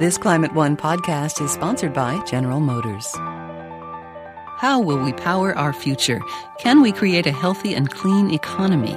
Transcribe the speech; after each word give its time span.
This 0.00 0.16
Climate 0.16 0.54
One 0.54 0.78
podcast 0.78 1.44
is 1.44 1.50
sponsored 1.50 1.92
by 1.92 2.24
General 2.24 2.58
Motors. 2.58 3.12
How 4.56 4.80
will 4.80 4.96
we 4.96 5.12
power 5.12 5.54
our 5.58 5.74
future? 5.74 6.22
Can 6.58 6.80
we 6.80 6.90
create 6.90 7.26
a 7.26 7.32
healthy 7.32 7.74
and 7.74 7.90
clean 7.90 8.30
economy? 8.30 8.96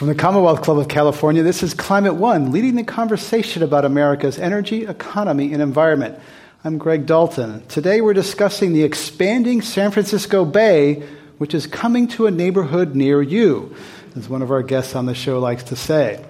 From 0.00 0.08
the 0.08 0.14
Commonwealth 0.14 0.62
Club 0.62 0.78
of 0.78 0.88
California, 0.88 1.42
this 1.42 1.62
is 1.62 1.74
Climate 1.74 2.14
One, 2.14 2.52
leading 2.52 2.74
the 2.74 2.84
conversation 2.84 3.62
about 3.62 3.84
America's 3.84 4.38
energy, 4.38 4.86
economy, 4.86 5.52
and 5.52 5.60
environment. 5.60 6.18
I'm 6.64 6.78
Greg 6.78 7.04
Dalton. 7.04 7.66
Today 7.66 8.00
we're 8.00 8.14
discussing 8.14 8.72
the 8.72 8.82
expanding 8.82 9.60
San 9.60 9.90
Francisco 9.90 10.46
Bay, 10.46 11.02
which 11.36 11.52
is 11.52 11.66
coming 11.66 12.08
to 12.08 12.26
a 12.26 12.30
neighborhood 12.30 12.94
near 12.94 13.20
you, 13.20 13.76
as 14.16 14.26
one 14.26 14.40
of 14.40 14.50
our 14.50 14.62
guests 14.62 14.94
on 14.94 15.04
the 15.04 15.14
show 15.14 15.38
likes 15.38 15.64
to 15.64 15.76
say. 15.76 16.24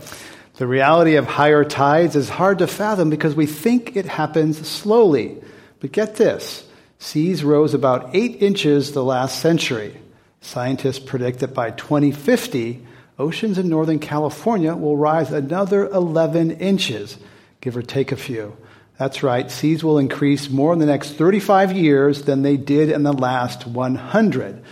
The 0.55 0.67
reality 0.67 1.15
of 1.15 1.29
higher 1.29 1.63
tides 1.63 2.17
is 2.17 2.29
hard 2.29 2.59
to 2.59 2.67
fathom 2.67 3.09
because 3.09 3.37
we 3.37 3.47
think 3.47 3.95
it 3.95 4.07
happens 4.07 4.67
slowly. 4.67 5.41
But 5.79 5.93
get 5.93 6.17
this 6.17 6.67
seas 6.99 7.45
rose 7.45 7.73
about 7.73 8.17
eight 8.17 8.43
inches 8.43 8.91
the 8.91 9.05
last 9.05 9.39
century. 9.39 9.97
Scientists 10.41 10.99
predict 10.99 11.39
that 11.39 11.55
by 11.55 11.71
2050, 11.71 12.89
oceans 13.21 13.59
in 13.59 13.69
Northern 13.69 13.99
California 13.99 14.75
will 14.75 14.97
rise 14.97 15.31
another 15.31 15.87
11 15.89 16.53
inches, 16.53 17.19
give 17.61 17.77
or 17.77 17.83
take 17.83 18.11
a 18.11 18.17
few. 18.17 18.57
That's 18.99 19.23
right, 19.23 19.51
seas 19.51 19.85
will 19.85 19.99
increase 19.99 20.51
more 20.51 20.73
in 20.73 20.79
the 20.79 20.87
next 20.87 21.13
35 21.13 21.73
years 21.73 22.23
than 22.23 22.43
they 22.43 22.57
did 22.57 22.91
in 22.91 23.03
the 23.03 23.13
last 23.13 23.67
100. 23.67 24.63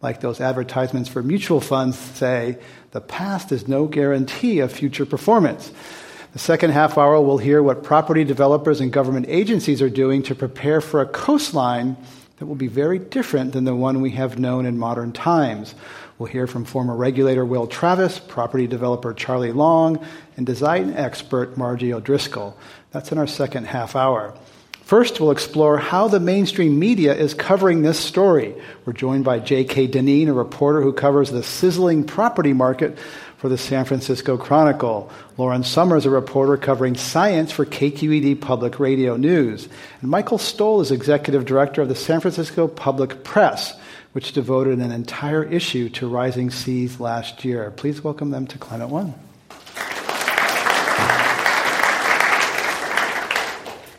Like 0.00 0.20
those 0.20 0.40
advertisements 0.40 1.08
for 1.08 1.22
mutual 1.22 1.60
funds 1.60 1.98
say, 1.98 2.58
the 2.90 3.00
past 3.00 3.52
is 3.52 3.68
no 3.68 3.86
guarantee 3.86 4.60
of 4.60 4.72
future 4.72 5.06
performance. 5.06 5.72
The 6.32 6.38
second 6.38 6.70
half 6.70 6.98
hour, 6.98 7.20
we'll 7.20 7.38
hear 7.38 7.62
what 7.62 7.82
property 7.82 8.24
developers 8.24 8.80
and 8.80 8.92
government 8.92 9.26
agencies 9.28 9.82
are 9.82 9.90
doing 9.90 10.22
to 10.24 10.34
prepare 10.34 10.80
for 10.80 11.00
a 11.00 11.06
coastline 11.06 11.96
that 12.38 12.46
will 12.46 12.54
be 12.54 12.68
very 12.68 12.98
different 12.98 13.52
than 13.52 13.64
the 13.64 13.74
one 13.74 14.00
we 14.00 14.10
have 14.12 14.38
known 14.38 14.66
in 14.66 14.78
modern 14.78 15.12
times. 15.12 15.74
We'll 16.18 16.28
hear 16.28 16.48
from 16.48 16.64
former 16.64 16.96
regulator 16.96 17.44
Will 17.44 17.68
Travis, 17.68 18.18
property 18.18 18.66
developer 18.66 19.14
Charlie 19.14 19.52
Long, 19.52 20.04
and 20.36 20.44
design 20.44 20.92
expert 20.94 21.56
Margie 21.56 21.92
O'Driscoll. 21.92 22.56
That's 22.90 23.12
in 23.12 23.18
our 23.18 23.28
second 23.28 23.66
half 23.66 23.94
hour. 23.94 24.34
First, 24.82 25.20
we'll 25.20 25.30
explore 25.30 25.78
how 25.78 26.08
the 26.08 26.18
mainstream 26.18 26.78
media 26.78 27.14
is 27.14 27.34
covering 27.34 27.82
this 27.82 28.00
story. 28.00 28.54
We're 28.84 28.94
joined 28.94 29.22
by 29.22 29.38
J.K. 29.38 29.88
Dineen, 29.88 30.28
a 30.28 30.32
reporter 30.32 30.80
who 30.80 30.92
covers 30.92 31.30
the 31.30 31.42
sizzling 31.42 32.04
property 32.04 32.52
market 32.52 32.98
for 33.36 33.48
the 33.48 33.58
San 33.58 33.84
Francisco 33.84 34.36
Chronicle. 34.36 35.12
Lauren 35.36 35.62
Summers, 35.62 36.06
a 36.06 36.10
reporter 36.10 36.56
covering 36.56 36.96
science 36.96 37.52
for 37.52 37.64
KQED 37.64 38.40
Public 38.40 38.80
Radio 38.80 39.16
News. 39.16 39.68
And 40.00 40.10
Michael 40.10 40.38
Stoll 40.38 40.80
is 40.80 40.90
executive 40.90 41.44
director 41.44 41.82
of 41.82 41.88
the 41.88 41.94
San 41.94 42.20
Francisco 42.20 42.66
Public 42.66 43.22
Press 43.22 43.78
which 44.18 44.32
devoted 44.32 44.80
an 44.80 44.90
entire 44.90 45.44
issue 45.44 45.88
to 45.88 46.08
rising 46.08 46.50
seas 46.50 46.98
last 46.98 47.44
year. 47.44 47.70
Please 47.70 48.02
welcome 48.02 48.32
them 48.32 48.48
to 48.48 48.58
Climate 48.58 48.88
One. 48.88 49.14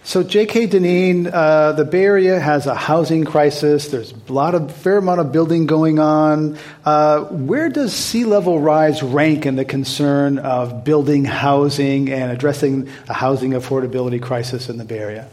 So, 0.04 0.22
J.K. 0.22 0.68
Dineen, 0.68 1.28
uh, 1.28 1.72
the 1.72 1.86
Bay 1.86 2.04
Area 2.04 2.38
has 2.38 2.68
a 2.68 2.76
housing 2.76 3.24
crisis. 3.24 3.88
There's 3.88 4.12
a 4.12 4.34
lot 4.34 4.56
of 4.56 4.76
fair 4.76 4.98
amount 4.98 5.22
of 5.22 5.32
building 5.32 5.68
going 5.68 6.00
on. 6.00 6.58
Uh, 6.84 7.22
where 7.22 7.70
does 7.70 7.94
sea 7.94 8.26
level 8.26 8.60
rise 8.60 9.02
rank 9.02 9.46
in 9.46 9.56
the 9.56 9.64
concern 9.64 10.38
of 10.38 10.84
building 10.84 11.24
housing 11.24 12.12
and 12.12 12.30
addressing 12.30 12.90
a 13.08 13.14
housing 13.14 13.52
affordability 13.52 14.22
crisis 14.22 14.68
in 14.68 14.78
the 14.80 14.84
Bay 14.84 15.00
Area? 15.00 15.30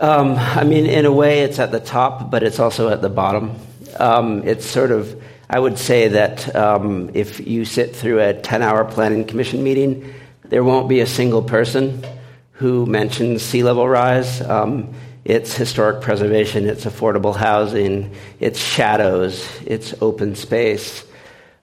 Um, 0.00 0.34
I 0.36 0.64
mean, 0.64 0.86
in 0.86 1.04
a 1.04 1.12
way, 1.12 1.42
it's 1.42 1.60
at 1.60 1.70
the 1.70 1.78
top, 1.78 2.28
but 2.28 2.42
it's 2.42 2.58
also 2.58 2.88
at 2.88 3.00
the 3.00 3.08
bottom. 3.08 3.54
Um, 3.98 4.46
it's 4.46 4.66
sort 4.66 4.90
of, 4.90 5.22
I 5.48 5.58
would 5.58 5.78
say 5.78 6.08
that 6.08 6.54
um, 6.54 7.10
if 7.14 7.46
you 7.46 7.64
sit 7.64 7.94
through 7.94 8.20
a 8.20 8.34
10 8.34 8.62
hour 8.62 8.84
planning 8.84 9.24
commission 9.24 9.62
meeting, 9.62 10.14
there 10.44 10.64
won't 10.64 10.88
be 10.88 11.00
a 11.00 11.06
single 11.06 11.42
person 11.42 12.04
who 12.52 12.86
mentions 12.86 13.42
sea 13.42 13.62
level 13.62 13.88
rise. 13.88 14.40
Um, 14.40 14.94
it's 15.24 15.54
historic 15.54 16.02
preservation, 16.02 16.66
it's 16.68 16.84
affordable 16.84 17.34
housing, 17.34 18.14
it's 18.40 18.58
shadows, 18.58 19.48
it's 19.64 19.94
open 20.02 20.34
space. 20.34 21.04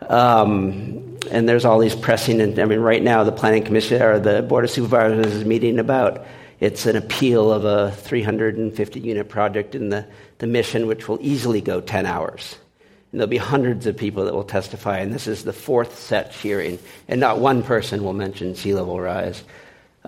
Um, 0.10 1.20
and 1.30 1.48
there's 1.48 1.64
all 1.64 1.78
these 1.78 1.96
pressing, 1.96 2.42
and 2.42 2.58
I 2.58 2.66
mean, 2.66 2.80
right 2.80 3.02
now 3.02 3.24
the 3.24 3.32
planning 3.32 3.64
commission 3.64 4.02
or 4.02 4.20
the 4.20 4.42
board 4.42 4.64
of 4.64 4.72
supervisors 4.72 5.34
is 5.34 5.46
meeting 5.46 5.78
about 5.78 6.26
it's 6.62 6.86
an 6.86 6.96
appeal 6.96 7.52
of 7.52 7.66
a 7.66 7.92
350 7.92 9.00
unit 9.00 9.28
project 9.28 9.74
in 9.74 9.90
the, 9.90 10.06
the 10.38 10.48
mission, 10.48 10.86
which 10.86 11.10
will 11.10 11.18
easily 11.20 11.60
go 11.60 11.82
10 11.82 12.06
hours. 12.06 12.56
And 13.12 13.20
there'll 13.20 13.30
be 13.30 13.38
hundreds 13.38 13.88
of 13.88 13.98
people 13.98 14.26
that 14.26 14.34
will 14.34 14.44
testify, 14.44 15.00
and 15.00 15.12
this 15.12 15.28
is 15.28 15.44
the 15.44 15.54
fourth 15.54 16.00
set 16.00 16.34
hearing, 16.34 16.78
and 17.08 17.20
not 17.20 17.40
one 17.40 17.64
person 17.64 18.04
will 18.04 18.14
mention 18.14 18.56
sea 18.56 18.76
level 18.76 19.02
rise. 19.02 19.44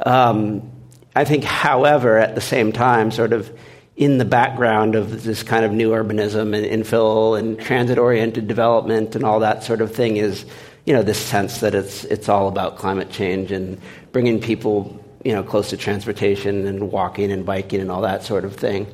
Um, 0.06 0.72
I 1.16 1.26
think, 1.26 1.44
however, 1.44 2.20
at 2.20 2.36
the 2.36 2.42
same 2.42 2.72
time, 2.72 3.10
sort 3.10 3.34
of 3.34 3.52
in 3.98 4.20
the 4.20 4.26
background 4.26 4.96
of 4.96 5.24
this 5.24 5.42
kind 5.42 5.66
of 5.66 5.72
new 5.72 5.90
urbanism 5.90 6.56
and 6.56 6.66
infill 6.66 7.38
and 7.38 7.60
transit 7.60 7.98
oriented 7.98 8.48
development 8.48 9.16
and 9.16 9.26
all 9.26 9.40
that 9.40 9.64
sort 9.64 9.82
of 9.82 9.94
thing 9.94 10.18
is, 10.18 10.46
you 10.86 10.94
know, 10.94 11.04
this 11.04 11.20
sense 11.20 11.60
that 11.60 11.76
it's, 11.76 12.04
it's 12.06 12.30
all 12.30 12.48
about 12.48 12.78
climate 12.78 13.10
change 13.10 13.52
and 13.52 13.80
bringing 14.12 14.40
people 14.40 15.03
you 15.24 15.32
know, 15.32 15.44
close 15.44 15.70
to 15.70 15.78
transportation 15.78 16.68
and 16.68 16.92
walking 16.92 17.32
and 17.32 17.46
biking 17.46 17.80
and 17.82 17.90
all 17.90 18.02
that 18.02 18.24
sort 18.24 18.46
of 18.46 18.56
thing. 18.56 18.88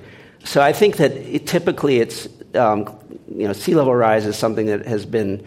So 0.44 0.62
I 0.62 0.73
think 0.73 0.97
that 0.97 1.12
it, 1.12 1.47
typically 1.47 2.00
it's, 2.00 2.28
um, 2.56 2.97
you 3.28 3.47
know, 3.47 3.53
sea 3.53 3.75
level 3.75 3.95
rise 3.95 4.25
is 4.25 4.38
something 4.38 4.67
that 4.67 4.85
has 4.85 5.06
been 5.06 5.45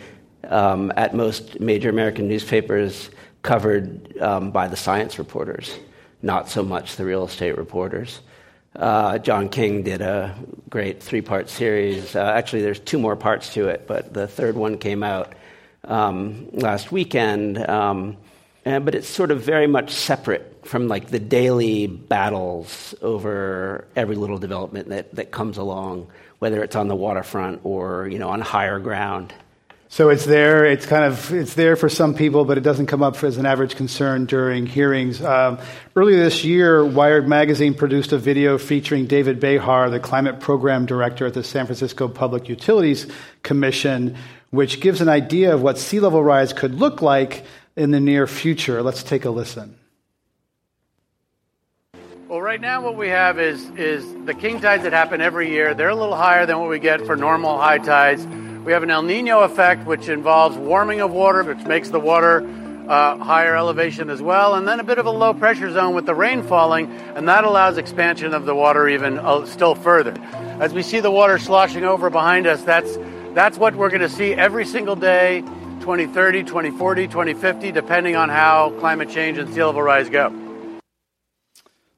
um, 0.49 0.93
at 0.97 1.15
most 1.15 1.61
major 1.61 1.89
American 1.89 2.29
newspapers 2.29 3.11
covered 3.43 4.17
um, 4.19 4.51
by 4.51 4.69
the 4.69 4.77
science 4.77 5.19
reporters, 5.19 5.79
not 6.21 6.49
so 6.49 6.63
much 6.63 6.97
the 6.97 7.05
real 7.05 7.25
estate 7.25 7.57
reporters. 7.57 8.21
Uh, 8.75 9.19
John 9.19 9.49
King 9.49 9.83
did 9.83 10.01
a 10.01 10.35
great 10.71 11.03
three 11.03 11.21
part 11.21 11.51
series. 11.51 12.17
Uh, 12.17 12.21
actually, 12.21 12.63
there's 12.63 12.81
two 12.81 12.99
more 12.99 13.17
parts 13.17 13.53
to 13.55 13.69
it, 13.69 13.87
but 13.87 14.15
the 14.15 14.27
third 14.27 14.57
one 14.57 14.79
came 14.79 15.03
out 15.03 15.35
um, 15.85 16.49
last 16.53 16.91
weekend. 16.91 17.59
And, 18.65 18.85
but 18.85 18.95
it's 18.95 19.09
sort 19.09 19.31
of 19.31 19.43
very 19.43 19.67
much 19.67 19.91
separate 19.91 20.67
from 20.67 20.87
like 20.87 21.09
the 21.09 21.19
daily 21.19 21.89
battles 21.89 22.95
over 23.03 23.87
every 23.97 24.15
little 24.15 24.39
development 24.39 24.89
that, 24.91 25.15
that 25.17 25.33
comes 25.33 25.57
along, 25.57 26.07
whether 26.39 26.63
it's 26.63 26.77
on 26.77 26.89
the 26.89 26.95
waterfront 26.95 27.61
or 27.65 28.07
you 28.09 28.19
know 28.19 28.29
on 28.29 28.41
higher 28.41 28.79
ground. 28.79 29.35
So 29.93 30.09
it's 30.09 30.25
there. 30.25 30.65
It's 30.65 30.87
kind 30.87 31.05
of 31.05 31.35
it's 31.35 31.53
there 31.53 31.77
for 31.77 31.91
some 31.91 32.15
people, 32.15 32.47
but 32.47 32.57
it 32.57 32.63
doesn't 32.63 32.87
come 32.87 33.03
up 33.03 33.23
as 33.23 33.37
an 33.37 33.45
average 33.45 33.77
concern 33.77 34.25
during 34.25 34.65
hearings. 34.65 35.21
Um, 35.21 35.59
earlier 35.95 36.17
this 36.17 36.45
year, 36.45 36.83
Wired 36.83 37.29
magazine 37.29 37.75
produced 37.75 38.13
a 38.13 38.19
video 38.19 38.57
featuring 38.57 39.07
David 39.07 39.39
Behar, 39.39 39.91
the 39.91 40.01
climate 40.01 40.41
program 40.41 40.87
director 40.87 41.27
at 41.27 41.35
the 41.35 41.45
San 41.45 41.67
Francisco 41.67 42.09
Public 42.09 42.49
Utilities 42.49 43.07
Commission, 43.43 44.17
which 44.49 44.81
gives 44.81 45.03
an 45.03 45.11
idea 45.11 45.53
of 45.53 45.61
what 45.61 45.77
sea 45.77 46.01
level 46.01 46.25
rise 46.25 46.55
could 46.55 46.75
look 46.75 47.03
like 47.03 47.45
in 47.77 47.91
the 47.91 48.01
near 48.01 48.27
future. 48.27 48.83
Let's 48.83 49.03
take 49.03 49.25
a 49.25 49.31
listen. 49.31 49.79
Well, 52.29 52.41
right 52.41 52.61
now 52.61 52.81
what 52.83 52.97
we 52.97 53.09
have 53.09 53.39
is 53.39 53.69
is 53.77 54.05
the 54.25 54.33
king 54.33 54.61
tides 54.61 54.85
that 54.85 54.93
happen 54.93 55.21
every 55.21 55.51
year. 55.51 55.75
They're 55.75 55.91
a 55.91 55.95
little 55.95 56.17
higher 56.17 56.47
than 56.47 56.59
what 56.59 56.71
we 56.71 56.79
get 56.79 57.05
for 57.05 57.15
normal 57.15 57.59
high 57.59 57.79
tides. 57.79 58.27
We 58.65 58.73
have 58.73 58.83
an 58.83 58.91
El 58.91 59.03
Nino 59.03 59.41
effect, 59.41 59.87
which 59.87 60.09
involves 60.09 60.57
warming 60.57 61.01
of 61.01 61.11
water, 61.11 61.43
which 61.43 61.67
makes 61.67 61.91
the 61.91 62.01
water 62.01 62.49
uh, 62.89 63.19
higher 63.19 63.57
elevation 63.57 64.09
as 64.09 64.23
well, 64.23 64.55
and 64.55 64.67
then 64.67 64.81
a 64.81 64.85
bit 64.85 64.99
of 64.99 65.07
a 65.07 65.11
low 65.11 65.35
pressure 65.35 65.71
zone 65.73 65.95
with 65.95 66.07
the 66.07 66.15
rain 66.15 66.43
falling, 66.43 66.91
and 67.17 67.29
that 67.29 67.45
allows 67.45 67.77
expansion 67.77 68.35
of 68.35 68.45
the 68.45 68.55
water 68.55 68.89
even 68.89 69.19
uh, 69.19 69.45
still 69.47 69.75
further. 69.75 70.15
As 70.61 70.73
we 70.73 70.83
see 70.83 71.01
the 71.01 71.11
water 71.11 71.39
sloshing 71.39 71.85
over 71.85 72.09
behind 72.09 72.47
us, 72.47 72.63
that's 72.63 72.99
that's 73.35 73.59
what 73.59 73.75
we're 73.75 73.89
going 73.89 74.03
to 74.03 74.09
see 74.09 74.35
every 74.35 74.65
single 74.65 74.97
day, 74.97 75.43
2030, 75.83 76.45
2040, 76.45 77.09
2050, 77.09 77.73
depending 77.73 78.17
on 78.17 78.29
how 78.29 78.71
climate 78.81 79.11
change 79.11 79.37
and 79.37 79.53
sea 79.53 79.63
level 79.63 79.83
rise 79.83 80.09
go. 80.09 80.33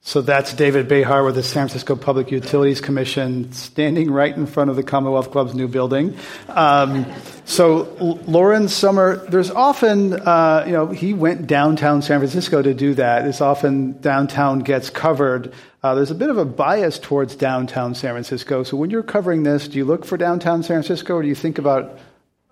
So 0.07 0.21
that's 0.21 0.53
David 0.53 0.87
Behar 0.87 1.25
with 1.25 1.35
the 1.35 1.43
San 1.43 1.67
Francisco 1.67 1.97
Public 1.97 2.31
Utilities 2.31 2.83
Commission, 2.83 3.51
standing 3.53 4.11
right 4.11 4.37
in 4.37 4.45
front 4.45 4.69
of 4.69 4.77
the 4.77 4.83
Commonwealth 4.83 5.31
Club's 5.31 5.55
new 5.55 5.67
building. 5.67 6.15
Um, 6.51 7.07
so 7.47 7.89
Lauren 8.27 8.69
Sommer, 8.69 9.25
there's 9.29 9.51
often, 9.51 10.13
uh, 10.13 10.65
you 10.67 10.73
know, 10.73 10.89
he 10.89 11.15
went 11.15 11.47
downtown 11.47 12.03
San 12.03 12.21
Francisco 12.21 12.61
to 12.61 12.75
do 12.75 12.93
that. 12.97 13.27
It's 13.27 13.41
often 13.41 13.99
downtown 14.03 14.59
gets 14.59 14.91
covered. 14.91 15.55
Uh, 15.83 15.95
there's 15.95 16.11
a 16.11 16.15
bit 16.15 16.29
of 16.29 16.37
a 16.37 16.45
bias 16.45 16.99
towards 16.99 17.35
downtown 17.35 17.95
San 17.95 18.13
Francisco. 18.13 18.63
So 18.63 18.77
when 18.77 18.91
you're 18.91 19.03
covering 19.03 19.43
this, 19.43 19.69
do 19.69 19.79
you 19.79 19.87
look 19.87 20.05
for 20.05 20.19
downtown 20.19 20.63
San 20.63 20.83
Francisco, 20.83 21.15
or 21.15 21.23
do 21.23 21.29
you 21.29 21.35
think 21.35 21.57
about 21.57 21.99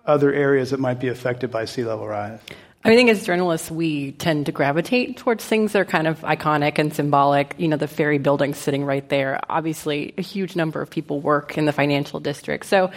other 0.05 0.33
areas 0.33 0.71
that 0.71 0.79
might 0.79 0.99
be 0.99 1.07
affected 1.07 1.51
by 1.51 1.65
sea 1.65 1.83
level 1.83 2.07
rise? 2.07 2.39
I 2.85 2.95
think 2.95 3.09
as 3.09 3.25
journalists, 3.25 3.71
we 3.71 4.11
tend 4.13 4.47
to 4.47 4.51
gravitate 4.51 5.15
towards 5.15 5.45
things 5.45 5.71
that 5.71 5.79
are 5.79 5.85
kind 5.85 6.05
of 6.05 6.19
iconic 6.21 6.77
and 6.79 6.93
symbolic. 6.93 7.55
You 7.57 7.69
know, 7.69 7.77
the 7.77 7.87
ferry 7.87 8.17
building 8.17 8.53
sitting 8.53 8.83
right 8.83 9.07
there. 9.07 9.39
Obviously, 9.49 10.13
a 10.17 10.21
huge 10.21 10.57
number 10.57 10.81
of 10.81 10.89
people 10.89 11.21
work 11.21 11.57
in 11.57 11.63
the 11.63 11.71
financial 11.71 12.19
district. 12.19 12.65
So 12.65 12.91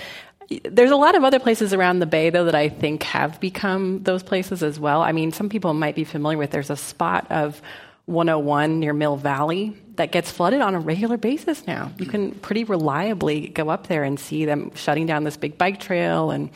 there's 0.64 0.90
a 0.90 0.96
lot 0.96 1.14
of 1.14 1.22
other 1.22 1.38
places 1.38 1.72
around 1.72 2.00
the 2.00 2.06
bay, 2.06 2.30
though, 2.30 2.46
that 2.46 2.54
I 2.54 2.68
think 2.68 3.04
have 3.04 3.38
become 3.38 4.02
those 4.02 4.24
places 4.24 4.64
as 4.64 4.78
well. 4.80 5.02
I 5.02 5.12
mean, 5.12 5.30
some 5.30 5.48
people 5.48 5.72
might 5.72 5.94
be 5.94 6.04
familiar 6.04 6.38
with 6.38 6.50
there's 6.50 6.70
a 6.70 6.76
spot 6.76 7.30
of 7.30 7.62
101 8.06 8.80
near 8.80 8.92
Mill 8.92 9.16
Valley 9.16 9.76
that 9.96 10.12
gets 10.12 10.30
flooded 10.30 10.60
on 10.60 10.74
a 10.74 10.80
regular 10.80 11.16
basis 11.16 11.66
now. 11.66 11.92
You 11.98 12.06
can 12.06 12.32
pretty 12.32 12.64
reliably 12.64 13.48
go 13.48 13.68
up 13.68 13.86
there 13.86 14.04
and 14.04 14.18
see 14.18 14.44
them 14.44 14.72
shutting 14.74 15.06
down 15.06 15.24
this 15.24 15.36
big 15.36 15.58
bike 15.58 15.80
trail 15.80 16.30
and 16.30 16.50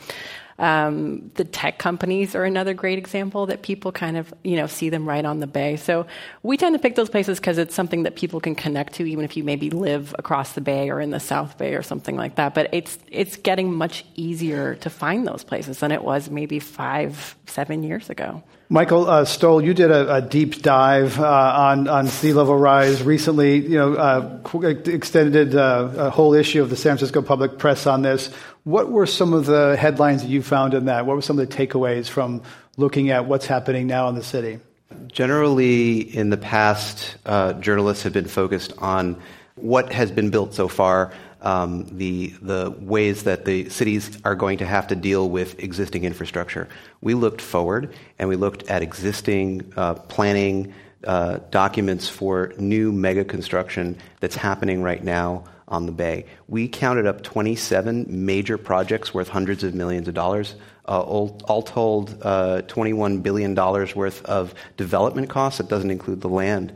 um, 0.61 1.31
the 1.33 1.43
tech 1.43 1.79
companies 1.79 2.35
are 2.35 2.43
another 2.43 2.75
great 2.75 2.99
example 2.99 3.47
that 3.47 3.63
people 3.63 3.91
kind 3.91 4.15
of 4.15 4.31
you 4.43 4.55
know 4.55 4.67
see 4.67 4.89
them 4.89 5.09
right 5.09 5.25
on 5.25 5.39
the 5.39 5.47
bay. 5.47 5.75
So 5.75 6.05
we 6.43 6.55
tend 6.55 6.75
to 6.75 6.79
pick 6.79 6.95
those 6.95 7.09
places 7.09 7.39
because 7.39 7.57
it's 7.57 7.73
something 7.73 8.03
that 8.03 8.15
people 8.15 8.39
can 8.39 8.53
connect 8.53 8.93
to, 8.93 9.09
even 9.09 9.25
if 9.25 9.35
you 9.35 9.43
maybe 9.43 9.71
live 9.71 10.15
across 10.19 10.53
the 10.53 10.61
bay 10.61 10.91
or 10.91 11.01
in 11.01 11.09
the 11.09 11.19
South 11.19 11.57
Bay 11.57 11.73
or 11.73 11.81
something 11.81 12.15
like 12.15 12.35
that. 12.35 12.53
But 12.53 12.69
it's 12.73 12.99
it's 13.09 13.35
getting 13.37 13.73
much 13.73 14.05
easier 14.15 14.75
to 14.75 14.89
find 14.89 15.27
those 15.27 15.43
places 15.43 15.79
than 15.79 15.91
it 15.91 16.03
was 16.03 16.29
maybe 16.29 16.59
five, 16.59 17.35
seven 17.47 17.81
years 17.81 18.11
ago. 18.11 18.43
Michael 18.71 19.09
uh, 19.09 19.25
Stoll, 19.25 19.61
you 19.61 19.73
did 19.73 19.91
a, 19.91 20.15
a 20.15 20.21
deep 20.21 20.61
dive 20.61 21.19
uh, 21.19 21.25
on, 21.25 21.89
on 21.89 22.07
sea 22.07 22.31
level 22.31 22.55
rise 22.55 23.03
recently. 23.03 23.57
You 23.57 23.77
know, 23.77 23.93
uh, 23.95 24.39
extended 24.85 25.55
uh, 25.55 25.91
a 25.97 26.09
whole 26.09 26.33
issue 26.33 26.61
of 26.61 26.69
the 26.69 26.77
San 26.77 26.95
Francisco 26.95 27.21
Public 27.21 27.57
Press 27.57 27.85
on 27.85 28.01
this. 28.01 28.29
What 28.63 28.91
were 28.91 29.07
some 29.07 29.33
of 29.33 29.47
the 29.47 29.75
headlines 29.75 30.21
that 30.21 30.29
you 30.29 30.43
found 30.43 30.75
in 30.75 30.85
that? 30.85 31.07
What 31.07 31.15
were 31.15 31.21
some 31.21 31.39
of 31.39 31.49
the 31.49 31.55
takeaways 31.55 32.07
from 32.07 32.43
looking 32.77 33.09
at 33.09 33.25
what's 33.25 33.47
happening 33.47 33.87
now 33.87 34.07
in 34.09 34.15
the 34.15 34.23
city? 34.23 34.59
Generally, 35.07 36.15
in 36.15 36.29
the 36.29 36.37
past, 36.37 37.15
uh, 37.25 37.53
journalists 37.53 38.03
have 38.03 38.13
been 38.13 38.27
focused 38.27 38.73
on 38.77 39.19
what 39.55 39.91
has 39.91 40.11
been 40.11 40.29
built 40.29 40.53
so 40.53 40.67
far, 40.67 41.11
um, 41.41 41.85
the 41.97 42.33
the 42.41 42.75
ways 42.79 43.23
that 43.23 43.45
the 43.45 43.67
cities 43.69 44.17
are 44.23 44.35
going 44.35 44.59
to 44.59 44.65
have 44.65 44.87
to 44.87 44.95
deal 44.95 45.29
with 45.29 45.59
existing 45.59 46.03
infrastructure. 46.03 46.67
We 47.01 47.15
looked 47.15 47.41
forward 47.41 47.93
and 48.19 48.29
we 48.29 48.35
looked 48.35 48.69
at 48.69 48.83
existing 48.83 49.73
uh, 49.75 49.95
planning 49.95 50.73
uh, 51.03 51.39
documents 51.49 52.07
for 52.07 52.53
new 52.59 52.91
mega 52.91 53.25
construction 53.25 53.97
that's 54.19 54.35
happening 54.35 54.83
right 54.83 55.03
now 55.03 55.45
on 55.71 55.87
the 55.87 55.91
Bay. 55.91 56.25
We 56.47 56.67
counted 56.67 57.07
up 57.07 57.23
27 57.23 58.05
major 58.07 58.57
projects 58.57 59.13
worth 59.13 59.29
hundreds 59.29 59.63
of 59.63 59.73
millions 59.73 60.07
of 60.07 60.13
dollars. 60.13 60.55
Uh, 60.87 60.99
all, 60.99 61.39
all, 61.45 61.61
told, 61.61 62.17
uh, 62.21 62.61
$21 62.63 63.23
billion 63.23 63.55
worth 63.55 64.25
of 64.25 64.53
development 64.77 65.29
costs. 65.29 65.59
That 65.59 65.69
doesn't 65.69 65.89
include 65.89 66.21
the 66.21 66.27
land. 66.27 66.73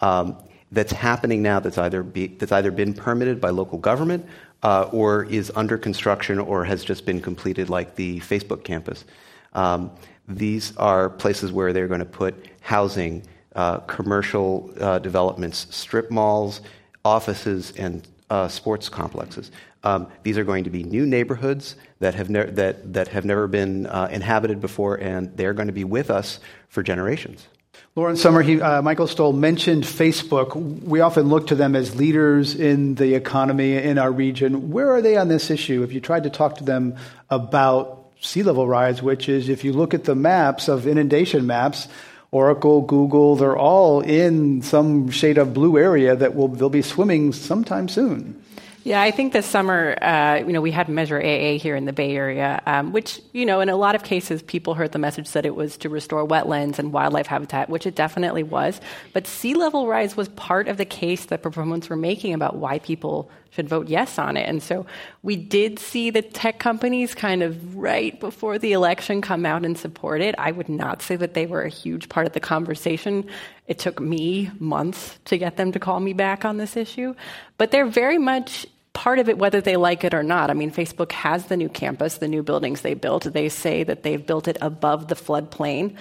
Um, 0.00 0.38
that's 0.72 0.92
happening 0.92 1.42
now 1.42 1.60
that's 1.60 1.76
either, 1.76 2.02
be, 2.02 2.28
that's 2.28 2.52
either 2.52 2.70
been 2.70 2.94
permitted 2.94 3.40
by 3.40 3.50
local 3.50 3.78
government 3.78 4.26
uh, 4.62 4.88
or 4.92 5.24
is 5.24 5.52
under 5.54 5.76
construction 5.76 6.38
or 6.38 6.64
has 6.64 6.84
just 6.84 7.04
been 7.04 7.20
completed, 7.20 7.68
like 7.68 7.96
the 7.96 8.20
Facebook 8.20 8.64
campus. 8.64 9.04
Um, 9.52 9.90
these 10.26 10.76
are 10.76 11.10
places 11.10 11.52
where 11.52 11.72
they're 11.72 11.88
going 11.88 12.00
to 12.00 12.06
put 12.06 12.46
housing, 12.60 13.24
uh, 13.54 13.78
commercial 13.80 14.72
uh, 14.80 14.98
developments, 14.98 15.66
strip 15.70 16.10
malls, 16.10 16.60
offices, 17.04 17.72
and 17.76 18.06
uh, 18.30 18.48
sports 18.48 18.88
complexes. 18.88 19.50
Um, 19.84 20.08
these 20.22 20.38
are 20.38 20.44
going 20.44 20.64
to 20.64 20.70
be 20.70 20.82
new 20.82 21.06
neighborhoods 21.06 21.76
that 22.00 22.14
have, 22.14 22.28
ne- 22.30 22.50
that, 22.50 22.92
that 22.94 23.08
have 23.08 23.24
never 23.24 23.46
been 23.46 23.86
uh, 23.86 24.08
inhabited 24.10 24.60
before, 24.60 24.96
and 24.96 25.36
they're 25.36 25.54
going 25.54 25.68
to 25.68 25.72
be 25.72 25.84
with 25.84 26.10
us 26.10 26.40
for 26.68 26.82
generations. 26.82 27.46
Lauren 27.94 28.16
Sommer, 28.16 28.42
he, 28.42 28.60
uh, 28.60 28.80
Michael 28.82 29.06
Stoll 29.06 29.32
mentioned 29.32 29.82
Facebook. 29.82 30.54
We 30.82 31.00
often 31.00 31.28
look 31.28 31.48
to 31.48 31.54
them 31.54 31.74
as 31.74 31.96
leaders 31.96 32.54
in 32.54 32.94
the 32.94 33.14
economy 33.14 33.76
in 33.76 33.98
our 33.98 34.12
region. 34.12 34.70
Where 34.70 34.90
are 34.92 35.02
they 35.02 35.16
on 35.16 35.28
this 35.28 35.50
issue? 35.50 35.82
If 35.82 35.92
you 35.92 36.00
tried 36.00 36.24
to 36.24 36.30
talk 36.30 36.58
to 36.58 36.64
them 36.64 36.96
about 37.28 38.10
sea 38.20 38.42
level 38.42 38.66
rise, 38.66 39.02
which 39.02 39.28
is 39.28 39.48
if 39.48 39.64
you 39.64 39.72
look 39.72 39.94
at 39.94 40.04
the 40.04 40.14
maps 40.14 40.68
of 40.68 40.86
inundation 40.86 41.46
maps, 41.46 41.88
Oracle, 42.30 42.82
Google, 42.82 43.36
they're 43.36 43.56
all 43.56 44.00
in 44.00 44.60
some 44.62 45.10
shade 45.10 45.38
of 45.38 45.54
blue 45.54 45.78
area 45.78 46.14
that 46.14 46.34
will 46.34 46.48
they'll 46.48 46.68
be 46.68 46.82
swimming 46.82 47.32
sometime 47.32 47.88
soon. 47.88 48.42
Yeah, 48.84 49.02
I 49.02 49.10
think 49.10 49.34
this 49.34 49.44
summer, 49.44 49.98
uh, 50.00 50.36
you 50.46 50.52
know, 50.52 50.62
we 50.62 50.70
had 50.70 50.88
Measure 50.88 51.18
AA 51.18 51.58
here 51.58 51.76
in 51.76 51.84
the 51.84 51.92
Bay 51.92 52.16
Area, 52.16 52.62
um, 52.64 52.92
which, 52.92 53.20
you 53.32 53.44
know, 53.44 53.60
in 53.60 53.68
a 53.68 53.76
lot 53.76 53.94
of 53.94 54.02
cases, 54.02 54.40
people 54.40 54.74
heard 54.74 54.92
the 54.92 54.98
message 54.98 55.32
that 55.32 55.44
it 55.44 55.54
was 55.54 55.76
to 55.78 55.90
restore 55.90 56.26
wetlands 56.26 56.78
and 56.78 56.90
wildlife 56.90 57.26
habitat, 57.26 57.68
which 57.68 57.86
it 57.86 57.94
definitely 57.94 58.42
was. 58.42 58.80
But 59.12 59.26
sea 59.26 59.52
level 59.54 59.88
rise 59.88 60.16
was 60.16 60.28
part 60.30 60.68
of 60.68 60.78
the 60.78 60.86
case 60.86 61.26
that 61.26 61.42
proponents 61.42 61.90
were 61.90 61.96
making 61.96 62.32
about 62.32 62.56
why 62.56 62.78
people 62.78 63.30
should 63.50 63.68
vote 63.68 63.88
yes 63.88 64.18
on 64.18 64.36
it. 64.36 64.48
And 64.48 64.62
so 64.62 64.86
we 65.22 65.36
did 65.36 65.78
see 65.78 66.10
the 66.10 66.22
tech 66.22 66.58
companies 66.58 67.14
kind 67.14 67.42
of 67.42 67.76
right 67.76 68.18
before 68.20 68.58
the 68.58 68.72
election 68.72 69.20
come 69.20 69.46
out 69.46 69.64
and 69.64 69.76
support 69.76 70.20
it. 70.20 70.34
I 70.38 70.52
would 70.52 70.68
not 70.68 71.02
say 71.02 71.16
that 71.16 71.34
they 71.34 71.46
were 71.46 71.62
a 71.62 71.68
huge 71.68 72.08
part 72.08 72.26
of 72.26 72.32
the 72.32 72.40
conversation. 72.40 73.28
It 73.66 73.78
took 73.78 74.00
me 74.00 74.50
months 74.58 75.18
to 75.26 75.38
get 75.38 75.56
them 75.56 75.72
to 75.72 75.78
call 75.78 76.00
me 76.00 76.12
back 76.12 76.44
on 76.44 76.56
this 76.56 76.76
issue. 76.76 77.14
But 77.56 77.70
they're 77.70 77.86
very 77.86 78.18
much 78.18 78.66
part 78.92 79.18
of 79.18 79.28
it 79.28 79.38
whether 79.38 79.60
they 79.60 79.76
like 79.76 80.02
it 80.04 80.12
or 80.12 80.22
not. 80.22 80.50
I 80.50 80.54
mean, 80.54 80.72
Facebook 80.72 81.12
has 81.12 81.46
the 81.46 81.56
new 81.56 81.68
campus, 81.68 82.18
the 82.18 82.28
new 82.28 82.42
buildings 82.42 82.80
they 82.80 82.94
built. 82.94 83.24
They 83.24 83.48
say 83.48 83.84
that 83.84 84.02
they've 84.02 84.24
built 84.24 84.48
it 84.48 84.58
above 84.60 85.08
the 85.08 85.14
floodplain 85.14 85.96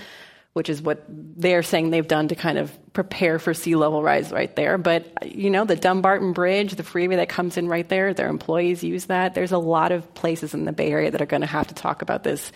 which 0.57 0.69
is 0.69 0.81
what 0.81 1.03
they're 1.07 1.61
saying 1.61 1.91
they've 1.91 2.07
done 2.07 2.29
to 2.29 2.35
kind 2.35 2.57
of 2.57 2.75
prepare 2.93 3.37
for 3.37 3.53
sea 3.53 3.75
level 3.75 4.01
rise 4.01 4.31
right 4.31 4.55
there. 4.55 4.79
But, 4.79 5.31
you 5.31 5.51
know, 5.51 5.65
the 5.65 5.75
Dumbarton 5.75 6.33
Bridge, 6.33 6.73
the 6.73 6.81
freeway 6.81 7.17
that 7.17 7.29
comes 7.29 7.57
in 7.57 7.67
right 7.67 7.87
there, 7.87 8.11
their 8.15 8.27
employees 8.27 8.83
use 8.83 9.05
that. 9.05 9.35
There's 9.35 9.51
a 9.51 9.59
lot 9.59 9.91
of 9.91 10.11
places 10.15 10.55
in 10.55 10.65
the 10.65 10.71
Bay 10.71 10.89
Area 10.89 11.11
that 11.11 11.21
are 11.21 11.27
going 11.27 11.41
to 11.41 11.47
have 11.47 11.67
to 11.67 11.75
talk 11.75 12.01
about 12.01 12.23
this 12.23 12.51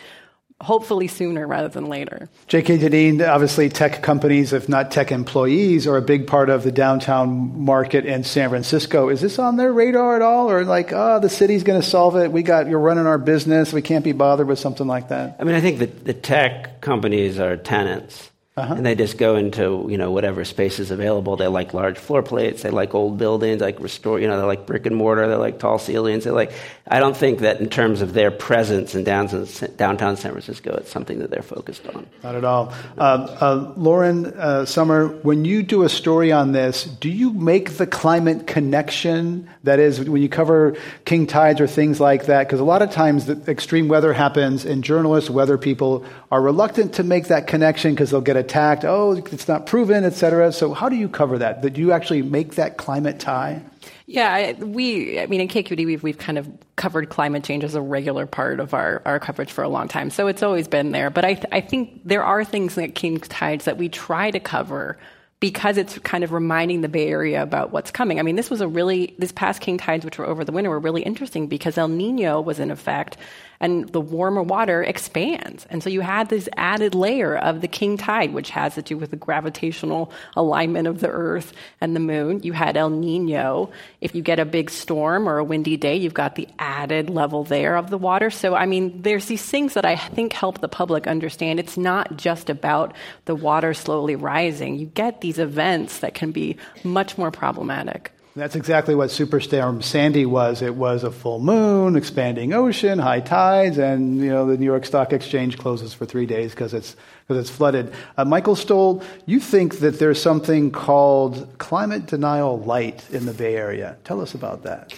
hopefully 0.64 1.08
sooner 1.08 1.46
rather 1.46 1.68
than 1.68 1.86
later. 1.86 2.30
J.K. 2.48 2.78
Dineen, 2.78 3.22
obviously 3.22 3.70
tech 3.70 4.02
companies, 4.02 4.54
if 4.54 4.70
not 4.70 4.92
tech 4.92 5.12
employees, 5.12 5.88
are 5.88 5.98
a 5.98 6.02
big 6.02 6.28
part 6.28 6.50
of 6.50 6.64
the 6.64 6.72
downtown 6.72 7.64
market 7.64 8.06
in 8.06 8.24
San 8.24 8.50
Francisco. 8.50 9.10
Is 9.10 9.22
this 9.22 9.40
on 9.40 9.58
their 9.58 9.74
radar 9.74 10.16
at 10.16 10.22
all? 10.22 10.50
Or 10.50 10.64
like, 10.64 10.92
oh, 10.94 11.20
the 11.20 11.30
city's 11.30 11.64
going 11.64 11.82
to 11.82 11.88
solve 11.88 12.16
it. 12.16 12.32
We 12.32 12.44
got, 12.44 12.68
you're 12.68 12.80
running 12.80 13.06
our 13.06 13.18
business. 13.18 13.74
We 13.74 13.82
can't 13.82 14.04
be 14.04 14.14
bothered 14.14 14.48
with 14.48 14.60
something 14.60 14.88
like 14.88 15.10
that. 15.10 15.36
I 15.40 15.44
mean, 15.44 15.56
I 15.56 15.62
think 15.62 15.80
that 15.80 16.06
the 16.06 16.14
tech 16.14 16.82
companies 16.82 17.40
are 17.40 17.58
tenants. 17.58 18.31
Uh-huh. 18.58 18.74
And 18.74 18.86
they 18.86 18.96
just 18.96 19.18
go 19.18 19.38
into 19.38 19.88
you 19.90 19.98
know 19.98 20.12
whatever 20.12 20.44
space 20.44 20.80
is 20.80 20.92
available. 20.92 21.38
They 21.38 21.48
like 21.48 21.74
large 21.74 21.98
floor 21.98 22.22
plates. 22.22 22.64
They 22.64 22.70
like 22.70 22.94
old 22.94 23.18
buildings. 23.18 23.60
They 23.60 23.66
like 23.68 23.80
restore. 23.80 24.20
You 24.20 24.28
know 24.28 24.38
they 24.38 24.46
like 24.46 24.66
brick 24.66 24.86
and 24.86 24.94
mortar. 24.94 25.26
They 25.30 25.36
like 25.36 25.58
tall 25.58 25.80
ceilings. 25.80 26.26
They 26.26 26.32
like. 26.32 26.52
I 26.86 27.00
don't 27.00 27.16
think 27.16 27.40
that 27.40 27.62
in 27.62 27.70
terms 27.70 28.02
of 28.02 28.12
their 28.12 28.30
presence 28.30 28.94
in 28.94 29.06
downtown, 29.06 29.48
downtown 29.78 30.18
San 30.18 30.32
Francisco, 30.32 30.76
it's 30.76 30.92
something 30.92 31.20
that 31.20 31.32
they're 31.32 31.42
focused 31.42 31.88
on. 31.88 32.06
Not 32.24 32.36
at 32.36 32.44
all. 32.44 32.74
Uh, 32.98 33.38
uh, 33.40 33.74
Lauren 33.78 34.26
uh, 34.26 34.66
Sommer, 34.66 35.08
when 35.08 35.46
you 35.46 35.64
do 35.64 35.84
a 35.84 35.90
story 35.90 36.34
on 36.34 36.52
this, 36.52 36.84
do 36.84 37.10
you 37.10 37.32
make 37.32 37.78
the 37.78 37.88
climate 37.88 38.48
connection? 38.48 39.50
That 39.64 39.80
is, 39.80 40.10
when 40.10 40.22
you 40.22 40.28
cover 40.28 40.76
king 41.06 41.26
tides 41.26 41.62
or 41.62 41.68
things 41.68 42.02
like 42.02 42.26
that, 42.26 42.48
because 42.48 42.60
a 42.60 42.66
lot 42.66 42.82
of 42.82 42.92
times 42.92 43.28
the 43.28 43.42
extreme 43.50 43.88
weather 43.88 44.12
happens, 44.12 44.66
and 44.66 44.84
journalists, 44.84 45.30
weather 45.30 45.58
people, 45.58 46.04
are 46.30 46.42
reluctant 46.42 46.96
to 46.96 47.04
make 47.04 47.28
that 47.28 47.48
connection 47.48 47.94
because 47.94 48.12
they'll 48.12 48.20
get 48.20 48.42
attacked. 48.52 48.84
Oh, 48.84 49.14
it's 49.14 49.48
not 49.48 49.66
proven, 49.66 50.04
etc. 50.04 50.52
So 50.52 50.74
how 50.74 50.90
do 50.90 50.98
you 50.98 51.08
cover 51.08 51.38
that? 51.38 51.62
Do 51.62 51.80
you 51.80 51.94
actually 51.94 52.22
make 52.22 52.56
that 52.56 52.78
climate 52.78 53.20
tie? 53.20 53.62
Yeah, 54.08 54.52
we, 54.54 55.20
I 55.22 55.26
mean, 55.28 55.40
in 55.40 55.48
KQED, 55.48 55.86
we've, 55.86 56.04
we've 56.04 56.18
kind 56.18 56.38
of 56.38 56.50
covered 56.76 57.10
climate 57.10 57.46
change 57.46 57.64
as 57.64 57.76
a 57.76 57.82
regular 57.82 58.26
part 58.26 58.60
of 58.60 58.74
our, 58.74 59.02
our 59.06 59.20
coverage 59.20 59.52
for 59.52 59.64
a 59.64 59.70
long 59.70 59.88
time. 59.88 60.10
So 60.10 60.28
it's 60.28 60.44
always 60.44 60.68
been 60.68 60.92
there. 60.92 61.10
But 61.10 61.24
I, 61.24 61.36
th- 61.36 61.46
I 61.54 61.62
think 61.62 62.02
there 62.04 62.24
are 62.24 62.44
things 62.44 62.76
like 62.76 62.94
King 62.94 63.20
Tides 63.20 63.64
that 63.66 63.78
we 63.78 63.88
try 63.88 64.32
to 64.32 64.40
cover 64.40 65.00
because 65.40 65.78
it's 65.78 65.98
kind 66.00 66.24
of 66.24 66.34
reminding 66.34 66.82
the 66.82 66.90
Bay 66.90 67.08
Area 67.08 67.42
about 67.42 67.72
what's 67.72 67.90
coming. 67.90 68.20
I 68.20 68.22
mean, 68.22 68.36
this 68.36 68.50
was 68.50 68.60
a 68.60 68.68
really, 68.68 69.16
this 69.18 69.32
past 69.32 69.62
King 69.62 69.78
Tides, 69.78 70.04
which 70.04 70.18
were 70.18 70.28
over 70.28 70.44
the 70.44 70.52
winter, 70.52 70.70
were 70.70 70.80
really 70.80 71.04
interesting 71.04 71.48
because 71.48 71.78
El 71.78 71.88
Nino 71.88 72.42
was 72.42 72.60
in 72.60 72.70
effect 72.70 73.16
and 73.62 73.88
the 73.90 74.02
warmer 74.02 74.42
water 74.42 74.84
expands. 74.84 75.66
And 75.70 75.82
so 75.82 75.90
you 75.90 76.02
had 76.02 76.28
this 76.28 76.50
added 76.58 76.96
layer 76.96 77.38
of 77.38 77.62
the 77.62 77.68
king 77.68 77.96
tide, 77.96 78.34
which 78.34 78.50
has 78.50 78.76
to 78.76 78.82
do 78.82 78.98
with 78.98 79.12
the 79.12 79.16
gravitational 79.16 80.12
alignment 80.36 80.88
of 80.88 81.00
the 81.00 81.08
earth 81.08 81.54
and 81.80 81.96
the 81.96 82.00
moon. 82.00 82.42
You 82.44 82.54
had 82.54 82.76
El 82.76 82.90
Nino. 82.90 83.70
If 84.02 84.16
you 84.16 84.24
get 84.24 84.40
a 84.40 84.46
big 84.46 84.72
storm 84.72 85.30
or 85.30 85.38
a 85.38 85.44
windy 85.44 85.78
day, 85.78 85.96
you've 85.96 86.14
got 86.14 86.36
the 86.36 86.50
added 86.58 87.10
level 87.10 87.44
there 87.44 87.78
of 87.78 87.92
the 87.92 88.00
water. 88.00 88.32
So, 88.32 88.56
I 88.56 88.66
mean, 88.66 89.04
there's 89.04 89.28
these 89.28 89.46
things 89.46 89.76
that 89.76 89.86
I 89.86 89.96
think 89.96 90.34
help 90.34 90.60
the 90.60 90.68
public 90.68 91.06
understand 91.06 91.60
it's 91.60 91.78
not 91.78 92.18
just 92.18 92.50
about 92.50 92.96
the 93.26 93.36
water 93.36 93.76
slowly 93.76 94.16
rising. 94.16 94.80
You 94.80 94.88
get 94.88 95.22
these 95.22 95.38
events 95.38 96.00
that 96.00 96.16
can 96.16 96.32
be 96.32 96.58
much 96.84 97.18
more 97.18 97.30
problematic. 97.30 98.12
That's 98.34 98.56
exactly 98.56 98.96
what 98.96 99.10
Superstorm 99.10 99.84
Sandy 99.84 100.26
was. 100.26 100.62
It 100.62 100.76
was 100.76 101.04
a 101.04 101.12
full 101.12 101.40
moon, 101.40 101.98
expanding 101.98 102.54
ocean, 102.54 102.98
high 102.98 103.20
tides, 103.20 103.78
and 103.78 104.20
you 104.20 104.30
know 104.30 104.46
the 104.46 104.58
New 104.58 104.66
York 104.66 104.86
Stock 104.86 105.12
Exchange 105.12 105.58
closes 105.58 105.94
for 105.94 106.06
three 106.06 106.26
days 106.26 106.52
because 106.52 106.74
it's 106.74 106.96
because 107.28 107.42
it's 107.42 107.50
flooded. 107.50 107.94
Uh, 108.18 108.24
Michael 108.24 108.56
Stoll, 108.56 109.04
you 109.26 109.42
think 109.42 109.80
that 109.80 110.00
there's 110.00 110.22
something 110.22 110.72
called 110.72 111.58
climate 111.58 112.06
denial 112.06 112.58
light 112.60 113.04
in 113.12 113.26
the 113.26 113.34
Bay 113.34 113.58
Area. 113.58 113.98
Tell 114.06 114.22
us 114.22 114.34
about 114.34 114.64
that. 114.64 114.94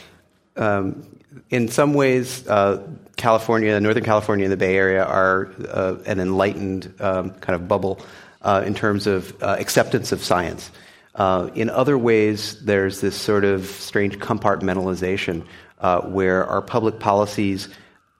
Um, 0.55 1.03
in 1.49 1.69
some 1.69 1.95
ways, 1.95 2.47
uh, 2.47 2.87
California, 3.15 3.79
Northern 3.79 4.03
California, 4.03 4.45
and 4.45 4.53
the 4.53 4.57
Bay 4.57 4.77
Area 4.77 5.03
are 5.03 5.49
uh, 5.69 5.95
an 6.05 6.19
enlightened 6.19 6.93
um, 6.99 7.31
kind 7.31 7.55
of 7.55 7.67
bubble 7.67 7.99
uh, 8.43 8.61
in 8.63 8.75
terms 8.75 9.07
of 9.07 9.41
uh, 9.41 9.55
acceptance 9.57 10.11
of 10.11 10.23
science. 10.23 10.69
Uh, 11.15 11.49
in 11.53 11.69
other 11.69 11.97
ways, 11.97 12.63
there's 12.63 13.01
this 13.01 13.15
sort 13.15 13.45
of 13.45 13.65
strange 13.65 14.17
compartmentalization 14.19 15.45
uh, 15.79 16.01
where 16.01 16.45
our 16.47 16.61
public 16.61 16.99
policies 16.99 17.69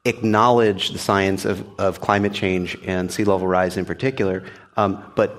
acknowledge 0.05 0.89
the 0.89 1.00
science 1.00 1.45
of, 1.45 1.65
of 1.79 2.01
climate 2.01 2.33
change 2.33 2.77
and 2.85 3.12
sea 3.12 3.23
level 3.23 3.47
rise 3.47 3.77
in 3.77 3.85
particular, 3.85 4.43
um, 4.75 5.03
but 5.15 5.35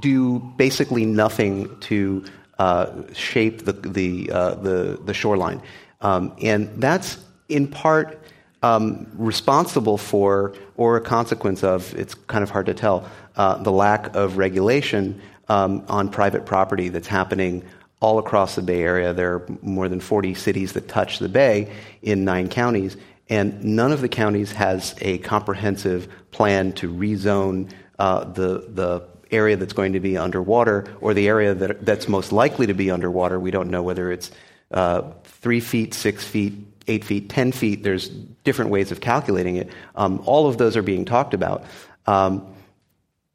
do 0.00 0.38
basically 0.56 1.04
nothing 1.06 1.74
to 1.80 2.24
uh, 2.58 3.02
shape 3.14 3.64
the, 3.64 3.72
the, 3.72 4.30
uh, 4.30 4.54
the, 4.56 5.00
the, 5.04 5.14
shoreline. 5.14 5.60
Um, 6.02 6.36
and 6.42 6.68
that's 6.80 7.18
in 7.48 7.66
part 7.66 8.20
um, 8.62 9.10
responsible 9.14 9.98
for, 9.98 10.54
or 10.76 10.96
a 10.96 11.00
consequence 11.00 11.64
of, 11.64 11.92
it's 11.94 12.14
kind 12.14 12.44
of 12.44 12.50
hard 12.50 12.66
to 12.66 12.74
tell, 12.74 13.08
uh, 13.36 13.56
the 13.62 13.72
lack 13.72 14.14
of 14.14 14.36
regulation 14.36 15.20
um, 15.48 15.84
on 15.88 16.08
private 16.08 16.46
property 16.46 16.88
that's 16.88 17.08
happening 17.08 17.64
all 18.00 18.18
across 18.18 18.56
the 18.56 18.62
Bay 18.62 18.82
Area. 18.82 19.12
There 19.12 19.34
are 19.34 19.46
more 19.62 19.88
than 19.88 20.00
40 20.00 20.34
cities 20.34 20.72
that 20.72 20.88
touch 20.88 21.18
the 21.18 21.28
Bay 21.28 21.72
in 22.02 22.24
nine 22.24 22.48
counties, 22.48 22.96
and 23.28 23.62
none 23.62 23.92
of 23.92 24.00
the 24.00 24.08
counties 24.08 24.52
has 24.52 24.94
a 25.00 25.18
comprehensive 25.18 26.08
plan 26.32 26.72
to 26.74 26.92
rezone 26.92 27.70
uh, 27.98 28.24
the, 28.24 28.66
the 28.68 29.06
area 29.30 29.56
that's 29.56 29.72
going 29.72 29.94
to 29.94 30.00
be 30.00 30.16
underwater 30.16 30.86
or 31.00 31.14
the 31.14 31.28
area 31.28 31.54
that, 31.54 31.84
that's 31.84 32.08
most 32.08 32.32
likely 32.32 32.66
to 32.66 32.74
be 32.74 32.90
underwater. 32.90 33.38
We 33.38 33.50
don't 33.50 33.70
know 33.70 33.82
whether 33.82 34.12
it's 34.12 34.30
uh, 34.72 35.12
three 35.24 35.60
feet, 35.60 35.94
six 35.94 36.24
feet, 36.24 36.54
eight 36.88 37.04
feet, 37.04 37.28
ten 37.28 37.52
feet. 37.52 37.82
There's 37.82 38.08
different 38.08 38.70
ways 38.70 38.90
of 38.90 39.00
calculating 39.00 39.56
it. 39.56 39.70
Um, 39.94 40.22
all 40.26 40.48
of 40.48 40.58
those 40.58 40.76
are 40.76 40.82
being 40.82 41.04
talked 41.04 41.34
about. 41.34 41.64
Um, 42.06 42.54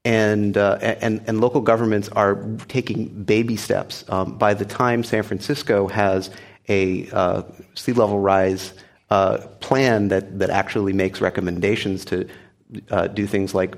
and, 0.07 0.57
uh, 0.57 0.77
and, 0.81 1.21
and, 1.27 1.41
local 1.41 1.59
governments 1.59 2.07
are 2.09 2.41
taking 2.69 3.09
baby 3.25 3.57
steps. 3.57 4.05
Um, 4.07 4.37
by 4.37 4.53
the 4.53 4.63
time 4.63 5.03
San 5.03 5.21
Francisco 5.21 5.89
has 5.89 6.29
a 6.69 7.09
uh, 7.11 7.43
sea 7.75 7.91
level 7.91 8.21
rise 8.21 8.73
uh, 9.09 9.39
plan 9.59 10.07
that, 10.07 10.39
that 10.39 10.49
actually 10.49 10.93
makes 10.93 11.19
recommendations 11.19 12.05
to 12.05 12.25
uh, 12.89 13.07
do 13.07 13.27
things 13.27 13.53
like 13.53 13.75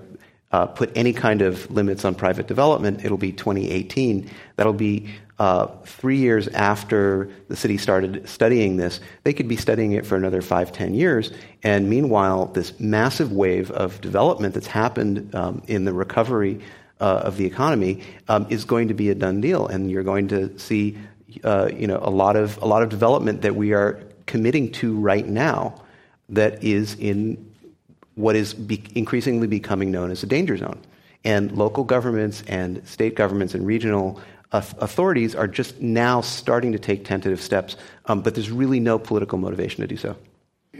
uh, 0.51 0.67
put 0.67 0.91
any 0.95 1.13
kind 1.13 1.41
of 1.41 1.69
limits 1.71 2.05
on 2.05 2.13
private 2.13 2.45
development, 2.45 3.03
it'll 3.03 3.17
be 3.17 3.31
2018. 3.31 4.29
That'll 4.55 4.71
be 4.73 5.09
uh, 5.39 5.67
three 5.85 6.17
years 6.17 6.49
after 6.49 7.29
the 7.47 7.55
city 7.55 7.77
started 7.77 8.27
studying 8.27 8.75
this. 8.75 8.99
They 9.23 9.33
could 9.33 9.47
be 9.47 9.55
studying 9.55 9.93
it 9.93 10.05
for 10.05 10.17
another 10.17 10.41
five, 10.41 10.71
ten 10.73 10.93
years. 10.93 11.31
And 11.63 11.89
meanwhile, 11.89 12.47
this 12.47 12.77
massive 12.79 13.31
wave 13.31 13.71
of 13.71 14.01
development 14.01 14.53
that's 14.53 14.67
happened 14.67 15.33
um, 15.33 15.61
in 15.67 15.85
the 15.85 15.93
recovery 15.93 16.59
uh, 16.99 17.21
of 17.23 17.37
the 17.37 17.45
economy 17.45 18.03
um, 18.27 18.47
is 18.49 18.65
going 18.65 18.89
to 18.89 18.93
be 18.93 19.09
a 19.09 19.15
done 19.15 19.39
deal. 19.39 19.65
And 19.65 19.89
you're 19.89 20.03
going 20.03 20.27
to 20.27 20.59
see 20.59 20.97
uh, 21.43 21.69
you 21.73 21.87
know, 21.87 21.99
a, 22.01 22.09
lot 22.09 22.35
of, 22.35 22.57
a 22.61 22.65
lot 22.65 22.83
of 22.83 22.89
development 22.89 23.41
that 23.43 23.55
we 23.55 23.73
are 23.73 24.03
committing 24.25 24.71
to 24.71 24.95
right 24.97 25.27
now 25.27 25.81
that 26.27 26.63
is 26.63 26.95
in 26.95 27.53
what 28.15 28.35
is 28.35 28.53
be- 28.53 28.83
increasingly 28.93 29.47
becoming 29.47 29.89
known 29.89 30.11
as 30.11 30.21
a 30.21 30.27
danger 30.27 30.57
zone. 30.57 30.79
And 31.23 31.51
local 31.53 31.83
governments 31.83 32.43
and 32.47 32.85
state 32.87 33.15
governments 33.15 33.53
and 33.53 33.65
regional 33.65 34.21
authorities 34.51 35.35
are 35.35 35.47
just 35.47 35.79
now 35.79 36.21
starting 36.21 36.71
to 36.71 36.79
take 36.79 37.05
tentative 37.05 37.41
steps, 37.41 37.75
um, 38.05 38.21
but 38.21 38.35
there's 38.35 38.49
really 38.49 38.79
no 38.79 38.97
political 38.97 39.37
motivation 39.37 39.81
to 39.81 39.87
do 39.87 39.97
so. 39.97 40.15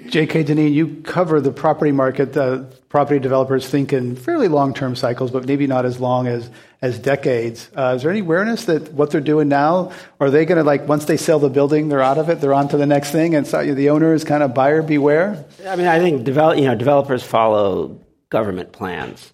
J.K. 0.07 0.43
Dineen, 0.43 0.73
you 0.73 1.01
cover 1.03 1.41
the 1.41 1.51
property 1.51 1.91
market. 1.91 2.33
The 2.33 2.65
property 2.89 3.19
developers 3.19 3.67
think 3.67 3.91
in 3.91 4.15
fairly 4.15 4.47
long-term 4.47 4.95
cycles, 4.95 5.29
but 5.29 5.45
maybe 5.45 5.67
not 5.67 5.85
as 5.85 5.99
long 5.99 6.27
as 6.27 6.49
as 6.81 6.97
decades. 6.97 7.69
Uh, 7.75 7.93
is 7.95 8.03
there 8.03 8.11
any 8.11 8.21
awareness 8.21 8.65
that 8.65 8.93
what 8.93 9.11
they're 9.11 9.19
doing 9.19 9.49
now, 9.49 9.91
are 10.19 10.29
they 10.29 10.45
going 10.45 10.57
to 10.57 10.63
like 10.63 10.87
once 10.87 11.05
they 11.05 11.17
sell 11.17 11.39
the 11.39 11.49
building, 11.49 11.89
they're 11.89 12.01
out 12.01 12.17
of 12.17 12.29
it, 12.29 12.39
they're 12.39 12.53
on 12.53 12.69
to 12.69 12.77
the 12.77 12.85
next 12.85 13.11
thing, 13.11 13.35
and 13.35 13.45
so 13.45 13.73
the 13.73 13.89
owner 13.89 14.13
is 14.13 14.23
kind 14.23 14.41
of 14.41 14.53
buyer 14.53 14.81
beware? 14.81 15.45
I 15.67 15.75
mean, 15.75 15.87
I 15.87 15.99
think 15.99 16.23
develop, 16.23 16.57
you 16.57 16.65
know 16.65 16.75
developers 16.75 17.21
follow 17.21 17.99
government 18.29 18.71
plans. 18.71 19.33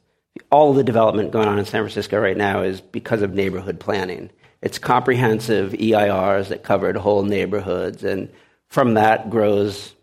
All 0.52 0.74
the 0.74 0.84
development 0.84 1.32
going 1.32 1.48
on 1.48 1.60
in 1.60 1.66
San 1.66 1.82
Francisco 1.82 2.20
right 2.20 2.38
now 2.38 2.62
is 2.62 2.82
because 2.82 3.22
of 3.22 3.34
neighborhood 3.34 3.80
planning. 3.80 4.30
It's 4.62 4.80
comprehensive 4.80 5.74
EIRs 5.74 6.50
that 6.50 6.64
covered 6.64 6.98
whole 6.98 7.24
neighborhoods, 7.24 8.04
and 8.04 8.30
from 8.68 8.96
that 8.96 9.30
grows 9.30 9.94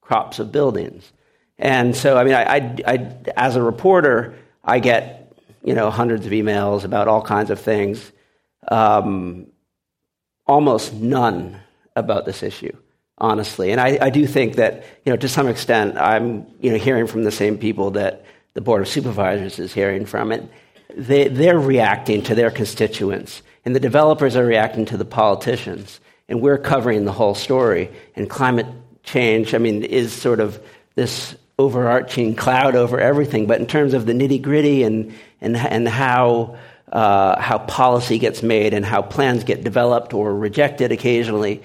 crops 0.00 0.38
of 0.38 0.50
buildings. 0.50 1.12
And 1.58 1.94
so, 1.94 2.16
I 2.16 2.24
mean, 2.24 2.34
I, 2.34 2.42
I, 2.42 2.76
I, 2.86 3.16
as 3.36 3.56
a 3.56 3.62
reporter, 3.62 4.34
I 4.64 4.78
get 4.78 5.32
you 5.62 5.74
know 5.74 5.90
hundreds 5.90 6.26
of 6.26 6.32
emails 6.32 6.84
about 6.84 7.08
all 7.08 7.22
kinds 7.22 7.50
of 7.50 7.60
things. 7.60 8.12
Um, 8.68 9.46
almost 10.46 10.92
none 10.92 11.60
about 11.94 12.24
this 12.24 12.42
issue, 12.42 12.76
honestly. 13.18 13.70
And 13.70 13.80
I, 13.80 13.98
I 14.00 14.10
do 14.10 14.26
think 14.26 14.56
that 14.56 14.84
you 15.04 15.12
know 15.12 15.16
to 15.16 15.28
some 15.28 15.48
extent, 15.48 15.96
I'm 15.98 16.46
you 16.60 16.72
know 16.72 16.78
hearing 16.78 17.06
from 17.06 17.24
the 17.24 17.30
same 17.30 17.58
people 17.58 17.92
that 17.92 18.24
the 18.54 18.60
board 18.60 18.82
of 18.82 18.88
supervisors 18.88 19.58
is 19.58 19.72
hearing 19.72 20.06
from 20.06 20.32
it. 20.32 20.48
They, 20.96 21.28
they're 21.28 21.58
reacting 21.58 22.22
to 22.24 22.34
their 22.34 22.50
constituents, 22.50 23.42
and 23.64 23.74
the 23.76 23.80
developers 23.80 24.36
are 24.36 24.44
reacting 24.44 24.86
to 24.86 24.96
the 24.96 25.04
politicians. 25.04 26.00
And 26.28 26.40
we're 26.40 26.58
covering 26.58 27.04
the 27.04 27.12
whole 27.12 27.34
story. 27.34 27.90
And 28.14 28.30
climate 28.30 28.66
change, 29.02 29.52
I 29.52 29.58
mean, 29.58 29.82
is 29.82 30.12
sort 30.12 30.38
of 30.38 30.62
this 30.94 31.34
overarching 31.58 32.36
cloud 32.36 32.76
over 32.76 33.00
everything. 33.00 33.46
But 33.46 33.60
in 33.60 33.66
terms 33.66 33.94
of 33.94 34.06
the 34.06 34.12
nitty 34.12 34.40
gritty 34.40 34.84
and, 34.84 35.12
and, 35.40 35.56
and 35.56 35.88
how, 35.88 36.56
uh, 36.92 37.40
how 37.40 37.58
policy 37.58 38.18
gets 38.20 38.44
made 38.44 38.74
and 38.74 38.84
how 38.84 39.02
plans 39.02 39.42
get 39.42 39.64
developed 39.64 40.14
or 40.14 40.34
rejected 40.34 40.92
occasionally, 40.92 41.62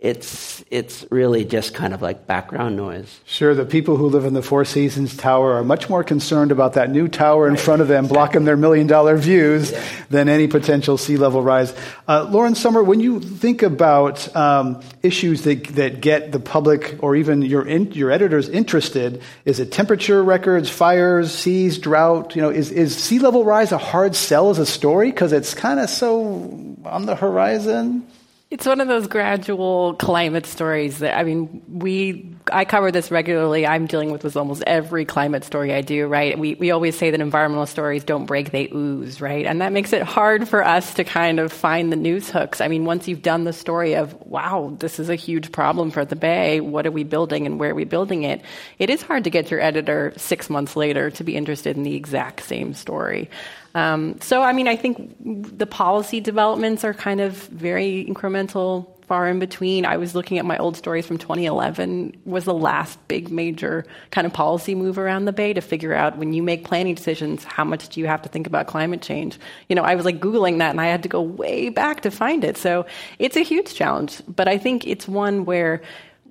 it's 0.00 0.64
it's 0.70 1.04
really 1.10 1.44
just 1.44 1.74
kind 1.74 1.92
of 1.92 2.00
like 2.00 2.24
background 2.24 2.76
noise. 2.76 3.18
Sure, 3.24 3.52
the 3.52 3.64
people 3.64 3.96
who 3.96 4.08
live 4.08 4.24
in 4.24 4.32
the 4.32 4.42
Four 4.42 4.64
Seasons 4.64 5.16
Tower 5.16 5.54
are 5.54 5.64
much 5.64 5.90
more 5.90 6.04
concerned 6.04 6.52
about 6.52 6.74
that 6.74 6.88
new 6.88 7.08
tower 7.08 7.48
in 7.48 7.54
right. 7.54 7.60
front 7.60 7.82
of 7.82 7.88
them 7.88 8.06
blocking 8.06 8.44
their 8.44 8.56
million 8.56 8.86
dollar 8.86 9.16
views 9.16 9.72
yeah. 9.72 9.84
than 10.08 10.28
any 10.28 10.46
potential 10.46 10.98
sea 10.98 11.16
level 11.16 11.42
rise. 11.42 11.74
Uh, 12.06 12.28
Lauren 12.30 12.54
Sommer, 12.54 12.80
when 12.80 13.00
you 13.00 13.18
think 13.18 13.64
about 13.64 14.34
um, 14.36 14.80
issues 15.02 15.42
that 15.42 15.64
that 15.74 16.00
get 16.00 16.30
the 16.30 16.40
public 16.40 16.96
or 17.00 17.16
even 17.16 17.42
your 17.42 17.66
in, 17.66 17.90
your 17.90 18.12
editors 18.12 18.48
interested, 18.48 19.20
is 19.44 19.58
it 19.58 19.72
temperature 19.72 20.22
records, 20.22 20.70
fires, 20.70 21.34
seas, 21.34 21.76
drought? 21.76 22.36
You 22.36 22.42
know, 22.42 22.50
is 22.50 22.70
is 22.70 22.96
sea 22.96 23.18
level 23.18 23.44
rise 23.44 23.72
a 23.72 23.78
hard 23.78 24.14
sell 24.14 24.50
as 24.50 24.60
a 24.60 24.66
story 24.66 25.10
because 25.10 25.32
it's 25.32 25.54
kind 25.54 25.80
of 25.80 25.90
so 25.90 26.76
on 26.84 27.06
the 27.06 27.16
horizon? 27.16 28.06
It's 28.50 28.64
one 28.64 28.80
of 28.80 28.88
those 28.88 29.06
gradual 29.08 29.92
climate 29.96 30.46
stories 30.46 31.00
that 31.00 31.18
I 31.18 31.22
mean, 31.22 31.62
we 31.68 32.34
I 32.50 32.64
cover 32.64 32.90
this 32.90 33.10
regularly. 33.10 33.66
I'm 33.66 33.84
dealing 33.84 34.10
with 34.10 34.22
this 34.22 34.36
almost 34.36 34.64
every 34.66 35.04
climate 35.04 35.44
story 35.44 35.74
I 35.74 35.82
do, 35.82 36.06
right? 36.06 36.38
We 36.38 36.54
we 36.54 36.70
always 36.70 36.96
say 36.96 37.10
that 37.10 37.20
environmental 37.20 37.66
stories 37.66 38.04
don't 38.04 38.24
break, 38.24 38.50
they 38.50 38.70
ooze, 38.72 39.20
right? 39.20 39.44
And 39.44 39.60
that 39.60 39.72
makes 39.72 39.92
it 39.92 40.02
hard 40.02 40.48
for 40.48 40.64
us 40.64 40.94
to 40.94 41.04
kind 41.04 41.40
of 41.40 41.52
find 41.52 41.92
the 41.92 41.96
news 41.96 42.30
hooks. 42.30 42.62
I 42.62 42.68
mean, 42.68 42.86
once 42.86 43.06
you've 43.06 43.20
done 43.20 43.44
the 43.44 43.52
story 43.52 43.96
of, 43.96 44.14
wow, 44.22 44.74
this 44.78 44.98
is 44.98 45.10
a 45.10 45.14
huge 45.14 45.52
problem 45.52 45.90
for 45.90 46.06
the 46.06 46.16
Bay, 46.16 46.60
what 46.60 46.86
are 46.86 46.90
we 46.90 47.04
building 47.04 47.44
and 47.44 47.60
where 47.60 47.72
are 47.72 47.74
we 47.74 47.84
building 47.84 48.22
it? 48.22 48.40
It 48.78 48.88
is 48.88 49.02
hard 49.02 49.24
to 49.24 49.30
get 49.30 49.50
your 49.50 49.60
editor 49.60 50.14
6 50.16 50.48
months 50.48 50.74
later 50.74 51.10
to 51.10 51.22
be 51.22 51.36
interested 51.36 51.76
in 51.76 51.82
the 51.82 51.96
exact 51.96 52.44
same 52.44 52.72
story. 52.72 53.28
Um, 53.74 54.20
so, 54.20 54.42
I 54.42 54.52
mean, 54.52 54.68
I 54.68 54.76
think 54.76 55.16
the 55.58 55.66
policy 55.66 56.20
developments 56.20 56.84
are 56.84 56.94
kind 56.94 57.20
of 57.20 57.34
very 57.34 58.04
incremental 58.08 58.86
far 59.08 59.26
in 59.26 59.38
between. 59.38 59.86
I 59.86 59.96
was 59.96 60.14
looking 60.14 60.38
at 60.38 60.44
my 60.44 60.58
old 60.58 60.76
stories 60.76 61.06
from 61.06 61.16
2011 61.16 62.14
was 62.26 62.44
the 62.44 62.54
last 62.54 62.98
big 63.08 63.30
major 63.30 63.86
kind 64.10 64.26
of 64.26 64.34
policy 64.34 64.74
move 64.74 64.98
around 64.98 65.24
the 65.24 65.32
Bay 65.32 65.54
to 65.54 65.62
figure 65.62 65.94
out 65.94 66.18
when 66.18 66.34
you 66.34 66.42
make 66.42 66.64
planning 66.64 66.94
decisions, 66.94 67.42
how 67.42 67.64
much 67.64 67.88
do 67.88 68.00
you 68.00 68.06
have 68.06 68.20
to 68.22 68.28
think 68.28 68.46
about 68.46 68.66
climate 68.66 69.00
change? 69.00 69.38
You 69.68 69.76
know, 69.76 69.82
I 69.82 69.94
was 69.94 70.04
like 70.04 70.20
Googling 70.20 70.58
that 70.58 70.70
and 70.70 70.80
I 70.80 70.86
had 70.86 71.02
to 71.04 71.08
go 71.08 71.22
way 71.22 71.70
back 71.70 72.02
to 72.02 72.10
find 72.10 72.44
it. 72.44 72.58
So 72.58 72.84
it's 73.18 73.36
a 73.36 73.42
huge 73.42 73.74
challenge, 73.74 74.22
but 74.28 74.46
I 74.46 74.58
think 74.58 74.86
it's 74.86 75.08
one 75.08 75.46
where 75.46 75.80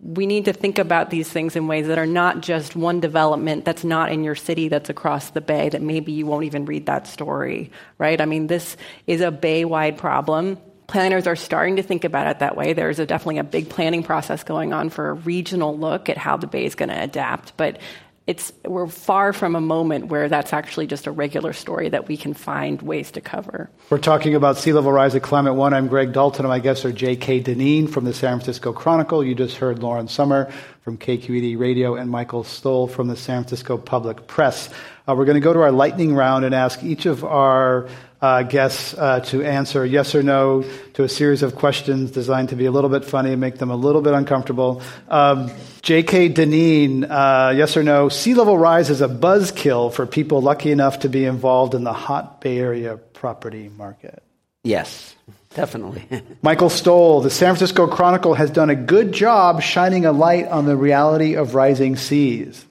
we 0.01 0.25
need 0.25 0.46
to 0.46 0.54
think 0.54 0.77
about 0.77 1.10
these 1.10 1.27
things 1.27 1.56
in 1.56 1.68
ways 1.68 1.88
that 1.88 1.98
are 1.98 2.06
not 2.06 2.42
just 2.42 2.75
one 2.75 3.00
development 3.00 3.66
that's 3.66 3.84
not 3.84 4.12
in 4.12 4.24
your 4.24 4.36
city 4.36 4.68
that's 4.68 4.89
across 4.89 5.32
the 5.32 5.42
bay 5.42 5.70
that 5.70 5.82
maybe 5.82 6.12
you 6.12 6.25
won't 6.25 6.46
even 6.46 6.66
read 6.66 6.86
that 6.86 7.08
story 7.08 7.72
right 7.98 8.22
i 8.22 8.25
mean 8.25 8.48
this 8.48 8.77
is 9.08 9.22
a 9.22 9.32
bay 9.32 9.66
wide 9.66 9.98
problem 9.98 10.58
planners 10.88 11.27
are 11.27 11.36
starting 11.36 11.75
to 11.75 11.84
think 11.84 12.06
about 12.06 12.27
it 12.27 12.39
that 12.39 12.56
way. 12.56 12.74
There's 12.74 13.00
a, 13.00 13.06
definitely 13.06 13.39
a 13.39 13.44
big 13.44 13.70
planning 13.70 14.04
process 14.04 14.44
going 14.44 14.74
on 14.74 14.89
for 14.89 15.10
a 15.10 15.13
regional 15.13 15.77
look 15.77 16.10
at 16.10 16.18
how 16.18 16.38
the 16.38 16.48
Bay 16.48 16.66
is 16.66 16.75
going 16.75 16.89
to 16.89 17.04
adapt, 17.04 17.56
but 17.58 17.80
it's, 18.27 18.51
we're 18.65 18.88
far 18.88 19.31
from 19.31 19.55
a 19.55 19.62
moment 19.62 20.07
where 20.07 20.27
that's 20.27 20.51
actually 20.51 20.86
just 20.86 21.07
a 21.07 21.12
regular 21.12 21.53
story 21.53 21.88
that 21.88 22.10
we 22.10 22.17
can 22.17 22.34
find 22.34 22.81
ways 22.81 23.10
to 23.12 23.22
cover. 23.22 23.69
We're 23.89 24.00
talking 24.00 24.36
about 24.36 24.57
sea 24.57 24.74
level 24.74 24.91
rise 24.91 25.15
at 25.15 25.24
Climate 25.24 25.55
One. 25.55 25.74
I'm 25.74 25.88
Greg 25.88 26.12
Dalton, 26.12 26.43
and 26.43 26.50
my 26.50 26.60
guests 26.60 26.84
are 26.84 26.91
J.K. 26.91 27.39
Dineen 27.39 27.88
from 27.88 28.03
the 28.03 28.13
San 28.13 28.38
Francisco 28.38 28.74
Chronicle. 28.74 29.24
You 29.24 29.34
just 29.34 29.55
heard 29.55 29.81
Lauren 29.81 30.10
Sommer 30.10 30.51
from 30.81 30.98
KQED 30.98 31.57
Radio 31.57 31.96
and 31.96 32.12
Michael 32.12 32.43
Stoll 32.43 32.89
from 32.89 33.07
the 33.07 33.15
San 33.15 33.43
Francisco 33.43 33.77
Public 33.77 34.27
Press. 34.27 34.69
Uh, 35.07 35.15
we're 35.15 35.25
going 35.25 35.36
to 35.36 35.41
go 35.41 35.53
to 35.53 35.62
our 35.62 35.72
lightning 35.72 36.13
round 36.13 36.43
and 36.43 36.53
ask 36.53 36.84
each 36.84 37.05
of 37.05 37.24
our 37.24 37.88
uh, 38.22 38.44
guests 38.44 38.94
uh, 38.96 39.20
to 39.20 39.44
answer 39.44 39.86
yes 39.86 40.16
or 40.16 40.24
no 40.24 40.64
to 40.94 41.04
a 41.04 41.10
series 41.10 41.44
of 41.44 41.56
questions 41.56 42.12
designed 42.12 42.50
to 42.50 42.56
be 42.56 42.66
a 42.66 42.72
little 42.72 42.90
bit 42.90 43.06
funny 43.06 43.32
and 43.32 43.42
make 43.42 43.58
them 43.58 43.70
a 43.70 43.76
little 43.76 44.02
bit 44.02 44.14
uncomfortable. 44.14 44.82
Um, 45.08 45.52
J.K. 45.84 46.30
Dineen, 46.30 47.04
uh, 47.06 47.54
yes 47.56 47.78
or 47.78 47.84
no, 47.84 48.10
sea 48.10 48.34
level 48.34 48.58
rise 48.58 48.90
is 48.90 49.02
a 49.02 49.08
buzzkill 49.08 49.94
for 49.94 50.06
people 50.06 50.42
lucky 50.42 50.72
enough 50.72 51.00
to 51.00 51.10
be 51.10 51.26
involved 51.26 51.76
in 51.76 51.84
the 51.84 51.94
hot 51.94 52.42
Bay 52.42 52.58
Area 52.58 52.98
property 52.98 53.70
market. 53.70 54.24
Yes, 54.64 55.16
definitely. 55.54 56.06
Michael 56.42 56.70
Stoll, 56.70 57.22
the 57.22 57.30
San 57.30 57.56
Francisco 57.56 57.88
Chronicle 57.88 58.34
has 58.34 58.52
done 58.52 58.70
a 58.70 58.76
good 58.76 59.12
job 59.12 59.62
shining 59.62 60.06
a 60.06 60.12
light 60.12 60.48
on 60.48 60.66
the 60.66 60.76
reality 60.76 61.36
of 61.36 61.56
rising 61.56 61.96
seas. 61.96 62.66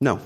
No. 0.00 0.20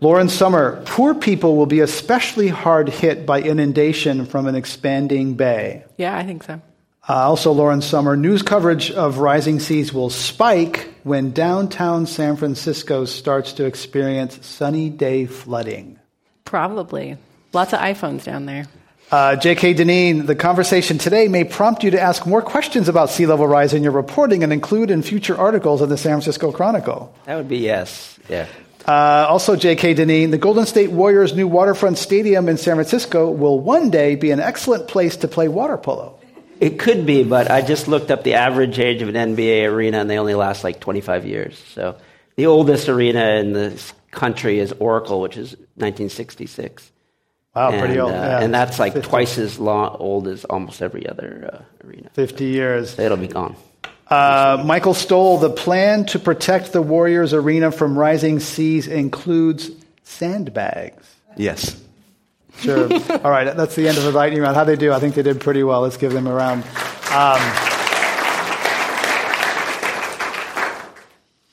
Lauren 0.00 0.28
Sommer, 0.28 0.82
poor 0.84 1.14
people 1.14 1.56
will 1.56 1.66
be 1.66 1.80
especially 1.80 2.48
hard 2.48 2.88
hit 2.88 3.26
by 3.26 3.40
inundation 3.40 4.26
from 4.26 4.46
an 4.46 4.54
expanding 4.54 5.34
bay. 5.34 5.84
Yeah, 5.96 6.16
I 6.16 6.24
think 6.24 6.44
so. 6.44 6.60
Uh, 7.08 7.14
also, 7.14 7.52
Lauren 7.52 7.80
Sommer, 7.80 8.16
news 8.16 8.42
coverage 8.42 8.90
of 8.90 9.18
rising 9.18 9.60
seas 9.60 9.92
will 9.92 10.10
spike 10.10 10.88
when 11.02 11.32
downtown 11.32 12.06
San 12.06 12.36
Francisco 12.36 13.06
starts 13.06 13.54
to 13.54 13.64
experience 13.64 14.46
sunny 14.46 14.90
day 14.90 15.26
flooding. 15.26 15.98
Probably. 16.44 17.16
Lots 17.52 17.72
of 17.72 17.80
iPhones 17.80 18.24
down 18.24 18.46
there. 18.46 18.66
Uh, 19.10 19.36
J.K. 19.36 19.72
Dineen, 19.72 20.26
the 20.26 20.36
conversation 20.36 20.98
today 20.98 21.28
may 21.28 21.42
prompt 21.42 21.82
you 21.82 21.90
to 21.92 22.00
ask 22.00 22.26
more 22.26 22.42
questions 22.42 22.90
about 22.90 23.08
sea 23.08 23.24
level 23.24 23.48
rise 23.48 23.72
in 23.72 23.82
your 23.82 23.92
reporting 23.92 24.44
and 24.44 24.52
include 24.52 24.90
in 24.90 25.02
future 25.02 25.36
articles 25.36 25.80
of 25.80 25.88
the 25.88 25.96
San 25.96 26.12
Francisco 26.12 26.52
Chronicle. 26.52 27.14
That 27.24 27.36
would 27.36 27.48
be 27.48 27.56
yes. 27.56 28.18
Yeah. 28.28 28.46
Uh, 28.88 29.26
also, 29.28 29.54
J.K. 29.54 29.92
Dineen, 29.92 30.30
the 30.30 30.38
Golden 30.38 30.64
State 30.64 30.90
Warriors' 30.90 31.34
new 31.34 31.46
waterfront 31.46 31.98
stadium 31.98 32.48
in 32.48 32.56
San 32.56 32.76
Francisco 32.76 33.30
will 33.30 33.60
one 33.60 33.90
day 33.90 34.14
be 34.14 34.30
an 34.30 34.40
excellent 34.40 34.88
place 34.88 35.18
to 35.18 35.28
play 35.28 35.46
water 35.46 35.76
polo. 35.76 36.18
It 36.58 36.78
could 36.78 37.04
be, 37.04 37.22
but 37.22 37.50
I 37.50 37.60
just 37.60 37.86
looked 37.86 38.10
up 38.10 38.24
the 38.24 38.34
average 38.34 38.78
age 38.78 39.02
of 39.02 39.14
an 39.14 39.14
NBA 39.14 39.70
arena, 39.70 39.98
and 39.98 40.08
they 40.08 40.18
only 40.18 40.34
last 40.34 40.64
like 40.64 40.80
25 40.80 41.26
years. 41.26 41.62
So 41.74 41.98
the 42.36 42.46
oldest 42.46 42.88
arena 42.88 43.32
in 43.36 43.52
the 43.52 43.92
country 44.10 44.58
is 44.58 44.72
Oracle, 44.72 45.20
which 45.20 45.36
is 45.36 45.50
1966. 45.74 46.90
Wow, 47.54 47.70
and, 47.70 47.80
pretty 47.80 48.00
old. 48.00 48.12
Uh, 48.12 48.14
yeah. 48.14 48.40
And 48.40 48.54
that's 48.54 48.78
like 48.78 48.94
50. 48.94 49.06
twice 49.06 49.36
as 49.36 49.58
long, 49.58 49.96
old 49.98 50.28
as 50.28 50.46
almost 50.46 50.80
every 50.80 51.06
other 51.06 51.50
uh, 51.52 51.86
arena. 51.86 52.08
50 52.14 52.44
years. 52.46 52.94
So 52.94 53.02
it'll 53.02 53.18
be 53.18 53.28
gone. 53.28 53.54
Uh, 54.10 54.62
Michael 54.64 54.94
Stoll, 54.94 55.38
the 55.38 55.50
plan 55.50 56.06
to 56.06 56.18
protect 56.18 56.72
the 56.72 56.80
Warriors 56.80 57.34
arena 57.34 57.70
from 57.70 57.98
rising 57.98 58.40
seas 58.40 58.86
includes 58.86 59.70
sandbags. 60.02 61.14
Yes. 61.36 61.78
Sure. 62.60 62.84
All 63.24 63.30
right, 63.30 63.54
that's 63.54 63.74
the 63.74 63.86
end 63.86 63.98
of 63.98 64.04
the 64.04 64.12
lightning 64.12 64.40
round. 64.40 64.56
How 64.56 64.64
they 64.64 64.76
do? 64.76 64.92
I 64.92 64.98
think 64.98 65.14
they 65.14 65.22
did 65.22 65.40
pretty 65.40 65.62
well. 65.62 65.82
Let's 65.82 65.98
give 65.98 66.12
them 66.12 66.26
a 66.26 66.32
round. 66.32 66.62
Um, 66.64 67.38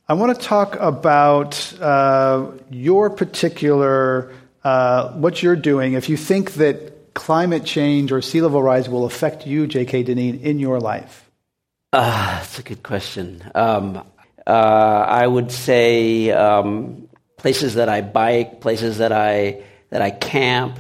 I 0.08 0.14
want 0.14 0.40
to 0.40 0.46
talk 0.46 0.78
about 0.80 1.74
uh, 1.82 2.52
your 2.70 3.10
particular, 3.10 4.32
uh, 4.64 5.12
what 5.14 5.44
you're 5.44 5.56
doing. 5.56 5.94
If 5.94 6.10
you 6.10 6.16
think 6.16 6.54
that 6.54 7.14
climate 7.14 7.66
change 7.66 8.12
or 8.12 8.22
sea 8.22 8.42
level 8.42 8.62
rise 8.62 8.88
will 8.88 9.06
affect 9.06 9.46
you, 9.46 9.68
J.K. 9.68 10.04
Dineen, 10.04 10.40
in 10.42 10.60
your 10.60 10.80
life. 10.80 11.25
Uh, 11.96 12.40
that's 12.40 12.60
a 12.60 12.64
good 12.64 12.84
question. 12.84 13.42
Um, 13.56 14.04
uh, 14.46 14.50
I 15.24 15.26
would 15.26 15.50
say 15.50 16.30
um, 16.32 17.08
places 17.38 17.76
that 17.76 17.88
I 17.88 18.02
bike, 18.02 18.60
places 18.60 18.98
that 18.98 19.14
I 19.14 19.64
that 19.92 20.02
I 20.02 20.12
camp, 20.12 20.78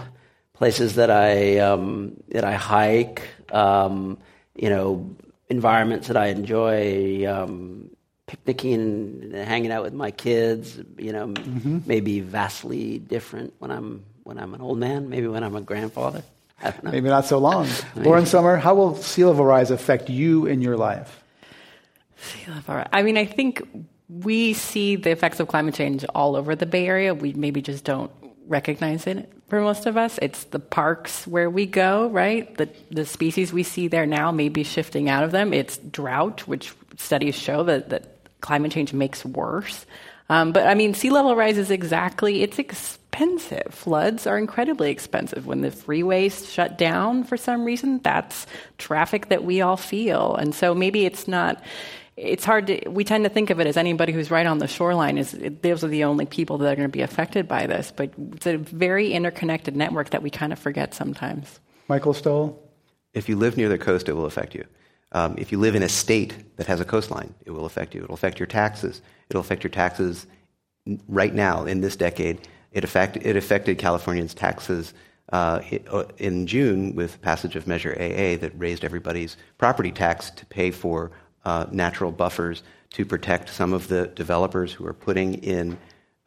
places 0.53 0.95
that 0.95 1.09
I 1.09 1.59
um, 1.59 2.17
that 2.29 2.43
I 2.43 2.55
hike. 2.55 3.21
Um, 3.53 4.17
you 4.55 4.69
know, 4.69 5.15
environments 5.47 6.07
that 6.09 6.17
I 6.17 6.27
enjoy. 6.27 7.25
Um, 7.25 7.91
picnicking 8.27 8.73
and 8.73 9.33
hanging 9.35 9.71
out 9.71 9.83
with 9.83 9.93
my 9.93 10.11
kids. 10.11 10.77
You 10.97 11.13
know, 11.13 11.27
Mm-hmm. 11.27 11.79
maybe 11.85 12.19
vastly 12.19 12.99
different 12.99 13.53
when 13.59 13.71
I'm 13.71 14.03
when 14.23 14.37
I'm 14.37 14.53
an 14.53 14.59
old 14.59 14.79
man. 14.79 15.07
Maybe 15.09 15.27
when 15.27 15.43
I'm 15.45 15.55
a 15.55 15.61
grandfather. 15.61 16.23
I 16.61 16.71
don't 16.71 16.83
know. 16.83 16.91
Maybe 16.91 17.09
not 17.09 17.25
so 17.25 17.37
long. 17.37 17.67
Lauren 17.95 18.25
Sommer, 18.25 18.57
how 18.57 18.75
will 18.75 18.95
sea 18.95 19.25
level 19.25 19.45
rise 19.45 19.71
affect 19.71 20.09
you 20.09 20.45
in 20.45 20.61
your 20.61 20.77
life? 20.77 21.23
Sea 22.17 22.51
level 22.51 22.75
rise. 22.75 22.89
I 22.93 23.03
mean, 23.03 23.17
I 23.17 23.25
think 23.25 23.61
we 24.09 24.53
see 24.53 24.95
the 24.95 25.11
effects 25.11 25.39
of 25.39 25.47
climate 25.47 25.75
change 25.75 26.05
all 26.15 26.35
over 26.35 26.55
the 26.55 26.65
Bay 26.65 26.87
Area. 26.87 27.13
We 27.13 27.33
maybe 27.33 27.61
just 27.61 27.83
don't 27.83 28.11
recognize 28.47 29.07
it 29.07 29.31
for 29.49 29.61
most 29.61 29.85
of 29.85 29.97
us. 29.97 30.19
It's 30.21 30.45
the 30.45 30.59
parks 30.59 31.25
where 31.27 31.49
we 31.49 31.65
go, 31.65 32.09
right? 32.09 32.55
The 32.57 32.69
the 32.91 33.05
species 33.05 33.51
we 33.51 33.63
see 33.63 33.87
there 33.87 34.05
now 34.05 34.31
may 34.31 34.49
be 34.49 34.63
shifting 34.63 35.09
out 35.09 35.23
of 35.23 35.31
them. 35.31 35.53
It's 35.53 35.77
drought, 35.77 36.47
which 36.47 36.73
studies 36.97 37.35
show 37.35 37.63
that, 37.63 37.89
that 37.89 38.15
climate 38.41 38.71
change 38.71 38.93
makes 38.93 39.25
worse. 39.25 39.85
Um, 40.29 40.51
but 40.51 40.67
I 40.67 40.73
mean, 40.73 40.93
sea 40.93 41.11
level 41.11 41.35
rise 41.35 41.57
is 41.57 41.69
exactly, 41.69 42.41
it's 42.41 42.57
expensive. 43.15 43.73
Floods 43.73 44.27
are 44.27 44.37
incredibly 44.37 44.91
expensive. 44.91 45.45
When 45.45 45.61
the 45.61 45.69
freeways 45.69 46.51
shut 46.51 46.77
down 46.77 47.23
for 47.23 47.37
some 47.37 47.63
reason, 47.63 47.99
that's 48.03 48.45
traffic 48.77 49.29
that 49.29 49.43
we 49.43 49.61
all 49.61 49.77
feel. 49.77 50.35
And 50.35 50.53
so 50.53 50.75
maybe 50.75 51.05
it's 51.05 51.25
not, 51.27 51.63
it's 52.17 52.43
hard 52.43 52.67
to, 52.67 52.89
we 52.89 53.05
tend 53.05 53.23
to 53.23 53.29
think 53.29 53.49
of 53.49 53.59
it 53.61 53.67
as 53.67 53.77
anybody 53.77 54.11
who's 54.11 54.29
right 54.29 54.45
on 54.45 54.57
the 54.57 54.67
shoreline 54.67 55.17
is, 55.17 55.31
those 55.61 55.83
are 55.83 55.87
the 55.87 56.03
only 56.03 56.25
people 56.25 56.57
that 56.57 56.73
are 56.73 56.75
going 56.75 56.89
to 56.89 56.91
be 56.91 57.01
affected 57.01 57.47
by 57.47 57.67
this. 57.67 57.93
But 57.95 58.11
it's 58.33 58.47
a 58.47 58.57
very 58.57 59.13
interconnected 59.13 59.77
network 59.77 60.09
that 60.09 60.21
we 60.21 60.29
kind 60.29 60.51
of 60.51 60.59
forget 60.59 60.93
sometimes. 60.93 61.59
Michael 61.87 62.13
Stoll? 62.13 62.61
If 63.13 63.29
you 63.29 63.37
live 63.37 63.55
near 63.55 63.69
the 63.69 63.77
coast, 63.77 64.09
it 64.09 64.13
will 64.13 64.25
affect 64.25 64.53
you. 64.55 64.65
Um, 65.13 65.35
if 65.37 65.53
you 65.53 65.57
live 65.57 65.75
in 65.75 65.83
a 65.83 65.89
state 65.89 66.57
that 66.57 66.67
has 66.67 66.81
a 66.81 66.85
coastline, 66.85 67.33
it 67.45 67.51
will 67.51 67.65
affect 67.65 67.95
you. 67.95 68.03
It 68.03 68.09
will 68.09 68.15
affect 68.15 68.39
your 68.39 68.47
taxes. 68.47 69.01
It'll 69.29 69.39
affect 69.39 69.63
your 69.63 69.71
taxes 69.71 70.27
right 71.07 71.33
now 71.33 71.63
in 71.63 71.79
this 71.79 71.95
decade. 71.95 72.45
It, 72.75 72.83
affect, 72.83 73.15
it 73.15 73.37
affected 73.37 73.77
Californians' 73.77 74.33
taxes 74.33 74.93
uh, 75.31 75.61
in 76.17 76.45
June 76.45 76.93
with 76.93 77.21
passage 77.21 77.55
of 77.55 77.67
Measure 77.67 77.93
AA 77.93 78.35
that 78.41 78.51
raised 78.57 78.83
everybody's 78.83 79.37
property 79.57 79.93
tax 79.93 80.29
to 80.31 80.45
pay 80.47 80.71
for 80.71 81.11
uh, 81.45 81.67
natural 81.71 82.11
buffers 82.11 82.63
to 82.91 83.05
protect 83.05 83.49
some 83.49 83.71
of 83.71 83.87
the 83.87 84.07
developers 84.07 84.73
who 84.73 84.85
are 84.85 84.93
putting 84.93 85.35
in 85.35 85.77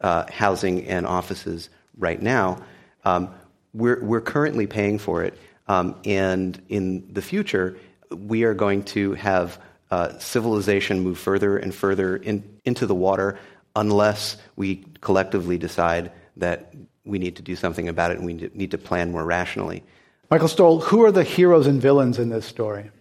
uh, 0.01 0.25
housing 0.31 0.85
and 0.87 1.05
offices 1.05 1.69
right 1.99 2.19
now. 2.19 2.63
Um, 3.05 3.29
we're, 3.75 4.03
we're 4.03 4.19
currently 4.19 4.65
paying 4.65 4.97
for 4.97 5.23
it, 5.23 5.37
um, 5.67 5.95
and 6.03 6.59
in 6.67 7.13
the 7.13 7.21
future, 7.21 7.77
we 8.09 8.43
are 8.43 8.55
going 8.55 8.83
to 8.85 9.13
have 9.13 9.61
uh, 9.91 10.17
civilization 10.17 11.01
move 11.01 11.19
further 11.19 11.57
and 11.57 11.75
further 11.75 12.17
in, 12.17 12.43
into 12.65 12.87
the 12.87 12.95
water 12.95 13.37
unless 13.75 14.37
we 14.55 14.83
collectively 15.01 15.59
decide 15.59 16.11
that 16.39 16.73
we 17.05 17.19
need 17.19 17.35
to 17.37 17.41
do 17.41 17.55
something 17.55 17.87
about 17.87 18.11
it 18.11 18.17
and 18.17 18.25
we 18.25 18.33
need 18.33 18.71
to 18.71 18.77
plan 18.77 19.11
more 19.11 19.25
rationally. 19.25 19.83
Michael 20.29 20.47
Stoll, 20.47 20.79
who 20.79 21.03
are 21.03 21.11
the 21.11 21.23
heroes 21.23 21.65
and 21.65 21.81
villains 21.81 22.19
in 22.19 22.29
this 22.29 22.45
story? 22.45 22.91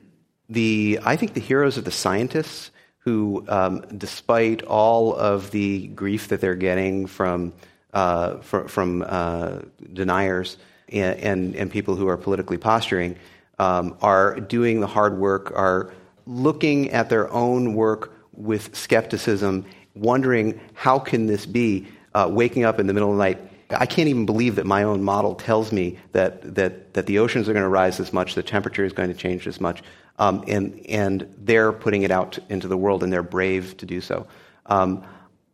The, 0.48 0.98
I 1.04 1.16
think 1.16 1.34
the 1.34 1.40
heroes 1.40 1.76
are 1.76 1.82
the 1.82 1.90
scientists 1.90 2.70
who, 2.98 3.44
um, 3.48 3.84
despite 3.96 4.62
all 4.62 5.14
of 5.14 5.50
the 5.50 5.88
grief 5.88 6.28
that 6.28 6.40
they're 6.40 6.54
getting 6.54 7.06
from, 7.06 7.52
uh, 7.92 8.38
from, 8.38 8.68
from 8.68 9.04
uh, 9.06 9.58
deniers 9.92 10.56
and, 10.90 11.18
and, 11.20 11.56
and, 11.56 11.70
people 11.70 11.96
who 11.96 12.08
are 12.08 12.16
politically 12.16 12.56
posturing, 12.56 13.16
um, 13.58 13.96
are 14.00 14.40
doing 14.40 14.80
the 14.80 14.86
hard 14.86 15.18
work, 15.18 15.52
are 15.54 15.92
looking 16.26 16.90
at 16.90 17.08
their 17.08 17.30
own 17.32 17.74
work 17.74 18.14
with 18.32 18.74
skepticism, 18.74 19.64
wondering 19.94 20.58
how 20.74 20.98
can 20.98 21.26
this 21.26 21.44
be, 21.44 21.86
uh, 22.18 22.28
waking 22.28 22.64
up 22.64 22.80
in 22.80 22.86
the 22.86 22.92
middle 22.92 23.10
of 23.10 23.16
the 23.16 23.22
night. 23.22 23.38
I 23.70 23.86
can't 23.86 24.08
even 24.08 24.26
believe 24.26 24.56
that 24.56 24.66
my 24.66 24.82
own 24.82 25.02
model 25.02 25.34
tells 25.34 25.72
me 25.72 25.98
that, 26.12 26.54
that, 26.54 26.94
that 26.94 27.06
the 27.06 27.18
oceans 27.18 27.48
are 27.48 27.52
going 27.52 27.62
to 27.62 27.68
rise 27.68 27.98
this 27.98 28.12
much, 28.12 28.34
the 28.34 28.42
temperature 28.42 28.84
is 28.84 28.92
going 28.92 29.08
to 29.08 29.14
change 29.14 29.44
this 29.44 29.60
much, 29.60 29.82
um, 30.18 30.42
and, 30.48 30.84
and 30.88 31.32
they're 31.38 31.72
putting 31.72 32.02
it 32.02 32.10
out 32.10 32.38
into 32.48 32.66
the 32.66 32.76
world, 32.76 33.02
and 33.02 33.12
they're 33.12 33.22
brave 33.22 33.76
to 33.76 33.86
do 33.86 34.00
so. 34.00 34.26
Um, 34.66 35.04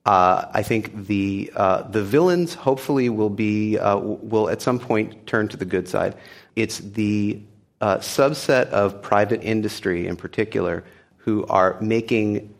uh, 0.06 0.46
I 0.52 0.62
think 0.62 1.06
the 1.06 1.50
uh, 1.56 1.82
the 1.88 2.04
villains 2.04 2.52
hopefully 2.52 3.08
will 3.08 3.30
be 3.30 3.78
uh, 3.78 3.96
will 3.96 4.50
at 4.50 4.60
some 4.60 4.78
point 4.78 5.26
turn 5.26 5.48
to 5.48 5.56
the 5.56 5.64
good 5.64 5.88
side. 5.88 6.14
It's 6.56 6.78
the 6.78 7.40
uh, 7.80 7.96
subset 7.98 8.66
of 8.68 9.00
private 9.00 9.42
industry 9.42 10.06
in 10.06 10.16
particular 10.16 10.84
who 11.16 11.46
are 11.46 11.80
making 11.80 12.53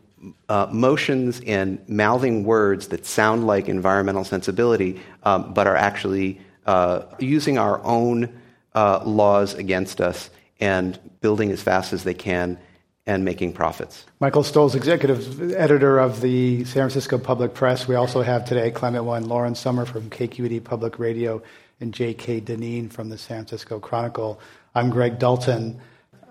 uh, 0.49 0.69
motions 0.73 1.41
and 1.47 1.79
mouthing 1.89 2.45
words 2.45 2.89
that 2.89 3.07
sound 3.07 3.47
like 3.47 3.69
environmental 3.69 4.25
sensibility, 4.25 5.01
um, 5.23 5.53
but 5.55 5.67
are 5.67 5.77
actually 5.77 6.41
uh, 6.67 7.03
using 7.19 7.59
our 7.59 7.83
own 7.85 8.41
laws 8.75 9.55
against 9.55 10.01
us 10.01 10.31
and 10.61 10.99
building 11.21 11.51
as 11.51 11.63
fast 11.63 11.93
as 11.93 12.05
they 12.05 12.15
can 12.15 12.59
and 13.07 13.25
making 13.25 13.53
profits. 13.53 14.07
Michael 14.21 14.43
Stoll's 14.43 14.75
executive 14.75 15.53
editor 15.53 15.99
of 15.99 16.21
the 16.21 16.65
San 16.65 16.89
Francisco 16.89 17.19
Public 17.19 17.53
Press. 17.53 17.87
We 17.87 17.95
also 17.97 18.23
have 18.23 18.45
today 18.45 18.71
Climate 18.71 19.05
One, 19.05 19.29
Lauren 19.29 19.55
Sommer 19.55 19.85
from 19.85 20.09
KQED 20.09 20.65
Public 20.65 20.99
Radio, 20.99 21.43
and 21.81 21.93
J.K. 21.93 22.41
Dineen 22.41 22.89
from 22.89 23.11
the 23.11 23.19
San 23.19 23.45
Francisco 23.45 23.79
Chronicle. 23.79 24.41
I'm 24.75 24.91
Greg 24.91 25.19
Dalton. 25.19 25.81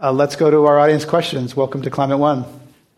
Uh, 0.01 0.12
let's 0.12 0.36
go 0.36 0.49
to 0.49 0.65
our 0.65 0.79
audience 0.79 1.06
questions. 1.06 1.56
Welcome 1.56 1.84
to 1.84 1.89
Climate 1.89 2.17
One. 2.17 2.45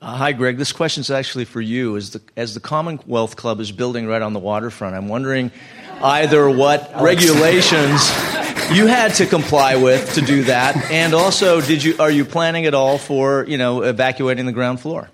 Uh, 0.06 0.15
hi, 0.18 0.34
Greg. 0.34 0.56
This 0.58 0.72
question 0.72 1.02
is 1.02 1.10
actually 1.10 1.46
for 1.46 1.60
you. 1.60 1.98
As 1.98 2.12
the, 2.12 2.22
as 2.38 2.54
the 2.54 2.60
Commonwealth 2.60 3.36
Club 3.36 3.60
is 3.60 3.72
building 3.72 4.06
right 4.06 4.22
on 4.22 4.34
the 4.34 4.39
waterfront, 4.39 4.96
I'm 4.96 5.08
wondering 5.08 5.52
either 6.00 6.48
what 6.48 6.91
regulations 7.02 8.08
you 8.72 8.86
had 8.86 9.15
to 9.15 9.26
comply 9.26 9.78
with 9.78 10.13
to 10.13 10.22
do 10.22 10.44
that, 10.44 10.91
and 10.91 11.15
also, 11.15 11.60
did 11.60 11.84
you 11.84 11.96
are 11.98 12.12
you 12.12 12.24
planning 12.24 12.68
at 12.68 12.76
all 12.76 13.00
for 13.00 13.46
you 13.48 13.58
know 13.58 13.82
evacuating 13.82 14.46
the 14.46 14.52
ground 14.52 14.80
floor? 14.80 15.10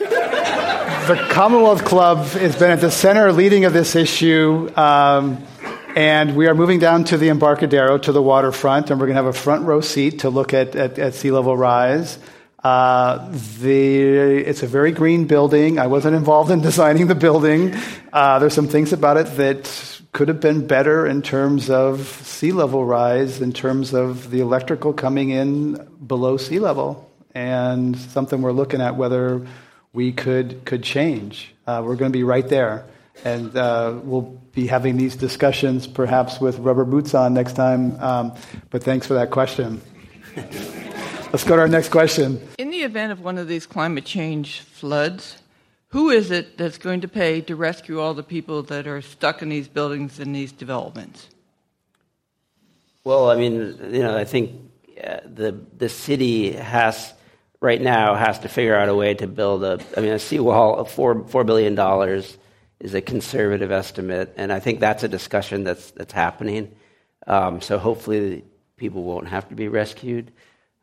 The 0.00 1.28
Commonwealth 1.30 1.84
Club 1.84 2.26
has 2.26 2.56
been 2.56 2.72
at 2.72 2.80
the 2.80 2.90
center 2.90 3.30
leading 3.30 3.66
of 3.66 3.72
this 3.72 3.94
issue. 3.94 4.68
Um, 4.74 5.46
and 5.94 6.34
we 6.36 6.46
are 6.46 6.54
moving 6.54 6.78
down 6.78 7.04
to 7.04 7.18
the 7.18 7.28
Embarcadero, 7.28 7.98
to 7.98 8.12
the 8.12 8.22
waterfront, 8.22 8.90
and 8.90 8.98
we're 8.98 9.06
going 9.06 9.16
to 9.16 9.22
have 9.22 9.34
a 9.34 9.38
front 9.38 9.64
row 9.64 9.80
seat 9.80 10.20
to 10.20 10.30
look 10.30 10.54
at, 10.54 10.74
at, 10.74 10.98
at 10.98 11.14
sea 11.14 11.30
level 11.30 11.56
rise. 11.56 12.18
Uh, 12.64 13.28
the, 13.58 14.38
it's 14.38 14.62
a 14.62 14.66
very 14.66 14.92
green 14.92 15.26
building. 15.26 15.78
I 15.78 15.88
wasn't 15.88 16.16
involved 16.16 16.50
in 16.50 16.60
designing 16.62 17.08
the 17.08 17.14
building. 17.14 17.74
Uh, 18.12 18.38
there's 18.38 18.54
some 18.54 18.68
things 18.68 18.92
about 18.92 19.16
it 19.16 19.36
that 19.36 20.00
could 20.12 20.28
have 20.28 20.40
been 20.40 20.66
better 20.66 21.06
in 21.06 21.22
terms 21.22 21.68
of 21.68 22.06
sea 22.06 22.52
level 22.52 22.84
rise, 22.84 23.40
in 23.40 23.52
terms 23.52 23.92
of 23.92 24.30
the 24.30 24.40
electrical 24.40 24.92
coming 24.92 25.30
in 25.30 25.74
below 26.06 26.36
sea 26.36 26.58
level, 26.58 27.10
and 27.34 27.96
something 27.96 28.42
we're 28.42 28.52
looking 28.52 28.80
at 28.80 28.96
whether 28.96 29.46
we 29.92 30.12
could 30.12 30.64
could 30.64 30.82
change. 30.82 31.54
Uh, 31.66 31.82
we're 31.84 31.96
going 31.96 32.10
to 32.12 32.16
be 32.16 32.24
right 32.24 32.48
there, 32.48 32.86
and 33.24 33.56
uh, 33.56 33.98
we'll 34.02 34.40
be 34.52 34.66
having 34.66 34.96
these 34.96 35.16
discussions 35.16 35.86
perhaps 35.86 36.40
with 36.40 36.58
rubber 36.58 36.84
boots 36.84 37.14
on 37.14 37.34
next 37.34 37.54
time. 37.54 37.98
Um, 38.00 38.34
but 38.70 38.82
thanks 38.82 39.06
for 39.06 39.14
that 39.14 39.30
question. 39.30 39.80
Let's 40.36 41.44
go 41.44 41.56
to 41.56 41.62
our 41.62 41.68
next 41.68 41.88
question. 41.88 42.46
In 42.58 42.70
the 42.70 42.82
event 42.82 43.12
of 43.12 43.20
one 43.20 43.38
of 43.38 43.48
these 43.48 43.66
climate 43.66 44.04
change 44.04 44.60
floods, 44.60 45.42
who 45.88 46.10
is 46.10 46.30
it 46.30 46.58
that's 46.58 46.78
going 46.78 47.02
to 47.02 47.08
pay 47.08 47.40
to 47.42 47.56
rescue 47.56 48.00
all 48.00 48.14
the 48.14 48.22
people 48.22 48.62
that 48.64 48.86
are 48.86 49.00
stuck 49.00 49.40
in 49.42 49.48
these 49.48 49.68
buildings 49.68 50.18
and 50.18 50.34
these 50.34 50.52
developments? 50.52 51.28
Well, 53.04 53.30
I 53.30 53.36
mean, 53.36 53.78
you 53.90 54.00
know, 54.00 54.16
I 54.16 54.24
think 54.24 54.52
uh, 55.02 55.20
the 55.24 55.58
the 55.76 55.88
city 55.88 56.52
has 56.52 57.12
right 57.60 57.80
now 57.80 58.14
has 58.14 58.38
to 58.40 58.48
figure 58.48 58.76
out 58.76 58.88
a 58.88 58.94
way 58.94 59.14
to 59.14 59.26
build 59.26 59.64
a. 59.64 59.80
I 59.96 60.00
mean, 60.00 60.12
a 60.12 60.18
seawall 60.18 60.78
of 60.78 60.90
four 60.90 61.26
four 61.28 61.44
billion 61.44 61.74
dollars 61.74 62.36
is 62.82 62.94
a 62.94 63.00
conservative 63.00 63.70
estimate, 63.70 64.34
and 64.36 64.52
I 64.52 64.58
think 64.58 64.80
that's 64.80 65.04
a 65.04 65.08
discussion 65.08 65.62
that's 65.62 65.92
that's 65.92 66.12
happening. 66.12 66.74
Um, 67.26 67.60
so 67.60 67.78
hopefully, 67.78 68.44
people 68.76 69.04
won't 69.04 69.28
have 69.28 69.48
to 69.48 69.54
be 69.54 69.68
rescued. 69.68 70.32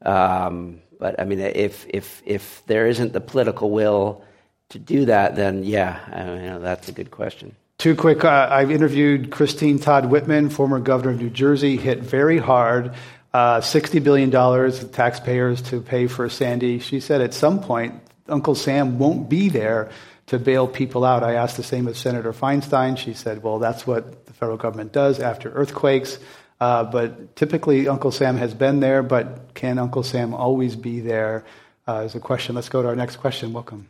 Um, 0.03 0.79
but 0.97 1.19
I 1.19 1.25
mean, 1.25 1.39
if 1.39 1.85
if 1.89 2.23
if 2.25 2.63
there 2.67 2.87
isn't 2.87 3.11
the 3.11 3.19
political 3.19 3.69
will 3.69 4.23
to 4.69 4.79
do 4.79 5.05
that, 5.05 5.35
then 5.35 5.65
yeah, 5.65 5.99
I 6.11 6.23
mean, 6.23 6.43
you 6.43 6.49
know, 6.49 6.59
that's 6.59 6.87
a 6.87 6.93
good 6.93 7.11
question. 7.11 7.55
Two 7.77 7.95
quick. 7.95 8.23
Uh, 8.23 8.47
I've 8.49 8.71
interviewed 8.71 9.29
Christine 9.29 9.79
Todd 9.79 10.05
Whitman, 10.05 10.49
former 10.49 10.79
governor 10.79 11.11
of 11.11 11.21
New 11.21 11.29
Jersey, 11.29 11.75
hit 11.75 11.99
very 11.99 12.37
hard. 12.37 12.93
Uh, 13.33 13.61
$60 13.61 14.03
billion 14.03 14.31
taxpayers 14.91 15.61
to 15.61 15.79
pay 15.79 16.07
for 16.07 16.27
Sandy. 16.29 16.79
She 16.79 16.99
said 16.99 17.21
at 17.21 17.33
some 17.33 17.61
point, 17.61 18.01
Uncle 18.27 18.55
Sam 18.55 18.99
won't 18.99 19.29
be 19.29 19.49
there 19.49 19.91
to 20.29 20.37
bail 20.39 20.67
people 20.67 21.03
out. 21.03 21.23
I 21.23 21.33
asked 21.33 21.57
the 21.57 21.63
same 21.63 21.87
of 21.87 21.97
Senator 21.97 22.31
Feinstein. 22.33 22.97
She 22.97 23.13
said, 23.13 23.43
well, 23.43 23.59
that's 23.59 23.85
what 23.85 24.25
the 24.27 24.33
federal 24.33 24.57
government 24.57 24.91
does 24.91 25.19
after 25.19 25.51
earthquakes. 25.51 26.19
Uh, 26.59 26.83
but 26.83 27.35
typically, 27.35 27.87
Uncle 27.87 28.11
Sam 28.11 28.37
has 28.37 28.53
been 28.53 28.79
there, 28.79 29.01
but 29.01 29.53
can 29.55 29.79
Uncle 29.79 30.03
Sam 30.03 30.33
always 30.33 30.75
be 30.75 30.99
there? 30.99 31.45
Uh, 31.87 32.03
is 32.05 32.13
a 32.13 32.19
question. 32.19 32.53
Let's 32.53 32.69
go 32.69 32.83
to 32.83 32.87
our 32.87 32.95
next 32.95 33.15
question. 33.15 33.51
Welcome. 33.51 33.89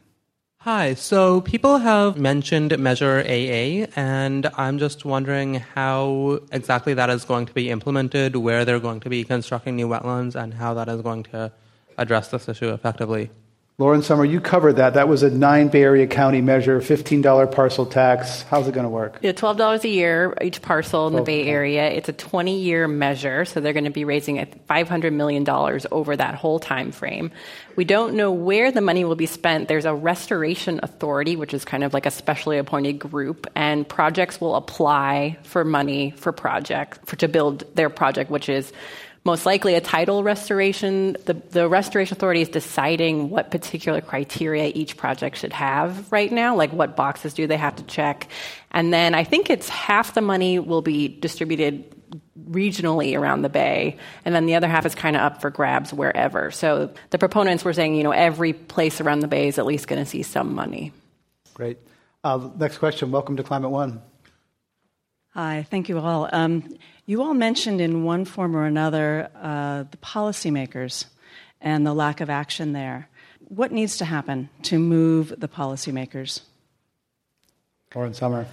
Hi. 0.60 0.93
So 0.93 1.41
people 1.41 1.80
have 1.80 2.17
mentioned 2.17 2.78
Measure 2.80 3.19
AA, 3.19 3.88
and 3.97 4.49
I'm 4.56 4.78
just 4.78 5.04
wondering 5.04 5.56
how 5.56 6.39
exactly 6.54 6.93
that 6.93 7.10
is 7.10 7.25
going 7.25 7.47
to 7.47 7.54
be 7.54 7.69
implemented, 7.69 8.38
where 8.38 8.63
they're 8.63 8.80
going 8.80 9.02
to 9.02 9.10
be 9.10 9.25
constructing 9.25 9.75
new 9.75 9.89
wetlands, 9.89 10.36
and 10.36 10.54
how 10.54 10.73
that 10.75 10.88
is 10.88 11.02
going 11.02 11.23
to 11.23 11.52
address 11.97 12.30
this 12.30 12.47
issue 12.47 12.69
effectively. 12.69 13.32
Lauren 13.79 14.01
Sommer, 14.01 14.25
you 14.25 14.41
covered 14.41 14.73
that. 14.73 14.95
That 14.95 15.07
was 15.07 15.23
a 15.23 15.29
nine 15.29 15.69
Bay 15.69 15.83
Area 15.83 16.05
County 16.05 16.41
measure, 16.41 16.81
$15 16.81 17.49
parcel 17.49 17.85
tax. 17.85 18.41
How's 18.41 18.67
it 18.67 18.73
going 18.73 18.83
to 18.83 18.89
work? 18.89 19.19
Yeah, 19.21 19.31
$12 19.31 19.85
a 19.85 19.87
year 19.87 20.37
each 20.41 20.61
parcel 20.61 21.07
in 21.07 21.15
the 21.15 21.21
Bay 21.21 21.45
Area. 21.45 21.89
It's 21.89 22.09
a 22.09 22.13
20 22.13 22.59
year 22.59 22.89
measure, 22.89 23.45
so 23.45 23.61
they're 23.61 23.71
going 23.71 23.85
to 23.85 23.89
be 23.89 24.03
raising 24.03 24.35
$500 24.35 25.13
million 25.13 25.49
over 25.93 26.17
that 26.17 26.35
whole 26.35 26.59
time 26.59 26.91
frame. 26.91 27.31
We 27.77 27.85
don't 27.85 28.15
know 28.15 28.33
where 28.33 28.69
the 28.69 28.81
money 28.81 29.05
will 29.05 29.15
be 29.15 29.27
spent. 29.27 29.69
There's 29.69 29.85
a 29.85 29.95
restoration 29.95 30.81
authority, 30.83 31.37
which 31.37 31.53
is 31.53 31.63
kind 31.63 31.85
of 31.85 31.93
like 31.93 32.05
a 32.05 32.11
specially 32.11 32.57
appointed 32.57 32.99
group, 32.99 33.47
and 33.55 33.87
projects 33.87 34.41
will 34.41 34.55
apply 34.55 35.37
for 35.43 35.63
money 35.63 36.11
for 36.11 36.33
projects 36.33 36.99
for 37.05 37.15
to 37.15 37.29
build 37.29 37.63
their 37.77 37.89
project, 37.89 38.29
which 38.29 38.49
is 38.49 38.73
most 39.29 39.45
likely 39.45 39.75
a 39.75 39.81
tidal 39.81 40.23
restoration. 40.23 41.15
The, 41.25 41.35
the 41.35 41.69
restoration 41.69 42.17
authority 42.17 42.41
is 42.41 42.49
deciding 42.49 43.29
what 43.29 43.51
particular 43.51 44.01
criteria 44.01 44.71
each 44.73 44.97
project 44.97 45.37
should 45.37 45.53
have 45.53 46.11
right 46.11 46.31
now, 46.31 46.55
like 46.55 46.73
what 46.73 46.95
boxes 46.95 47.35
do 47.35 47.45
they 47.45 47.57
have 47.57 47.75
to 47.75 47.83
check. 47.83 48.27
And 48.71 48.91
then 48.91 49.13
I 49.13 49.23
think 49.23 49.51
it's 49.51 49.69
half 49.69 50.15
the 50.15 50.21
money 50.21 50.57
will 50.57 50.81
be 50.81 51.07
distributed 51.07 51.95
regionally 52.49 53.15
around 53.15 53.43
the 53.43 53.49
bay, 53.49 53.97
and 54.25 54.33
then 54.33 54.47
the 54.47 54.55
other 54.55 54.67
half 54.67 54.83
is 54.83 54.95
kind 54.95 55.15
of 55.15 55.21
up 55.21 55.41
for 55.41 55.51
grabs 55.51 55.93
wherever. 55.93 56.49
So 56.49 56.91
the 57.11 57.19
proponents 57.19 57.63
were 57.63 57.73
saying, 57.73 57.93
you 57.93 58.01
know, 58.01 58.11
every 58.11 58.53
place 58.53 58.99
around 58.99 59.19
the 59.19 59.27
bay 59.27 59.47
is 59.47 59.59
at 59.59 59.67
least 59.67 59.87
going 59.87 60.03
to 60.03 60.09
see 60.09 60.23
some 60.23 60.55
money. 60.55 60.91
Great. 61.53 61.77
Uh, 62.23 62.49
next 62.57 62.79
question. 62.79 63.11
Welcome 63.11 63.37
to 63.37 63.43
Climate 63.43 63.69
One. 63.69 64.01
Hi, 65.35 65.67
thank 65.69 65.87
you 65.87 65.99
all. 65.99 66.27
Um, 66.31 66.75
you 67.09 67.23
all 67.23 67.33
mentioned 67.33 67.81
in 67.81 68.03
one 68.03 68.23
form 68.23 68.55
or 68.55 68.65
another 68.65 69.31
uh, 69.35 69.83
the 69.89 69.97
policymakers 69.97 71.05
and 71.59 71.83
the 71.83 71.91
lack 71.91 72.21
of 72.21 72.29
action 72.29 72.71
there. 72.71 73.09
What 73.47 73.71
needs 73.71 73.97
to 73.97 74.05
happen 74.05 74.49
to 74.63 74.77
move 74.77 75.33
the 75.35 75.47
policymakers? 75.47 76.41
Lauren 77.95 78.13
Sommer. 78.13 78.45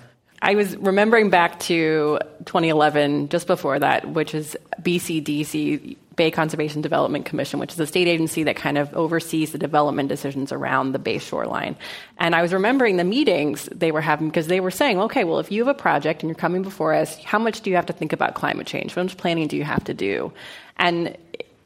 I 0.43 0.55
was 0.55 0.77
remembering 0.77 1.31
back 1.31 1.61
to 1.61 2.19
2011, 2.45 3.31
just 3.31 3.47
before 3.47 3.79
that, 3.79 4.11
which 4.11 4.35
is 4.35 4.57
BCDC, 4.83 5.97
Bay 6.17 6.31
Conservation 6.31 6.81
Development 6.81 7.25
Commission, 7.25 7.61
which 7.61 7.73
is 7.73 7.81
a 7.81 7.87
state 7.87 8.09
agency 8.09 8.43
that 8.45 8.57
kind 8.57 8.79
of 8.79 8.93
oversees 8.95 9.53
the 9.53 9.59
development 9.59 10.09
decisions 10.09 10.53
around 10.53 10.93
the 10.93 10.99
Bay 10.99 11.19
shoreline. 11.19 11.77
And 12.19 12.35
I 12.35 12.43
was 12.43 12.53
remembering 12.53 12.97
the 12.97 13.05
meetings 13.05 13.67
they 13.67 13.93
were 13.93 14.01
having 14.01 14.29
because 14.29 14.47
they 14.47 14.61
were 14.61 14.71
saying, 14.71 14.99
okay, 15.01 15.25
well, 15.25 15.39
if 15.39 15.51
you 15.51 15.65
have 15.65 15.75
a 15.75 15.79
project 15.79 16.23
and 16.23 16.31
you're 16.31 16.37
coming 16.37 16.63
before 16.63 16.95
us, 16.95 17.23
how 17.23 17.39
much 17.39 17.61
do 17.61 17.71
you 17.71 17.77
have 17.77 17.87
to 17.87 17.93
think 17.93 18.13
about 18.13 18.35
climate 18.35 18.67
change? 18.67 18.95
How 18.95 19.03
much 19.03 19.17
planning 19.17 19.49
do 19.49 19.57
you 19.57 19.65
have 19.65 19.85
to 19.85 19.95
do? 19.95 20.33
And 20.79 21.17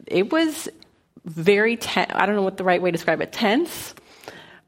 it 0.06 0.32
was 0.32 0.68
very 1.24 1.76
tense. 1.76 2.10
I 2.14 2.26
don't 2.26 2.34
know 2.34 2.42
what 2.42 2.56
the 2.56 2.64
right 2.64 2.80
way 2.80 2.90
to 2.90 2.96
describe 2.96 3.20
it 3.20 3.32
tense 3.32 3.94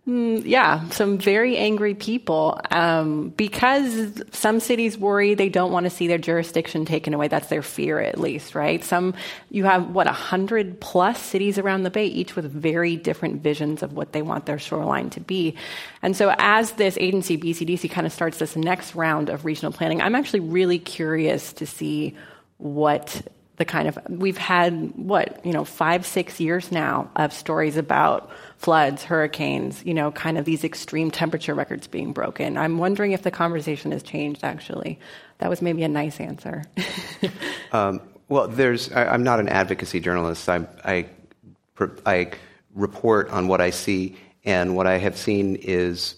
Mm, 0.07 0.43
yeah, 0.45 0.89
some 0.89 1.17
very 1.17 1.57
angry 1.57 1.95
people 1.95 2.61
um, 2.73 3.29
because 3.37 4.21
some 4.33 4.59
cities 4.59 4.99
worry 4.99 5.35
they 5.35 5.49
don't 5.49 5.71
want 5.71 5.85
to 5.85 5.91
see 5.91 6.09
their 6.09 6.19
jurisdiction 6.19 6.85
taken 6.85 7.15
away. 7.15 7.29
That's 7.29 7.47
their 7.47 7.63
fear, 7.63 8.01
at 8.01 8.19
least, 8.19 8.57
right? 8.57 8.83
Some 8.83 9.15
you 9.51 9.63
have 9.63 9.91
what 9.91 10.09
a 10.09 10.13
hundred 10.13 10.81
plus 10.81 11.23
cities 11.23 11.57
around 11.57 11.85
the 11.85 11.91
bay, 11.91 12.07
each 12.07 12.35
with 12.35 12.51
very 12.51 12.97
different 12.97 13.43
visions 13.43 13.85
of 13.85 13.93
what 13.93 14.11
they 14.11 14.23
want 14.23 14.47
their 14.47 14.59
shoreline 14.59 15.09
to 15.11 15.21
be. 15.21 15.55
And 16.03 16.17
so, 16.17 16.35
as 16.37 16.73
this 16.73 16.99
agency 16.99 17.39
BCDC 17.39 17.89
kind 17.89 18.05
of 18.05 18.13
starts 18.13 18.39
this 18.39 18.57
next 18.57 18.97
round 18.97 19.29
of 19.29 19.45
regional 19.45 19.71
planning, 19.71 20.03
I'm 20.03 20.17
actually 20.17 20.41
really 20.41 20.81
curious 20.81 21.53
to 21.55 21.67
see 21.67 22.17
what 22.59 23.23
the 23.57 23.65
kind 23.65 23.87
of 23.87 23.99
we've 24.09 24.39
had 24.39 24.93
what 24.97 25.45
you 25.47 25.53
know 25.53 25.65
five 25.65 26.05
six 26.05 26.41
years 26.41 26.73
now 26.73 27.09
of 27.15 27.33
stories 27.33 27.77
about 27.77 28.31
floods, 28.63 29.03
hurricanes, 29.03 29.85
you 29.85 29.93
know, 29.93 30.13
kind 30.13 30.39
of 30.39 30.45
these 30.45 30.63
extreme 30.63 31.11
temperature 31.11 31.53
records 31.53 31.89
being 31.89 32.13
broken. 32.13 32.57
I'm 32.57 32.79
wondering 32.79 33.11
if 33.11 33.23
the 33.23 33.31
conversation 33.33 33.91
has 33.91 34.05
changed, 34.05 34.45
actually. 34.45 35.01
That 35.39 35.51
was 35.51 35.61
maybe 35.61 35.83
a 35.83 35.89
nice 35.89 36.21
answer. 36.21 36.63
um, 37.73 38.01
well, 38.29 38.47
there's, 38.47 38.93
I, 38.93 39.13
am 39.13 39.25
not 39.25 39.41
an 39.41 39.49
advocacy 39.49 39.99
journalist. 39.99 40.49
I, 40.49 40.69
I, 40.85 41.07
I 42.07 42.31
report 42.73 43.31
on 43.31 43.49
what 43.49 43.61
I 43.61 43.71
see, 43.71 44.17
and 44.45 44.77
what 44.77 44.87
I 44.87 44.99
have 44.99 45.17
seen 45.17 45.57
is 45.57 46.15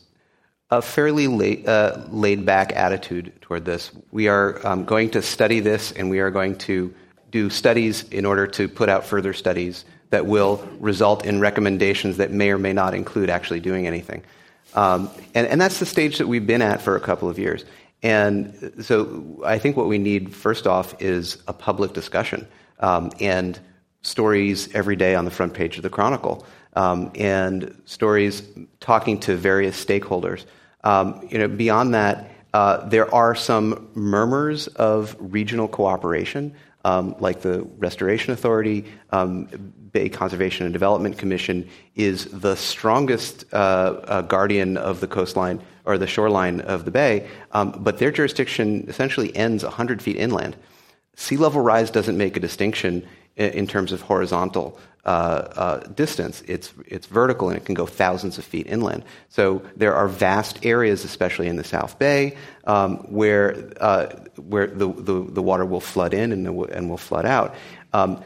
a 0.70 0.82
fairly 0.82 1.28
lay, 1.28 1.64
uh, 1.64 2.06
laid 2.10 2.44
back 2.44 2.74
attitude 2.74 3.32
toward 3.40 3.64
this. 3.64 3.90
We 4.10 4.28
are 4.28 4.64
um, 4.66 4.84
going 4.84 5.10
to 5.12 5.22
study 5.22 5.60
this, 5.60 5.92
and 5.92 6.10
we 6.10 6.20
are 6.20 6.30
going 6.30 6.58
to 6.58 6.92
do 7.30 7.48
studies 7.48 8.02
in 8.10 8.26
order 8.26 8.46
to 8.48 8.68
put 8.68 8.90
out 8.90 9.06
further 9.06 9.32
studies 9.32 9.86
that 10.14 10.26
will 10.26 10.64
result 10.78 11.26
in 11.26 11.40
recommendations 11.40 12.18
that 12.18 12.30
may 12.30 12.50
or 12.50 12.58
may 12.58 12.72
not 12.72 12.94
include 12.94 13.28
actually 13.28 13.58
doing 13.58 13.84
anything. 13.84 14.22
Um, 14.74 15.10
and, 15.34 15.44
and 15.48 15.60
that's 15.60 15.80
the 15.80 15.86
stage 15.86 16.18
that 16.18 16.28
we've 16.28 16.46
been 16.46 16.62
at 16.62 16.80
for 16.80 16.94
a 16.94 17.00
couple 17.00 17.28
of 17.28 17.36
years. 17.36 17.64
And 18.04 18.72
so 18.80 19.42
I 19.44 19.58
think 19.58 19.76
what 19.76 19.88
we 19.88 19.98
need, 19.98 20.32
first 20.32 20.68
off, 20.68 20.94
is 21.02 21.38
a 21.48 21.52
public 21.52 21.94
discussion 21.94 22.46
um, 22.78 23.10
and 23.18 23.58
stories 24.02 24.72
every 24.72 24.94
day 24.94 25.16
on 25.16 25.24
the 25.24 25.32
front 25.32 25.52
page 25.52 25.78
of 25.78 25.82
the 25.82 25.90
Chronicle 25.90 26.46
um, 26.74 27.10
and 27.16 27.74
stories 27.84 28.44
talking 28.78 29.18
to 29.20 29.34
various 29.34 29.84
stakeholders. 29.84 30.44
Um, 30.84 31.26
you 31.28 31.38
know, 31.38 31.48
beyond 31.48 31.94
that, 31.94 32.30
uh, 32.52 32.86
there 32.88 33.12
are 33.12 33.34
some 33.34 33.88
murmurs 33.94 34.68
of 34.68 35.16
regional 35.18 35.66
cooperation, 35.66 36.54
um, 36.84 37.16
like 37.18 37.40
the 37.40 37.62
Restoration 37.78 38.32
Authority, 38.32 38.84
um, 39.10 39.46
Bay 39.92 40.08
Conservation 40.08 40.66
and 40.66 40.72
Development 40.72 41.16
Commission 41.16 41.68
is 41.94 42.26
the 42.26 42.56
strongest 42.56 43.44
uh, 43.52 43.56
uh, 43.56 44.20
guardian 44.22 44.76
of 44.76 45.00
the 45.00 45.06
coastline 45.06 45.62
or 45.84 45.98
the 45.98 46.06
shoreline 46.06 46.60
of 46.62 46.84
the 46.84 46.90
bay, 46.90 47.28
um, 47.52 47.72
but 47.78 47.98
their 47.98 48.10
jurisdiction 48.10 48.84
essentially 48.88 49.34
ends 49.36 49.62
100 49.62 50.02
feet 50.02 50.16
inland. 50.16 50.56
Sea 51.16 51.36
level 51.36 51.60
rise 51.60 51.90
doesn't 51.90 52.16
make 52.16 52.36
a 52.36 52.40
distinction 52.40 53.06
in, 53.36 53.66
terms 53.66 53.92
of 53.92 54.00
horizontal 54.00 54.78
uh, 55.04 55.08
uh, 55.08 55.78
distance. 55.88 56.42
It's, 56.46 56.72
it's 56.86 57.06
vertical 57.06 57.48
and 57.48 57.56
it 57.58 57.64
can 57.64 57.74
go 57.74 57.86
thousands 57.86 58.38
of 58.38 58.44
feet 58.44 58.66
inland. 58.66 59.04
So 59.28 59.62
there 59.76 59.94
are 59.94 60.08
vast 60.08 60.64
areas, 60.64 61.04
especially 61.04 61.48
in 61.48 61.56
the 61.56 61.64
South 61.64 61.98
Bay, 61.98 62.36
um, 62.64 62.98
where, 63.12 63.72
uh, 63.80 64.06
where 64.36 64.66
the, 64.66 64.92
the, 64.92 65.26
the, 65.28 65.42
water 65.42 65.64
will 65.64 65.80
flood 65.80 66.14
in 66.14 66.32
and, 66.32 66.46
the, 66.46 66.52
and 66.74 66.88
will 66.88 66.96
flood 66.96 67.26
out. 67.26 67.54
Um, 67.92 68.22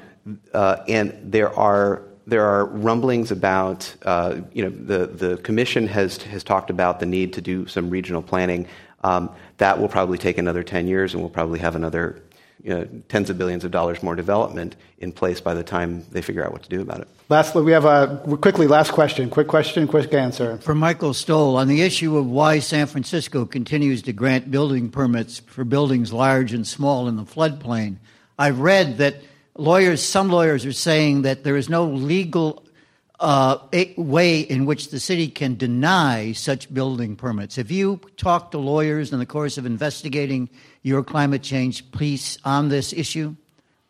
uh, 0.52 0.84
and 0.86 1.18
there 1.32 1.52
are 1.58 2.02
there 2.26 2.44
are 2.44 2.66
rumblings 2.66 3.30
about 3.30 3.94
uh, 4.02 4.40
you 4.52 4.62
know 4.62 4.68
the 4.68 5.06
the 5.06 5.36
commission 5.38 5.86
has 5.88 6.18
has 6.18 6.44
talked 6.44 6.68
about 6.68 7.00
the 7.00 7.06
need 7.06 7.32
to 7.32 7.40
do 7.40 7.66
some 7.66 7.88
regional 7.88 8.22
planning. 8.22 8.66
Um, 9.02 9.30
that 9.56 9.80
will 9.80 9.88
probably 9.88 10.18
take 10.18 10.36
another 10.36 10.62
ten 10.62 10.86
years, 10.86 11.14
and 11.14 11.22
we'll 11.22 11.30
probably 11.30 11.58
have 11.60 11.74
another 11.74 12.22
you 12.62 12.70
know, 12.70 12.88
tens 13.08 13.30
of 13.30 13.38
billions 13.38 13.64
of 13.64 13.70
dollars 13.70 14.02
more 14.02 14.16
development 14.16 14.76
in 14.98 15.12
place 15.12 15.40
by 15.40 15.54
the 15.54 15.62
time 15.62 16.04
they 16.10 16.22
figure 16.22 16.44
out 16.44 16.52
what 16.52 16.62
to 16.62 16.68
do 16.68 16.80
about 16.80 17.00
it. 17.00 17.08
Lastly, 17.28 17.62
we 17.62 17.72
have 17.72 17.84
a 17.84 18.22
quickly 18.40 18.66
last 18.66 18.92
question. 18.92 19.30
Quick 19.30 19.48
question, 19.48 19.86
quick 19.86 20.12
answer. 20.12 20.58
For 20.58 20.74
Michael 20.74 21.14
Stoll 21.14 21.56
on 21.56 21.68
the 21.68 21.82
issue 21.82 22.16
of 22.16 22.26
why 22.26 22.58
San 22.58 22.86
Francisco 22.86 23.44
continues 23.44 24.02
to 24.02 24.12
grant 24.12 24.50
building 24.50 24.90
permits 24.90 25.38
for 25.40 25.64
buildings 25.64 26.12
large 26.12 26.52
and 26.52 26.66
small 26.66 27.06
in 27.06 27.16
the 27.16 27.24
floodplain. 27.24 27.96
I've 28.38 28.60
read 28.60 28.98
that 28.98 29.16
lawyers, 29.56 30.02
some 30.02 30.30
lawyers 30.30 30.64
are 30.64 30.72
saying 30.72 31.22
that 31.22 31.44
there 31.44 31.56
is 31.56 31.68
no 31.68 31.84
legal 31.84 32.64
uh, 33.20 33.58
way 33.96 34.40
in 34.40 34.64
which 34.64 34.90
the 34.90 35.00
city 35.00 35.28
can 35.28 35.56
deny 35.56 36.32
such 36.32 36.72
building 36.72 37.16
permits. 37.16 37.56
Have 37.56 37.70
you 37.70 38.00
talked 38.16 38.52
to 38.52 38.58
lawyers 38.58 39.12
in 39.12 39.18
the 39.18 39.26
course 39.26 39.58
of 39.58 39.66
investigating 39.66 40.48
your 40.88 41.04
climate 41.04 41.42
change 41.42 41.90
piece 41.92 42.38
on 42.44 42.68
this 42.68 42.92
issue? 42.92 43.36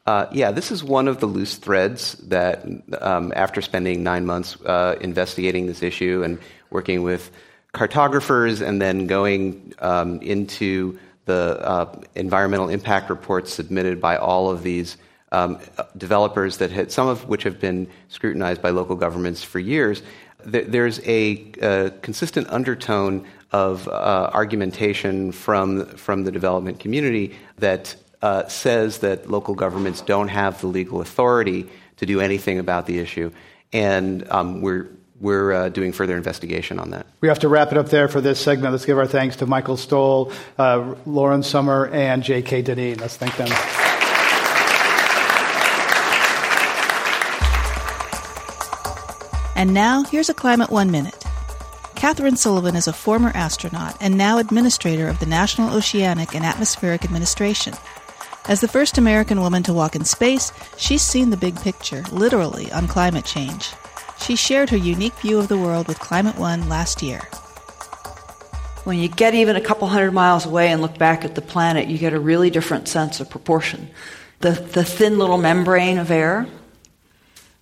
Uh, 0.07 0.27
yeah, 0.33 0.51
this 0.51 0.71
is 0.71 0.83
one 0.83 1.07
of 1.07 1.21
the 1.21 1.27
loose 1.27 1.57
threads 1.57 2.15
that, 2.29 2.65
um, 3.01 3.33
after 3.37 3.61
spending 3.61 4.03
nine 4.03 4.25
months 4.27 4.57
uh, 4.65 4.97
investigating 5.01 5.67
this 5.67 5.83
issue 5.83 6.23
and 6.25 6.39
working 6.71 7.03
with 7.03 7.31
cartographers 7.73 8.61
and 8.61 8.81
then 8.81 9.07
going 9.07 9.75
um, 9.81 10.19
into 10.23 10.99
the 11.27 11.61
uh, 11.61 12.01
environmental 12.15 12.71
impact 12.71 13.11
reports 13.11 13.53
submitted 13.53 14.01
by 14.01 14.17
all 14.17 14.51
of 14.51 14.63
these 14.63 14.97
um, 15.31 15.59
developers 15.97 16.57
that 16.57 16.71
had, 16.71 16.91
some 16.91 17.07
of 17.07 17.29
which 17.29 17.43
have 17.43 17.61
been 17.61 17.87
scrutinized 18.09 18.63
by 18.63 18.71
local 18.71 18.97
governments 18.97 19.45
for 19.45 19.59
years, 19.59 20.03
th- 20.51 20.67
there's 20.69 21.01
a, 21.01 21.53
a, 21.61 21.91
consistent 22.03 22.49
undertone 22.49 23.27
of 23.53 23.89
uh, 23.89 24.31
argumentation 24.33 25.33
from, 25.33 25.87
from 25.97 26.25
the 26.25 26.31
development 26.31 26.81
community 26.81 27.37
that 27.59 27.97
uh, 28.21 28.47
says 28.49 28.99
that 28.99 29.31
local 29.31 29.55
governments 29.55 30.01
don't 30.01 30.29
have 30.29 30.61
the 30.61 30.67
legal 30.67 31.01
authority 31.01 31.69
to 31.97 32.07
do 32.07 32.21
anything 32.21 32.59
about 32.59 32.87
the 32.87 32.99
issue. 32.99 33.31
And 33.73 34.29
um, 34.31 34.61
we're, 34.61 34.89
we're 35.21 35.53
uh, 35.53 35.69
doing 35.69 35.93
further 35.93 36.17
investigation 36.17 36.79
on 36.79 36.91
that. 36.91 37.07
We 37.21 37.29
have 37.29 37.39
to 37.41 37.49
wrap 37.49 37.73
it 37.73 37.79
up 37.79 37.89
there 37.89 38.09
for 38.09 38.21
this 38.21 38.41
segment. 38.41 38.73
Let's 38.73 38.85
give 38.85 38.99
our 38.99 39.07
thanks 39.07 39.37
to 39.37 39.47
Michael 39.47 39.77
Stoll, 39.77 40.33
uh, 40.59 40.95
Lauren 41.07 41.43
Sommer, 41.43 41.89
and 41.89 42.23
J.K. 42.23 42.63
Dineen. 42.63 42.99
Let's 42.99 43.17
thank 43.17 43.37
them. 43.37 43.49
And 49.57 49.75
now, 49.75 50.05
here's 50.05 50.29
a 50.29 50.35
Climate 50.35 50.71
One 50.71 50.93
Minute. 50.93 51.28
Kathryn 51.99 52.39
Sullivan 52.39 52.77
is 52.77 52.87
a 52.87 52.93
former 52.93 53.33
astronaut 53.35 53.97
and 54.01 54.17
now 54.17 54.39
administrator 54.39 55.09
of 55.09 55.19
the 55.19 55.27
National 55.27 55.75
Oceanic 55.75 56.33
and 56.33 56.45
Atmospheric 56.45 57.05
Administration. 57.05 57.75
As 58.47 58.61
the 58.61 58.69
first 58.69 58.99
American 58.99 59.41
woman 59.41 59.65
to 59.65 59.73
walk 59.73 59.97
in 59.97 60.05
space, 60.05 60.53
she's 60.77 61.03
seen 61.03 61.31
the 61.31 61.37
big 61.37 61.61
picture, 61.61 62.05
literally, 62.13 62.71
on 62.71 62.87
climate 62.87 63.25
change. 63.25 63.71
She 64.21 64.37
shared 64.37 64.71
her 64.71 64.77
unique 64.77 65.15
view 65.15 65.41
of 65.41 65.49
the 65.49 65.59
world 65.59 65.89
with 65.89 65.99
Climate 65.99 66.39
One 66.39 66.69
last 66.69 67.03
year. 67.03 67.19
When 68.85 68.99
you 69.01 69.09
get 69.09 69.35
even 69.35 69.57
a 69.57 69.61
couple 69.61 69.89
hundred 69.89 70.13
miles 70.13 70.47
away 70.47 70.69
and 70.69 70.81
look 70.81 70.99
back 70.99 71.25
at 71.25 71.35
the 71.35 71.43
planet, 71.43 71.89
you 71.89 71.99
get 71.99 72.13
a 72.13 72.21
really 72.21 72.49
different 72.49 72.87
sense 72.87 73.19
of 73.19 73.29
proportion. 73.29 73.91
The, 74.39 74.53
the 74.53 74.85
thin 74.85 75.19
little 75.19 75.37
membrane 75.37 75.99
of 75.99 76.13
air 76.13 76.47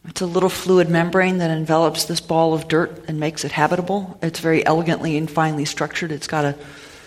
it's 0.09 0.21
a 0.21 0.27
little 0.27 0.49
fluid 0.49 0.88
membrane 0.88 1.38
that 1.38 1.51
envelops 1.51 2.05
this 2.05 2.21
ball 2.21 2.55
of 2.55 2.69
dirt 2.69 3.05
and 3.09 3.19
makes 3.19 3.45
it 3.45 3.53
habitable. 3.53 4.19
It's 4.23 4.40
very 4.40 4.64
elegantly 4.64 5.16
and 5.16 5.31
finely 5.31 5.64
structured. 5.64 6.12
It's 6.12 6.27
got 6.27 6.45
a 6.45 6.55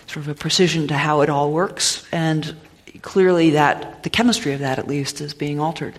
sort 0.06 0.24
of 0.26 0.28
a 0.28 0.34
precision 0.34 0.88
to 0.88 0.96
how 0.96 1.20
it 1.20 1.30
all 1.30 1.52
works, 1.52 2.06
and 2.12 2.54
clearly 3.00 3.50
that 3.50 4.02
the 4.02 4.10
chemistry 4.10 4.52
of 4.52 4.60
that 4.60 4.78
at 4.78 4.88
least 4.88 5.20
is 5.20 5.34
being 5.34 5.60
altered. 5.60 5.98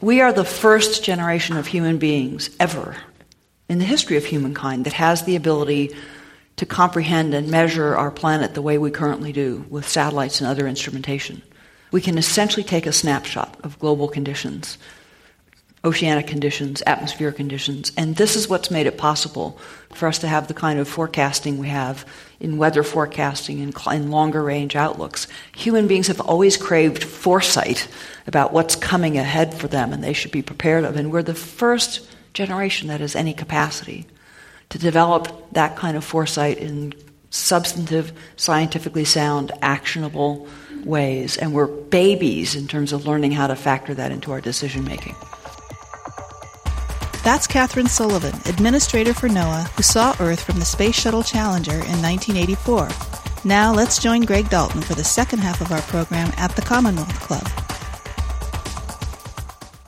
We 0.00 0.20
are 0.20 0.32
the 0.32 0.44
first 0.44 1.04
generation 1.04 1.56
of 1.56 1.66
human 1.66 1.98
beings 1.98 2.50
ever 2.58 2.96
in 3.68 3.78
the 3.78 3.84
history 3.84 4.16
of 4.16 4.24
humankind 4.24 4.86
that 4.86 4.94
has 4.94 5.24
the 5.24 5.36
ability 5.36 5.94
to 6.56 6.66
comprehend 6.66 7.34
and 7.34 7.50
measure 7.50 7.96
our 7.96 8.10
planet 8.10 8.54
the 8.54 8.62
way 8.62 8.78
we 8.78 8.90
currently 8.90 9.32
do 9.32 9.64
with 9.68 9.86
satellites 9.86 10.40
and 10.40 10.48
other 10.48 10.66
instrumentation. 10.66 11.42
We 11.92 12.00
can 12.00 12.18
essentially 12.18 12.64
take 12.64 12.86
a 12.86 12.92
snapshot 12.92 13.58
of 13.62 13.78
global 13.78 14.08
conditions 14.08 14.78
oceanic 15.84 16.26
conditions, 16.26 16.82
atmospheric 16.86 17.36
conditions. 17.36 17.92
And 17.96 18.16
this 18.16 18.36
is 18.36 18.48
what's 18.48 18.70
made 18.70 18.86
it 18.86 18.98
possible 18.98 19.58
for 19.92 20.08
us 20.08 20.18
to 20.18 20.28
have 20.28 20.48
the 20.48 20.54
kind 20.54 20.78
of 20.78 20.88
forecasting 20.88 21.58
we 21.58 21.68
have 21.68 22.04
in 22.40 22.58
weather 22.58 22.82
forecasting 22.82 23.60
and 23.60 23.74
in 23.92 24.10
longer 24.10 24.42
range 24.42 24.76
outlooks. 24.76 25.26
Human 25.56 25.86
beings 25.86 26.08
have 26.08 26.20
always 26.20 26.56
craved 26.56 27.04
foresight 27.04 27.88
about 28.26 28.52
what's 28.52 28.76
coming 28.76 29.18
ahead 29.18 29.54
for 29.54 29.68
them 29.68 29.92
and 29.92 30.02
they 30.02 30.12
should 30.12 30.32
be 30.32 30.42
prepared 30.42 30.84
of. 30.84 30.96
And 30.96 31.12
we're 31.12 31.22
the 31.22 31.34
first 31.34 32.08
generation 32.34 32.88
that 32.88 33.00
has 33.00 33.16
any 33.16 33.34
capacity 33.34 34.06
to 34.70 34.78
develop 34.78 35.52
that 35.52 35.76
kind 35.76 35.96
of 35.96 36.04
foresight 36.04 36.58
in 36.58 36.92
substantive, 37.30 38.12
scientifically 38.36 39.04
sound, 39.04 39.52
actionable 39.62 40.46
ways. 40.84 41.36
And 41.36 41.52
we're 41.52 41.66
babies 41.66 42.54
in 42.54 42.68
terms 42.68 42.92
of 42.92 43.06
learning 43.06 43.32
how 43.32 43.46
to 43.46 43.56
factor 43.56 43.94
that 43.94 44.12
into 44.12 44.32
our 44.32 44.40
decision 44.40 44.84
making. 44.84 45.14
That's 47.24 47.46
Kathryn 47.46 47.88
Sullivan, 47.88 48.34
administrator 48.46 49.12
for 49.12 49.28
NOAA, 49.28 49.68
who 49.70 49.82
saw 49.82 50.14
Earth 50.20 50.42
from 50.42 50.58
the 50.58 50.64
Space 50.64 50.94
Shuttle 50.94 51.22
Challenger 51.22 51.72
in 51.72 52.00
1984. 52.00 52.88
Now 53.44 53.72
let's 53.72 53.98
join 53.98 54.22
Greg 54.22 54.48
Dalton 54.48 54.80
for 54.80 54.94
the 54.94 55.04
second 55.04 55.40
half 55.40 55.60
of 55.60 55.70
our 55.72 55.82
program 55.82 56.32
at 56.36 56.54
the 56.56 56.62
Commonwealth 56.62 57.20
Club. 57.20 57.46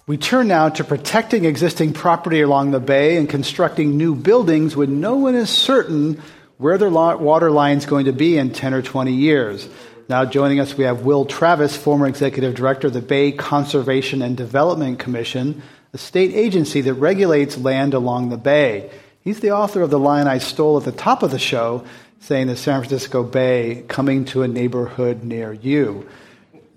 We 0.07 0.17
turn 0.17 0.49
now 0.49 0.69
to 0.71 0.83
protecting 0.83 1.45
existing 1.45 1.93
property 1.93 2.41
along 2.41 2.73
the 2.73 2.81
bay 2.81 3.17
and 3.17 3.29
constructing 3.29 3.97
new 3.97 4.17
buildings 4.17 4.77
when 4.77 5.01
no 5.01 5.15
one 5.15 5.37
is 5.37 5.51
certain 5.51 6.21
where 6.59 6.79
their 6.79 6.91
water 6.91 7.51
line 7.51 7.79
is 7.79 7.87
going 7.87 8.07
to 8.07 8.13
be 8.13 8.37
in 8.37 8.53
10 8.53 8.75
or 8.75 8.83
20 8.83 9.13
years. 9.13 9.69
Now 10.09 10.25
joining 10.25 10.59
us, 10.59 10.77
we 10.77 10.83
have 10.83 11.03
Will 11.03 11.25
Travis, 11.25 11.77
former 11.77 12.09
executive 12.09 12.57
director 12.57 12.89
of 12.89 12.93
the 12.93 13.01
Bay 13.01 13.31
Conservation 13.31 14.21
and 14.21 14.37
Development 14.37 14.99
Commission, 14.99 15.63
a 15.93 15.99
state 15.99 16.33
agency 16.35 16.81
that 16.83 16.95
regulates 16.95 17.59
land 17.59 17.95
along 17.95 18.29
the 18.29 18.37
bay. 18.37 18.91
He's 19.23 19.41
the 19.41 19.51
author 19.51 19.83
of 19.83 19.91
the 19.91 19.99
line 19.99 20.27
I 20.27 20.39
stole 20.39 20.79
at 20.79 20.85
the 20.85 20.93
top 20.93 21.23
of 21.23 21.31
the 21.31 21.39
show, 21.39 21.85
saying 22.21 22.47
the 22.47 22.57
San 22.57 22.81
Francisco 22.81 23.23
Bay 23.23 23.85
coming 23.89 24.25
to 24.27 24.43
a 24.43 24.49
neighborhood 24.49 25.25
near 25.25 25.53
you. 25.53 26.09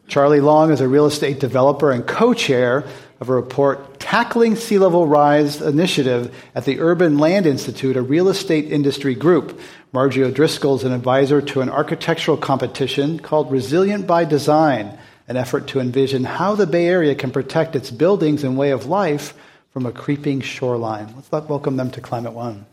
Charlie 0.07 0.41
Long 0.41 0.71
is 0.71 0.81
a 0.81 0.87
real 0.87 1.05
estate 1.05 1.39
developer 1.39 1.91
and 1.91 2.05
co 2.05 2.33
chair 2.33 2.85
of 3.19 3.29
a 3.29 3.33
report 3.33 3.99
Tackling 3.99 4.55
Sea 4.55 4.79
Level 4.79 5.07
Rise 5.07 5.61
initiative 5.61 6.35
at 6.55 6.65
the 6.65 6.81
Urban 6.81 7.17
Land 7.17 7.45
Institute, 7.45 7.95
a 7.95 8.01
real 8.01 8.27
estate 8.27 8.71
industry 8.71 9.15
group. 9.15 9.59
Margie 9.93 10.23
O'Driscoll 10.23 10.75
is 10.75 10.83
an 10.83 10.91
advisor 10.91 11.41
to 11.41 11.61
an 11.61 11.69
architectural 11.69 12.35
competition 12.35 13.19
called 13.19 13.51
Resilient 13.51 14.07
by 14.07 14.25
Design 14.25 14.97
an 15.27 15.37
effort 15.37 15.67
to 15.67 15.79
envision 15.79 16.23
how 16.23 16.55
the 16.55 16.67
Bay 16.67 16.87
Area 16.87 17.15
can 17.15 17.31
protect 17.31 17.75
its 17.75 17.91
buildings 17.91 18.43
and 18.43 18.57
way 18.57 18.71
of 18.71 18.85
life 18.85 19.33
from 19.71 19.85
a 19.85 19.91
creeping 19.91 20.41
shoreline. 20.41 21.13
Let's 21.15 21.47
welcome 21.47 21.77
them 21.77 21.91
to 21.91 22.01
Climate 22.01 22.33
One. 22.33 22.65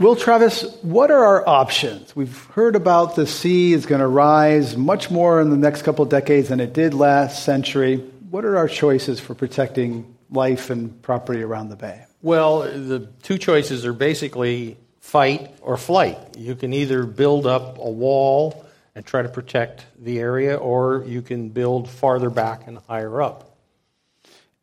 Will 0.00 0.14
Travis, 0.14 0.62
what 0.82 1.10
are 1.10 1.24
our 1.24 1.48
options? 1.48 2.14
We've 2.14 2.44
heard 2.46 2.76
about 2.76 3.16
the 3.16 3.26
sea 3.26 3.72
is 3.72 3.84
going 3.84 4.00
to 4.00 4.06
rise 4.06 4.76
much 4.76 5.10
more 5.10 5.40
in 5.40 5.50
the 5.50 5.56
next 5.56 5.82
couple 5.82 6.04
of 6.04 6.08
decades 6.08 6.50
than 6.50 6.60
it 6.60 6.72
did 6.72 6.94
last 6.94 7.42
century. 7.42 7.96
What 8.30 8.44
are 8.44 8.56
our 8.56 8.68
choices 8.68 9.18
for 9.18 9.34
protecting 9.34 10.16
life 10.30 10.70
and 10.70 11.02
property 11.02 11.42
around 11.42 11.70
the 11.70 11.76
bay? 11.76 12.04
Well, 12.22 12.60
the 12.60 13.08
two 13.24 13.38
choices 13.38 13.84
are 13.84 13.92
basically 13.92 14.76
fight 15.08 15.54
or 15.62 15.78
flight. 15.78 16.18
You 16.36 16.54
can 16.54 16.74
either 16.74 17.04
build 17.04 17.46
up 17.46 17.78
a 17.78 17.90
wall 17.90 18.66
and 18.94 19.06
try 19.06 19.22
to 19.22 19.28
protect 19.30 19.86
the 19.98 20.18
area, 20.18 20.56
or 20.56 21.02
you 21.06 21.22
can 21.22 21.48
build 21.48 21.88
farther 21.88 22.28
back 22.28 22.66
and 22.66 22.78
higher 22.86 23.22
up. 23.22 23.56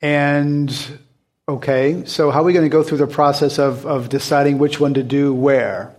And 0.03 0.71
okay, 1.49 2.05
so 2.05 2.29
how 2.29 2.41
are 2.41 2.43
we 2.43 2.53
going 2.53 2.65
to 2.65 2.69
go 2.69 2.83
through 2.83 2.99
the 2.99 3.07
process 3.07 3.57
of, 3.57 3.87
of 3.87 4.09
deciding 4.09 4.59
which 4.59 4.79
one 4.79 4.93
to 4.93 5.03
do 5.03 5.33
where? 5.33 5.95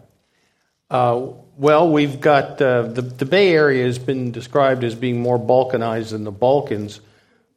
Uh, 0.90 1.26
well, 1.56 1.90
we've 1.90 2.20
got 2.20 2.62
uh, 2.62 2.82
the, 2.82 3.02
the 3.02 3.24
Bay 3.24 3.52
Area 3.52 3.84
has 3.84 3.98
been 3.98 4.30
described 4.30 4.84
as 4.84 4.94
being 4.94 5.20
more 5.20 5.40
balkanized 5.40 6.10
than 6.10 6.22
the 6.22 6.30
Balkans. 6.30 7.00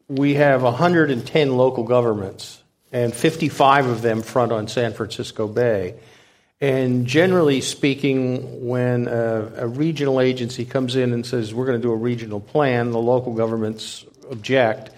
We 0.08 0.36
have 0.36 0.64
110 0.64 1.56
local 1.56 1.84
governments, 1.84 2.64
and 2.92 3.14
55 3.14 3.86
of 3.86 4.02
them 4.02 4.24
front 4.24 4.52
on 4.52 4.68
San 4.68 4.94
Francisco 4.94 5.48
Bay. 5.48 6.00
And 6.62 7.06
generally 7.06 7.62
speaking, 7.62 8.68
when 8.68 9.08
a, 9.08 9.52
a, 9.60 9.68
regional 9.68 10.20
agency 10.20 10.66
comes 10.66 10.98
in 10.98 11.14
and 11.14 11.26
says, 11.26 11.54
we're 11.54 11.66
going 11.66 11.80
to 11.80 11.82
do 11.82 11.94
a 11.94 11.96
regional 11.96 12.42
plan, 12.42 12.92
the 12.92 13.00
local 13.00 13.34
governments 13.34 14.04
object. 14.30 14.90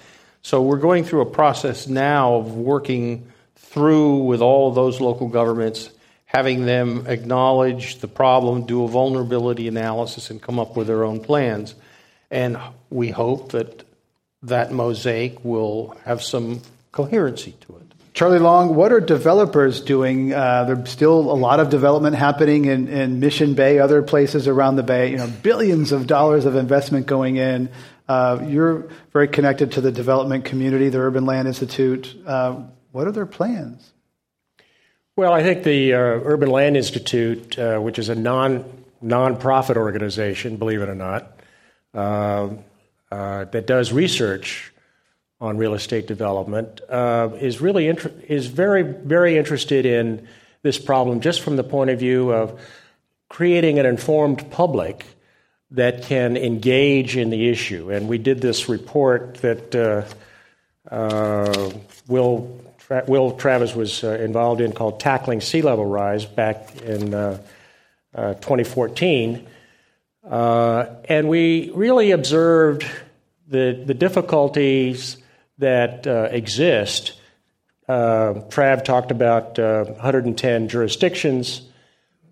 So 0.42 0.64
we're 0.64 0.80
going 0.80 1.04
through 1.04 1.22
a 1.22 1.28
process 1.28 1.88
now 1.88 2.36
of 2.36 2.56
working 2.56 3.32
through 3.56 4.24
with 4.24 4.42
all 4.42 4.70
of 4.70 4.76
those 4.76 5.00
local 5.00 5.28
governments, 5.28 5.92
having 6.26 6.66
them 6.66 7.06
acknowledge 7.06 8.00
the 8.00 8.08
problem, 8.08 8.66
do 8.66 8.84
a 8.84 8.88
vulnerability 8.88 9.68
analysis, 9.68 10.32
and 10.32 10.42
come 10.42 10.60
up 10.60 10.76
with 10.76 10.88
their 10.88 11.04
own 11.04 11.20
plans. 11.20 11.76
And 12.32 12.58
we 12.90 13.10
hope 13.10 13.52
that 13.52 13.84
that 14.44 14.72
mosaic 14.72 15.46
will 15.46 15.96
have 16.06 16.24
some 16.24 16.62
coherency 16.92 17.52
to 17.62 17.78
it. 17.78 17.91
Charlie 18.14 18.40
Long, 18.40 18.76
what 18.76 18.92
are 18.92 19.00
developers 19.00 19.80
doing? 19.80 20.34
Uh, 20.34 20.66
there's 20.66 20.90
still 20.90 21.20
a 21.20 21.34
lot 21.34 21.62
of 21.62 21.70
development 21.70 22.16
happening 22.16 22.66
in, 22.66 22.90
in, 22.90 23.22
Mission 23.22 23.54
Bay, 23.54 23.80
other 23.80 24.02
places 24.02 24.50
around 24.50 24.76
the 24.76 24.84
bay. 24.84 25.12
You 25.12 25.18
know, 25.18 25.32
billions 25.42 25.94
of 25.94 26.08
dollars 26.08 26.44
of 26.46 26.56
investment 26.56 27.06
going 27.06 27.38
in. 27.38 27.70
Uh, 28.10 28.44
you're 28.46 28.90
very 29.14 29.30
connected 29.30 29.72
to 29.74 29.82
the 29.82 29.92
development 29.92 30.44
community, 30.44 30.90
the 30.90 31.00
Urban 31.00 31.26
Land 31.26 31.48
Institute. 31.48 32.14
Uh, 32.26 32.64
what 32.92 33.08
are 33.08 33.14
their 33.14 33.26
plans? 33.26 33.94
Well, 35.16 35.32
I 35.32 35.42
think 35.42 35.64
the 35.64 35.94
uh, 35.94 35.98
Urban 35.98 36.50
Land 36.50 36.76
Institute, 36.76 37.58
uh, 37.58 37.80
which 37.80 37.98
is 37.98 38.10
a 38.10 38.16
non 38.16 38.66
nonprofit 39.02 39.78
organization, 39.78 40.58
believe 40.58 40.82
it 40.82 40.90
or 40.90 40.96
not, 40.96 41.40
uh, 41.94 42.50
that 43.10 43.66
does 43.66 43.94
research 43.94 44.71
on 45.42 45.58
real 45.58 45.74
estate 45.74 46.06
development 46.06 46.80
uh, 46.88 47.30
is 47.40 47.60
really 47.60 47.88
inter- 47.88 48.14
is 48.28 48.46
very 48.46 48.84
very 48.84 49.38
interested 49.38 49.86
in 49.86 50.28
this 50.62 50.78
problem 50.78 51.20
just 51.20 51.42
from 51.42 51.56
the 51.56 51.64
point 51.64 51.90
of 51.90 52.00
view 52.00 52.32
of 52.32 52.62
creating 53.28 53.80
an 53.80 53.86
informed 53.86 54.52
public 54.52 55.06
that 55.72 56.04
can 56.04 56.38
engage 56.38 57.18
in 57.18 57.30
the 57.30 57.50
issue. 57.50 57.90
And 57.90 58.08
we 58.08 58.18
did 58.18 58.42
this 58.42 58.70
report 58.70 59.36
that 59.36 59.74
uh, 59.74 60.94
uh, 60.94 61.72
Will 62.08 62.62
Tra- 62.78 63.06
Will 63.08 63.32
Travis 63.32 63.74
was 63.74 64.04
uh, 64.04 64.10
involved 64.10 64.62
in 64.62 64.74
called 64.74 65.00
"Tackling 65.00 65.42
Sea 65.42 65.64
Level 65.64 65.86
Rise" 65.86 66.26
back 66.26 66.82
in 66.82 67.14
uh, 67.14 67.42
uh, 68.14 68.34
2014, 68.36 69.48
and 70.24 71.30
we 71.30 71.72
really 71.74 72.12
observed 72.12 72.86
the 73.48 73.82
the 73.86 73.94
difficulties 73.96 75.18
that 75.62 76.06
uh, 76.08 76.28
exist. 76.32 77.14
Uh, 77.88 78.34
Trav 78.50 78.84
talked 78.84 79.12
about 79.12 79.58
uh, 79.58 79.86
110 79.86 80.68
jurisdictions. 80.68 81.62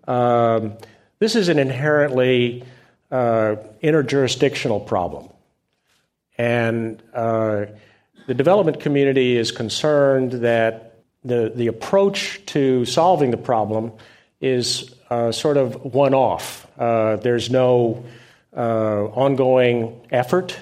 Um, 0.06 0.74
this 1.20 1.36
is 1.36 1.48
an 1.48 1.58
inherently 1.58 2.64
uh, 3.10 3.56
interjurisdictional 3.82 4.86
problem. 4.86 5.28
And 6.38 7.02
uh, 7.14 7.66
the 8.26 8.34
development 8.34 8.80
community 8.80 9.36
is 9.36 9.52
concerned 9.52 10.32
that 10.32 10.98
the, 11.22 11.52
the 11.54 11.68
approach 11.68 12.44
to 12.46 12.84
solving 12.84 13.30
the 13.30 13.36
problem 13.36 13.92
is 14.40 14.92
uh, 15.10 15.30
sort 15.30 15.56
of 15.56 15.94
one 15.94 16.14
off. 16.14 16.66
there's 16.78 17.50
no 17.50 18.04
ongoing 18.52 20.00
effort. 20.10 20.58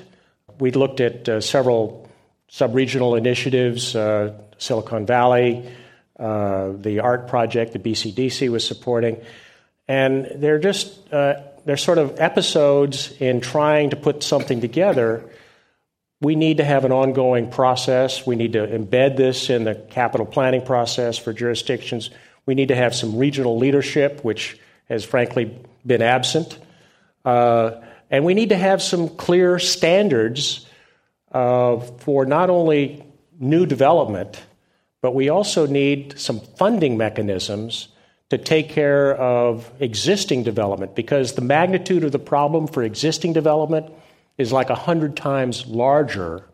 We 0.59 0.73
looked 0.73 1.01
at 1.01 1.43
several 1.43 2.08
sub-regional 2.49 3.15
initiatives, 3.15 3.95
uh, 3.95 4.35
Silicon 4.59 5.07
Valley, 5.07 5.71
uh, 6.19 6.73
the 6.73 7.01
art 7.01 7.29
project 7.29 7.73
the 7.73 7.79
BCDC 7.79 8.49
was 8.51 8.67
supporting, 8.67 9.19
and 9.87 10.27
they're 10.37 10.59
just 10.59 11.13
uh, 11.13 11.35
they're 11.65 11.77
sort 11.77 11.99
of 11.99 12.19
episodes 12.19 13.13
in 13.21 13.41
trying 13.41 13.91
to 13.91 13.97
put 13.97 14.23
something 14.23 14.61
together. 14.61 15.25
We 16.21 16.35
need 16.35 16.57
to 16.57 16.65
have 16.65 16.85
an 16.85 16.91
ongoing 16.91 17.51
process. 17.51 18.27
We 18.27 18.35
need 18.35 18.55
to 18.55 18.67
embed 18.67 19.17
this 19.17 19.51
in 19.51 19.65
the 19.65 19.75
capital 19.75 20.27
planning 20.27 20.63
process 20.63 21.19
for 21.19 21.33
jurisdictions. 21.33 22.11
We 22.47 22.55
need 22.55 22.69
to 22.69 22.75
have 22.75 22.95
some 22.95 23.17
regional 23.17 23.59
leadership, 23.59 24.25
which 24.25 24.59
has 24.89 25.05
frankly 25.05 25.57
been 25.87 26.03
absent. 26.03 26.59
Uh, 27.25 27.83
and 28.11 28.25
we 28.25 28.35
need 28.35 28.49
to 28.49 28.57
have 28.57 28.83
some 28.83 29.11
clear 29.11 29.59
standards 29.59 30.67
uh, 31.33 31.79
for 31.79 32.25
not 32.25 32.51
only 32.51 33.05
new 33.39 33.67
development, 33.67 34.43
but 35.01 35.15
we 35.15 35.29
also 35.29 35.67
need 35.67 36.19
some 36.19 36.41
funding 36.41 36.97
mechanisms 36.97 37.89
to 38.31 38.39
take 38.39 38.69
care 38.69 39.15
of 39.17 39.71
existing 39.81 40.43
development 40.43 40.95
because 40.95 41.35
the 41.35 41.41
magnitude 41.41 42.05
of 42.05 42.13
the 42.13 42.19
problem 42.19 42.67
for 42.67 42.83
existing 42.83 43.33
development 43.33 43.91
is 44.37 44.53
like 44.53 44.69
100 44.69 45.17
times 45.17 45.67
larger 45.67 46.45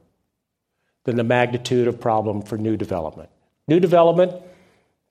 than 1.05 1.17
the 1.17 1.25
magnitude 1.25 1.89
of 1.89 2.01
problem 2.01 2.43
for 2.43 2.57
new 2.57 2.77
development. 2.77 3.29
New 3.67 3.81
development 3.81 4.33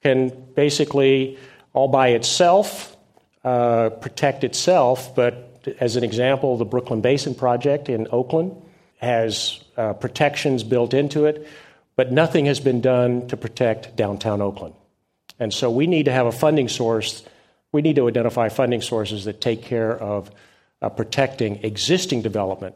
can 0.01 0.29
basically, 0.55 1.37
all 1.73 1.87
by 1.87 2.09
itself, 2.09 2.95
uh, 3.43 3.89
protect 3.89 4.43
itself, 4.43 5.15
but 5.15 5.67
as 5.79 5.95
an 5.95 6.03
example, 6.03 6.57
the 6.57 6.65
Brooklyn 6.65 7.01
Basin 7.01 7.35
Project 7.35 7.89
in 7.89 8.07
Oakland 8.11 8.55
has 9.03 9.63
uh, 9.77 9.93
protections 9.93 10.63
built 10.63 10.93
into 10.93 11.25
it, 11.25 11.47
but 11.95 12.11
nothing 12.11 12.45
has 12.45 12.59
been 12.59 12.81
done 12.81 13.27
to 13.27 13.37
protect 13.37 13.95
downtown 13.95 14.41
Oakland. 14.41 14.75
And 15.39 15.53
so 15.53 15.69
we 15.69 15.87
need 15.87 16.05
to 16.05 16.11
have 16.11 16.25
a 16.25 16.31
funding 16.31 16.69
source. 16.69 17.23
We 17.71 17.81
need 17.81 17.95
to 17.97 18.07
identify 18.07 18.49
funding 18.49 18.81
sources 18.81 19.25
that 19.25 19.41
take 19.41 19.63
care 19.63 19.95
of 19.97 20.31
uh, 20.81 20.89
protecting 20.89 21.63
existing 21.63 22.21
development 22.21 22.75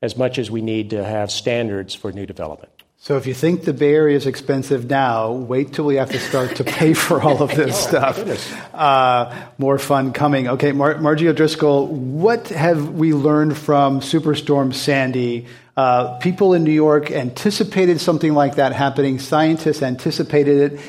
as 0.00 0.16
much 0.16 0.38
as 0.38 0.50
we 0.50 0.62
need 0.62 0.90
to 0.90 1.04
have 1.04 1.30
standards 1.30 1.94
for 1.94 2.12
new 2.12 2.24
development. 2.26 2.72
So 3.00 3.16
if 3.16 3.26
you 3.26 3.34
think 3.34 3.62
the 3.62 3.72
Bay 3.72 3.94
Area 3.94 4.16
is 4.16 4.26
expensive 4.26 4.90
now, 4.90 5.30
wait 5.30 5.72
till 5.72 5.84
we 5.84 5.96
have 5.96 6.10
to 6.10 6.18
start 6.18 6.56
to 6.56 6.64
pay 6.64 6.94
for 6.94 7.22
all 7.22 7.40
of 7.42 7.54
this 7.54 7.76
Oh, 7.86 7.88
stuff. 7.88 8.74
Uh, 8.74 9.32
more 9.56 9.78
fun 9.78 10.12
coming. 10.12 10.48
Okay, 10.48 10.72
Mar- 10.72 10.98
Margie 10.98 11.28
O'Driscoll, 11.28 11.86
what 11.86 12.48
have 12.48 12.90
we 12.90 13.14
learned 13.14 13.56
from 13.56 14.00
Superstorm 14.00 14.74
Sandy? 14.74 15.46
Uh, 15.78 16.18
people 16.18 16.54
in 16.54 16.64
New 16.64 16.72
York 16.72 17.12
anticipated 17.12 18.00
something 18.00 18.34
like 18.34 18.56
that 18.56 18.72
happening. 18.72 19.20
Scientists 19.20 19.80
anticipated 19.80 20.72
it, 20.72 20.80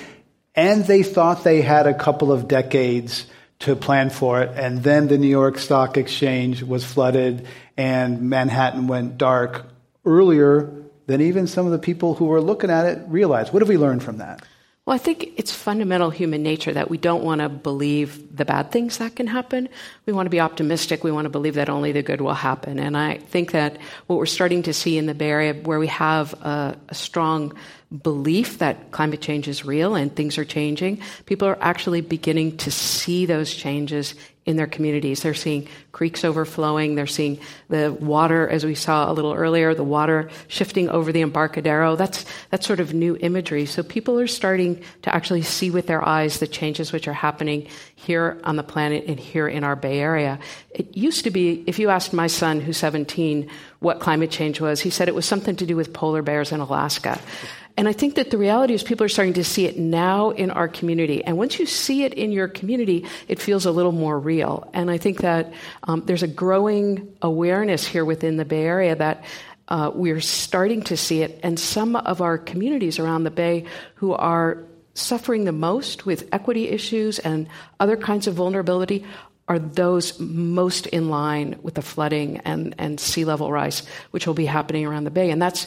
and 0.55 0.83
they 0.83 1.03
thought 1.03 1.43
they 1.43 1.61
had 1.61 1.85
a 1.85 1.93
couple 1.93 2.31
of 2.31 2.47
decades 2.47 3.27
to 3.59 3.75
plan 3.75 4.09
for 4.09 4.41
it. 4.41 4.57
And 4.57 4.81
then 4.81 5.07
the 5.07 5.19
New 5.19 5.27
York 5.27 5.59
Stock 5.59 5.95
Exchange 5.95 6.63
was 6.63 6.83
flooded, 6.83 7.45
and 7.77 8.31
Manhattan 8.31 8.87
went 8.87 9.19
dark 9.19 9.67
earlier 10.05 10.73
than 11.05 11.21
even 11.21 11.45
some 11.45 11.67
of 11.67 11.71
the 11.71 11.77
people 11.77 12.15
who 12.15 12.25
were 12.25 12.41
looking 12.41 12.71
at 12.71 12.87
it 12.87 13.03
realized. 13.09 13.53
What 13.53 13.61
have 13.61 13.69
we 13.69 13.77
learned 13.77 14.01
from 14.01 14.17
that? 14.17 14.41
Well, 14.89 14.95
I 14.95 14.97
think 14.97 15.33
it's 15.37 15.51
fundamental 15.51 16.09
human 16.09 16.41
nature 16.41 16.73
that 16.73 16.89
we 16.89 16.97
don't 16.97 17.23
want 17.23 17.41
to 17.41 17.47
believe 17.47 18.35
the 18.35 18.43
bad 18.43 18.71
things 18.71 18.97
that 18.97 19.15
can 19.15 19.27
happen. 19.27 19.69
We 20.07 20.13
want 20.13 20.25
to 20.25 20.31
be 20.31 20.39
optimistic. 20.39 21.03
We 21.03 21.11
want 21.11 21.25
to 21.25 21.29
believe 21.29 21.53
that 21.53 21.69
only 21.69 21.91
the 21.91 22.01
good 22.01 22.21
will 22.21 22.33
happen. 22.33 22.79
And 22.79 22.97
I 22.97 23.19
think 23.19 23.51
that 23.51 23.77
what 24.07 24.15
we're 24.15 24.25
starting 24.25 24.63
to 24.63 24.73
see 24.73 24.97
in 24.97 25.05
the 25.05 25.13
Bay 25.13 25.29
Area, 25.29 25.53
where 25.53 25.77
we 25.77 25.85
have 25.85 26.33
a, 26.41 26.75
a 26.89 26.95
strong 26.95 27.53
belief 28.01 28.57
that 28.57 28.89
climate 28.89 29.21
change 29.21 29.47
is 29.47 29.63
real 29.63 29.93
and 29.93 30.15
things 30.15 30.39
are 30.39 30.45
changing, 30.45 31.03
people 31.27 31.47
are 31.47 31.59
actually 31.61 32.01
beginning 32.01 32.57
to 32.57 32.71
see 32.71 33.27
those 33.27 33.53
changes 33.53 34.15
in 34.49 34.57
their 34.57 34.65
communities. 34.65 35.21
They're 35.21 35.35
seeing 35.35 35.67
creeks 35.91 36.25
overflowing. 36.25 36.95
They're 36.95 37.05
seeing 37.05 37.39
the 37.69 37.93
water, 37.93 38.49
as 38.49 38.65
we 38.65 38.73
saw 38.73 39.11
a 39.11 39.13
little 39.13 39.31
earlier, 39.31 39.75
the 39.75 39.83
water 39.83 40.31
shifting 40.47 40.89
over 40.89 41.11
the 41.11 41.21
Embarcadero. 41.21 41.95
That's, 41.95 42.25
that's 42.49 42.65
sort 42.65 42.79
of 42.79 42.91
new 42.91 43.15
imagery. 43.17 43.67
So 43.67 43.83
people 43.83 44.19
are 44.19 44.25
starting 44.25 44.83
to 45.03 45.15
actually 45.15 45.43
see 45.43 45.69
with 45.69 45.85
their 45.85 46.03
eyes 46.03 46.39
the 46.39 46.47
changes 46.47 46.91
which 46.91 47.07
are 47.07 47.13
happening 47.13 47.67
here 47.93 48.41
on 48.43 48.55
the 48.55 48.63
planet 48.63 49.05
and 49.05 49.19
here 49.19 49.47
in 49.47 49.63
our 49.63 49.75
Bay 49.75 49.99
Area. 49.99 50.39
It 50.71 50.97
used 50.97 51.25
to 51.25 51.29
be, 51.29 51.63
if 51.67 51.77
you 51.77 51.91
asked 51.91 52.11
my 52.11 52.25
son, 52.25 52.59
who's 52.59 52.77
17, 52.77 53.51
what 53.79 53.99
climate 53.99 54.31
change 54.31 54.59
was, 54.59 54.81
he 54.81 54.89
said 54.89 55.07
it 55.07 55.15
was 55.15 55.25
something 55.25 55.55
to 55.55 55.65
do 55.65 55.75
with 55.75 55.93
polar 55.93 56.21
bears 56.21 56.51
in 56.51 56.59
Alaska. 56.59 57.19
And 57.77 57.87
I 57.87 57.93
think 57.93 58.15
that 58.15 58.29
the 58.29 58.37
reality 58.37 58.73
is 58.73 58.83
people 58.83 59.05
are 59.05 59.09
starting 59.09 59.35
to 59.35 59.43
see 59.43 59.65
it 59.65 59.79
now 59.79 60.31
in 60.31 60.51
our 60.51 60.67
community. 60.67 61.23
And 61.23 61.37
once 61.37 61.59
you 61.59 61.65
see 61.65 62.03
it 62.03 62.13
in 62.13 62.33
your 62.33 62.49
community, 62.49 63.05
it 63.29 63.39
feels 63.39 63.65
a 63.65 63.71
little 63.71 63.93
more 63.93 64.19
real. 64.19 64.69
And 64.73 64.91
I 64.91 64.97
think 64.97 65.19
that 65.21 65.53
um, 65.83 66.03
there's 66.05 66.23
a 66.23 66.27
growing 66.27 67.15
awareness 67.21 67.87
here 67.87 68.03
within 68.03 68.35
the 68.35 68.43
Bay 68.43 68.65
Area 68.65 68.95
that 68.95 69.23
uh, 69.69 69.91
we're 69.93 70.19
starting 70.19 70.81
to 70.83 70.97
see 70.97 71.21
it. 71.21 71.39
And 71.41 71.57
some 71.57 71.95
of 71.95 72.21
our 72.21 72.37
communities 72.37 72.99
around 72.99 73.23
the 73.23 73.31
Bay 73.31 73.65
who 73.95 74.11
are 74.11 74.65
suffering 74.93 75.45
the 75.45 75.53
most 75.53 76.05
with 76.05 76.27
equity 76.33 76.67
issues 76.67 77.19
and 77.19 77.47
other 77.79 77.95
kinds 77.95 78.27
of 78.27 78.33
vulnerability 78.33 79.05
are 79.49 79.59
those 79.59 80.17
most 80.19 80.85
in 80.87 81.09
line 81.09 81.59
with 81.63 81.73
the 81.73 81.81
flooding 81.81 82.37
and, 82.45 82.75
and 82.77 82.99
sea 82.99 83.25
level 83.25 83.51
rise, 83.51 83.81
which 84.11 84.27
will 84.27 84.35
be 84.35 84.45
happening 84.45 84.85
around 84.85 85.03
the 85.03 85.11
Bay. 85.11 85.31
And 85.31 85.41
that's 85.41 85.65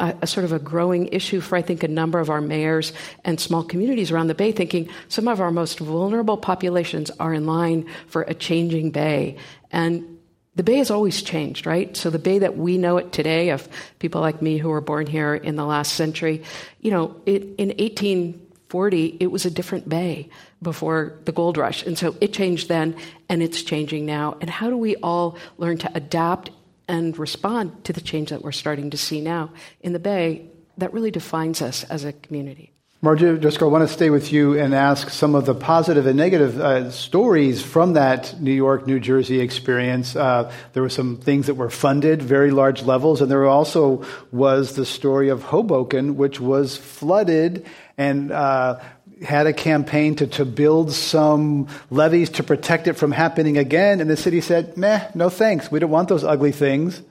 a, 0.00 0.16
a, 0.22 0.26
sort 0.26 0.44
of 0.44 0.52
a 0.52 0.58
growing 0.58 1.08
issue 1.08 1.42
for, 1.42 1.56
I 1.56 1.62
think, 1.62 1.82
a 1.82 1.88
number 1.88 2.18
of 2.18 2.30
our 2.30 2.40
mayors 2.40 2.94
and 3.22 3.38
small 3.38 3.62
communities 3.62 4.10
around 4.10 4.28
the 4.28 4.34
Bay, 4.34 4.52
thinking 4.52 4.88
some 5.08 5.28
of 5.28 5.38
our 5.38 5.50
most 5.50 5.78
vulnerable 5.78 6.38
populations 6.38 7.10
are 7.20 7.34
in 7.34 7.46
line 7.46 7.86
for 8.06 8.22
a 8.22 8.32
changing 8.32 8.90
Bay. 8.90 9.36
And 9.70 10.18
the 10.56 10.62
Bay 10.62 10.78
has 10.78 10.90
always 10.90 11.22
changed, 11.22 11.66
right? 11.66 11.94
So 11.96 12.08
the 12.08 12.18
Bay 12.18 12.38
that 12.38 12.56
we 12.56 12.78
know 12.78 12.96
it 12.96 13.12
today, 13.12 13.50
of 13.50 13.68
people 13.98 14.22
like 14.22 14.40
me 14.40 14.56
who 14.56 14.70
were 14.70 14.80
born 14.80 15.06
here 15.06 15.34
in 15.34 15.56
the 15.56 15.66
last 15.66 15.92
century, 15.92 16.42
you 16.80 16.90
know, 16.90 17.20
it, 17.26 17.42
in 17.58 17.68
1840, 17.68 19.18
it 19.20 19.26
was 19.26 19.44
a 19.44 19.50
different 19.50 19.88
Bay 19.90 20.30
before 20.62 21.18
the 21.24 21.32
gold 21.32 21.56
rush. 21.56 21.84
And 21.84 21.96
so 21.96 22.16
it 22.20 22.32
changed 22.32 22.68
then, 22.68 22.96
and 23.28 23.42
it's 23.42 23.62
changing 23.62 24.06
now. 24.06 24.36
And 24.40 24.50
how 24.50 24.68
do 24.68 24.76
we 24.76 24.96
all 24.96 25.38
learn 25.58 25.78
to 25.78 25.90
adapt 25.94 26.50
and 26.90 27.16
respond 27.18 27.84
to 27.84 27.92
the 27.92 28.00
change 28.00 28.30
that 28.30 28.42
we're 28.42 28.50
starting 28.50 28.90
to 28.90 28.96
see 28.96 29.20
now 29.20 29.50
in 29.80 29.92
the 29.92 30.00
Bay 30.00 30.50
that 30.78 30.92
really 30.92 31.12
defines 31.12 31.62
us 31.62 31.84
as 31.84 32.04
a 32.04 32.12
community. 32.12 32.72
Margie 33.02 33.38
Driscoll, 33.38 33.68
I 33.68 33.72
want 33.72 33.88
to 33.88 33.94
stay 33.94 34.10
with 34.10 34.30
you 34.30 34.58
and 34.58 34.74
ask 34.74 35.08
some 35.08 35.34
of 35.34 35.46
the 35.46 35.54
positive 35.54 36.06
and 36.06 36.18
negative 36.18 36.60
uh, 36.60 36.90
stories 36.90 37.62
from 37.62 37.94
that 37.94 38.38
New 38.42 38.52
York, 38.52 38.86
New 38.86 39.00
Jersey 39.00 39.40
experience. 39.40 40.14
Uh, 40.14 40.52
there 40.74 40.82
were 40.82 40.90
some 40.90 41.16
things 41.16 41.46
that 41.46 41.54
were 41.54 41.70
funded, 41.70 42.20
very 42.20 42.50
large 42.50 42.82
levels, 42.82 43.22
and 43.22 43.30
there 43.30 43.46
also 43.46 44.04
was 44.32 44.74
the 44.74 44.84
story 44.84 45.30
of 45.30 45.44
Hoboken, 45.44 46.18
which 46.18 46.40
was 46.40 46.76
flooded 46.76 47.64
and 47.96 48.32
uh, 48.32 48.80
had 49.22 49.46
a 49.46 49.52
campaign 49.52 50.16
to, 50.16 50.26
to 50.26 50.44
build 50.44 50.92
some 50.92 51.68
levees 51.90 52.30
to 52.30 52.42
protect 52.42 52.88
it 52.88 52.94
from 52.94 53.12
happening 53.12 53.58
again. 53.58 54.00
And 54.00 54.08
the 54.08 54.16
city 54.16 54.40
said, 54.40 54.76
meh, 54.76 55.10
no 55.14 55.28
thanks. 55.28 55.70
We 55.70 55.78
don't 55.78 55.90
want 55.90 56.08
those 56.08 56.24
ugly 56.24 56.52
things. 56.52 57.02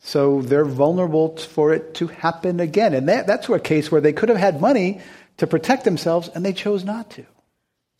So 0.00 0.42
they're 0.42 0.64
vulnerable 0.64 1.36
for 1.36 1.72
it 1.72 1.94
to 1.94 2.08
happen 2.08 2.60
again. 2.60 2.94
And 2.94 3.08
that, 3.08 3.26
that's 3.26 3.48
a 3.48 3.58
case 3.58 3.90
where 3.90 4.00
they 4.00 4.12
could 4.12 4.28
have 4.28 4.38
had 4.38 4.60
money 4.60 5.00
to 5.38 5.46
protect 5.46 5.84
themselves 5.84 6.28
and 6.34 6.44
they 6.44 6.52
chose 6.52 6.84
not 6.84 7.10
to. 7.10 7.26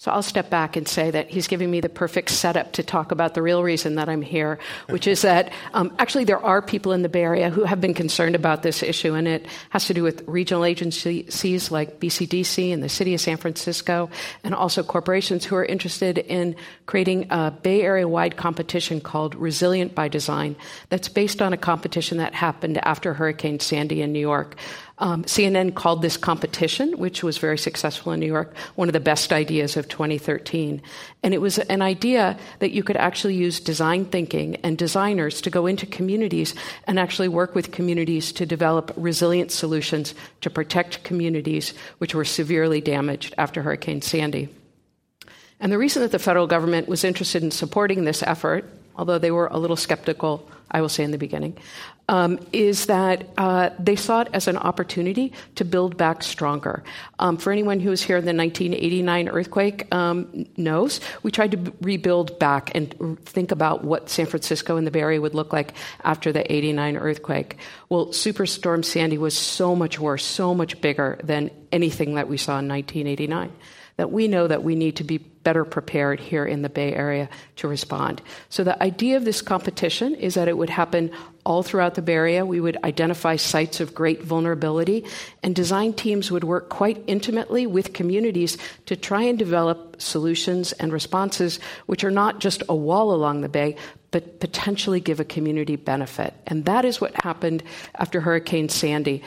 So 0.05 0.11
I'll 0.11 0.21
step 0.21 0.51
back 0.51 0.77
and 0.77 0.87
say 0.87 1.11
that 1.13 1.31
he's 1.31 1.47
giving 1.47 1.71
me 1.71 1.81
the 1.81 1.89
perfect 1.89 2.29
setup 2.29 2.73
to 2.73 2.83
talk 2.83 3.11
about 3.11 3.33
the 3.33 3.41
real 3.41 3.63
reason 3.63 3.95
that 3.95 4.07
I'm 4.07 4.21
here, 4.21 4.59
which 4.91 5.07
is 5.07 5.23
that 5.23 5.51
um, 5.73 5.97
actually 5.99 6.25
there 6.25 6.45
are 6.45 6.61
people 6.61 6.93
in 6.93 7.01
the 7.01 7.09
Bay 7.09 7.23
Area 7.23 7.49
who 7.49 7.65
have 7.65 7.81
been 7.81 7.95
concerned 7.95 8.35
about 8.35 8.63
this 8.63 8.83
issue, 8.83 9.15
and 9.15 9.27
it 9.27 9.47
has 9.71 9.87
to 9.87 9.95
do 9.95 10.03
with 10.03 10.23
regional 10.27 10.67
agencies 10.67 11.71
like 11.71 12.01
BCDC 12.01 12.71
and 12.71 12.83
the 12.83 12.89
city 12.91 13.15
of 13.15 13.21
San 13.23 13.39
Francisco, 13.39 14.11
and 14.43 14.55
also 14.55 14.83
corporations 14.83 15.47
who 15.47 15.57
are 15.57 15.65
interested 15.65 16.19
in 16.19 16.55
creating 16.85 17.29
a 17.31 17.51
Bay 17.51 17.81
Area 17.81 18.07
wide 18.07 18.37
competition 18.37 19.01
called 19.01 19.35
Resilient 19.35 19.95
by 19.95 20.09
Design 20.09 20.55
that's 20.91 21.09
based 21.09 21.41
on 21.41 21.55
a 21.55 21.57
competition 21.57 22.19
that 22.19 22.35
happened 22.35 22.79
after 22.85 23.15
Hurricane 23.15 23.59
Sandy 23.59 24.03
in 24.03 24.13
New 24.13 24.21
York. 24.21 24.57
Um, 24.99 25.25
CNN 25.25 25.75
called 25.75 26.03
this 26.03 26.17
competition, 26.17 26.99
which 26.99 27.25
was 27.25 27.39
very 27.39 27.59
successful 27.59 28.13
in 28.13 28.21
New 28.21 28.27
York, 28.27 28.55
one 28.77 28.89
of 28.89 28.93
the 28.93 29.01
best 29.01 29.33
ideas 29.33 29.77
of 29.77 29.89
2013. 29.89 30.81
And 31.25 31.35
it 31.35 31.41
was 31.41 31.59
an 31.59 31.83
idea 31.83 32.39
that 32.61 32.71
you 32.71 32.85
could 32.85 32.97
actually 32.97 33.35
use 33.35 33.59
design 33.59 34.05
thinking 34.05 34.55
and 34.57 34.79
designers 34.79 35.41
to 35.41 35.51
go 35.51 35.67
into 35.67 35.85
communities 35.85 36.55
and 36.87 37.01
actually 37.01 37.27
work 37.27 37.57
with 37.57 37.73
communities 37.73 38.31
to 38.33 38.47
develop 38.47 38.93
resilient 38.97 39.51
solutions 39.51 40.15
to 40.43 40.49
protect 40.49 41.03
communities 41.03 41.75
which 41.99 42.15
were 42.15 42.25
severely 42.25 42.81
damaged 42.81 43.35
after 43.37 43.63
Hurricane 43.63 44.01
Sandy. 44.01 44.49
And 45.59 45.73
the 45.73 45.79
reason 45.79 46.03
that 46.03 46.13
the 46.13 46.21
federal 46.21 46.47
government 46.47 46.87
was 46.87 47.03
interested 47.03 47.43
in 47.43 47.51
supporting 47.51 48.05
this 48.05 48.23
effort, 48.23 48.71
although 48.95 49.19
they 49.19 49.33
were 49.33 49.49
a 49.49 49.59
little 49.59 49.77
skeptical, 49.77 50.49
I 50.71 50.81
will 50.81 50.89
say 50.89 51.05
in 51.05 51.11
the 51.11 51.19
beginning, 51.19 51.57
um, 52.09 52.39
is 52.53 52.87
that 52.87 53.29
uh, 53.39 53.71
they 53.79 53.97
saw 53.97 54.23
it 54.23 54.29
as 54.33 54.47
an 54.47 54.57
opportunity 54.57 55.33
to 55.55 55.65
build 55.65 55.97
back 55.97 56.23
stronger. 56.23 56.83
Um, 57.19 57.37
for 57.37 57.51
anyone 57.51 57.81
who 57.81 57.91
was 57.91 58.03
here 58.03 58.17
in 58.17 58.25
the 58.25 58.35
1989 58.35 59.29
earthquake 59.29 59.95
um, 59.95 60.47
knows, 60.57 61.01
we 61.23 61.31
tried 61.31 61.53
to 61.53 61.57
b- 61.57 61.73
rebuild 61.81 62.39
back 62.39 62.75
and 62.75 63.19
think 63.25 63.53
about 63.53 63.85
what 63.85 64.11
San 64.11 64.27
Francisco 64.27 64.77
and 64.77 64.87
the 64.87 64.91
Bay 64.91 65.01
Area 65.01 65.21
would 65.21 65.35
look 65.35 65.53
like 65.53 65.73
after 66.03 66.33
the 66.33 66.51
89 66.53 66.97
earthquake. 66.97 67.57
Well, 67.89 68.09
Superstorm 68.09 68.85
Sandy 68.85 69.17
was 69.17 69.37
so 69.37 69.75
much 69.75 69.99
worse, 69.99 70.25
so 70.25 70.55
much 70.55 70.81
bigger 70.81 71.19
than 71.25 71.51
anything 71.73 72.15
that 72.17 72.29
we 72.29 72.37
saw 72.37 72.59
in 72.59 72.69
1989 72.69 73.51
that 73.97 74.11
we 74.11 74.29
know 74.29 74.47
that 74.47 74.65
we 74.65 74.75
need 74.75 74.97
to 74.97 75.05
be 75.05 75.19
better 75.19 75.65
prepared 75.65 76.19
here 76.19 76.45
in 76.45 76.63
the 76.63 76.69
Bay 76.69 76.93
Area 76.95 77.29
to 77.57 77.69
respond. 77.69 78.23
So 78.49 78.65
the 78.65 78.83
idea 78.83 79.17
of 79.17 79.25
this 79.25 79.43
competition 79.43 80.15
is 80.15 80.35
that 80.35 80.49
it 80.49 80.57
would 80.57 80.71
happen 80.71 81.11
all 81.45 81.63
throughout 81.63 81.95
the 81.95 82.03
Bay 82.03 82.15
Area. 82.15 82.47
We 82.47 82.61
would 82.61 82.83
identify 82.83 83.37
sites 83.37 83.81
of 83.81 83.95
great 83.95 84.23
vulnerability, 84.23 85.05
and 85.43 85.55
design 85.55 85.93
teams 85.93 86.31
would 86.31 86.45
work 86.45 86.71
quite 86.71 87.05
intimately 87.07 87.67
with 87.67 87.93
communities 87.93 88.57
to 88.87 88.97
try 88.97 89.23
and 89.23 89.39
develop 89.39 90.01
solutions 90.01 90.73
and 90.73 90.93
responses 90.93 91.61
which 91.87 92.05
are 92.05 92.11
not 92.11 92.41
just 92.41 92.63
a 92.69 92.75
wall 92.75 93.13
along 93.13 93.43
the 93.43 93.49
bay, 93.49 93.77
but 94.11 94.41
potentially 94.41 95.01
give 95.01 95.21
a 95.21 95.25
community 95.25 95.77
benefit. 95.77 96.33
And 96.47 96.65
that 96.65 96.85
is 96.85 97.01
what 97.01 97.23
happened 97.23 97.63
after 97.97 98.21
Hurricane 98.21 98.69
Sandy 98.69 99.23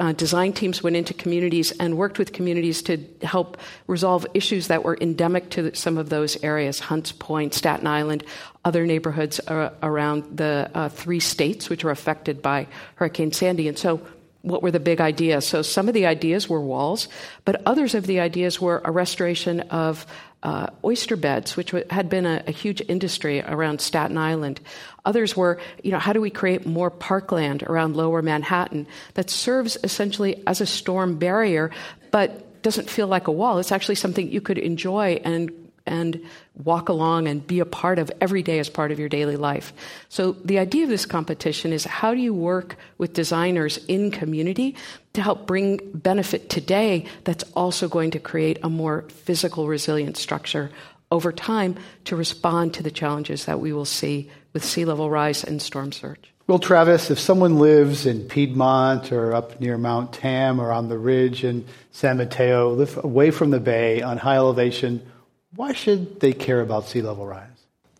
uh, 0.00 0.12
design 0.12 0.52
teams 0.52 0.82
went 0.82 0.96
into 0.96 1.14
communities 1.14 1.72
and 1.72 1.96
worked 1.96 2.18
with 2.18 2.32
communities 2.32 2.82
to 2.82 2.98
help 3.22 3.58
resolve 3.86 4.26
issues 4.34 4.68
that 4.68 4.82
were 4.82 4.96
endemic 5.00 5.50
to 5.50 5.74
some 5.74 5.98
of 5.98 6.08
those 6.08 6.42
areas 6.42 6.80
Hunts 6.80 7.12
Point, 7.12 7.52
Staten 7.54 7.86
Island, 7.86 8.24
other 8.64 8.86
neighborhoods 8.86 9.40
uh, 9.40 9.70
around 9.82 10.36
the 10.38 10.70
uh, 10.74 10.88
three 10.88 11.20
states 11.20 11.68
which 11.68 11.84
were 11.84 11.90
affected 11.90 12.40
by 12.40 12.66
Hurricane 12.96 13.32
Sandy. 13.32 13.68
And 13.68 13.78
so 13.78 14.00
what 14.42 14.62
were 14.62 14.70
the 14.70 14.80
big 14.80 15.00
ideas. 15.00 15.46
So 15.46 15.62
some 15.62 15.88
of 15.88 15.94
the 15.94 16.06
ideas 16.06 16.48
were 16.48 16.60
walls, 16.60 17.08
but 17.44 17.60
others 17.66 17.94
of 17.94 18.06
the 18.06 18.20
ideas 18.20 18.60
were 18.60 18.80
a 18.84 18.90
restoration 18.90 19.60
of 19.60 20.06
uh, 20.42 20.68
oyster 20.82 21.16
beds, 21.16 21.56
which 21.56 21.74
had 21.90 22.08
been 22.08 22.24
a, 22.24 22.42
a, 22.46 22.50
huge 22.50 22.80
industry 22.88 23.42
around 23.42 23.80
Staten 23.82 24.16
Island. 24.16 24.58
Others 25.04 25.36
were, 25.36 25.58
you 25.82 25.90
know, 25.90 25.98
how 25.98 26.12
do 26.12 26.20
we 26.20 26.30
create 26.30 26.66
more 26.66 26.90
parkland 26.90 27.62
around 27.62 27.96
lower 27.96 28.22
Manhattan 28.22 28.86
that 29.14 29.30
serves 29.30 29.76
essentially 29.82 30.42
as 30.46 30.60
a 30.60 30.66
storm 30.66 31.18
barrier, 31.18 31.70
but 32.10 32.62
doesn't 32.62 32.90
feel 32.90 33.06
like 33.06 33.28
a 33.28 33.32
wall? 33.32 33.58
It's 33.58 33.72
actually 33.72 33.94
something 33.94 34.30
you 34.30 34.40
could 34.40 34.58
enjoy 34.58 35.20
and 35.24 35.50
and 35.86 36.20
walk 36.54 36.88
along 36.88 37.26
and 37.26 37.46
be 37.46 37.60
a 37.60 37.64
part 37.64 37.98
of 37.98 38.10
every 38.20 38.42
day 38.42 38.58
as 38.58 38.68
part 38.68 38.92
of 38.92 38.98
your 38.98 39.08
daily 39.08 39.36
life. 39.36 39.72
So, 40.08 40.32
the 40.32 40.58
idea 40.58 40.84
of 40.84 40.88
this 40.88 41.06
competition 41.06 41.72
is 41.72 41.84
how 41.84 42.14
do 42.14 42.20
you 42.20 42.34
work 42.34 42.76
with 42.98 43.12
designers 43.12 43.78
in 43.88 44.10
community 44.10 44.76
to 45.14 45.22
help 45.22 45.46
bring 45.46 45.80
benefit 45.92 46.48
today 46.48 47.06
that's 47.24 47.44
also 47.54 47.88
going 47.88 48.12
to 48.12 48.18
create 48.18 48.58
a 48.62 48.68
more 48.68 49.02
physical, 49.08 49.66
resilient 49.66 50.16
structure 50.16 50.70
over 51.10 51.32
time 51.32 51.76
to 52.04 52.14
respond 52.14 52.74
to 52.74 52.82
the 52.82 52.90
challenges 52.90 53.46
that 53.46 53.58
we 53.58 53.72
will 53.72 53.84
see 53.84 54.30
with 54.52 54.64
sea 54.64 54.84
level 54.84 55.10
rise 55.10 55.44
and 55.44 55.60
storm 55.60 55.92
surge. 55.92 56.32
Well, 56.46 56.58
Travis, 56.58 57.12
if 57.12 57.20
someone 57.20 57.60
lives 57.60 58.06
in 58.06 58.26
Piedmont 58.26 59.12
or 59.12 59.34
up 59.34 59.60
near 59.60 59.78
Mount 59.78 60.12
Tam 60.12 60.60
or 60.60 60.72
on 60.72 60.88
the 60.88 60.98
ridge 60.98 61.44
in 61.44 61.64
San 61.92 62.16
Mateo, 62.16 62.72
live 62.72 62.96
away 63.04 63.30
from 63.30 63.50
the 63.50 63.60
bay 63.60 64.02
on 64.02 64.18
high 64.18 64.34
elevation, 64.34 65.06
why 65.54 65.72
should 65.72 66.18
they 66.18 66.32
care 66.32 66.60
about 66.60 66.86
sea 66.86 67.02
level 67.02 67.24
rise? 67.24 67.46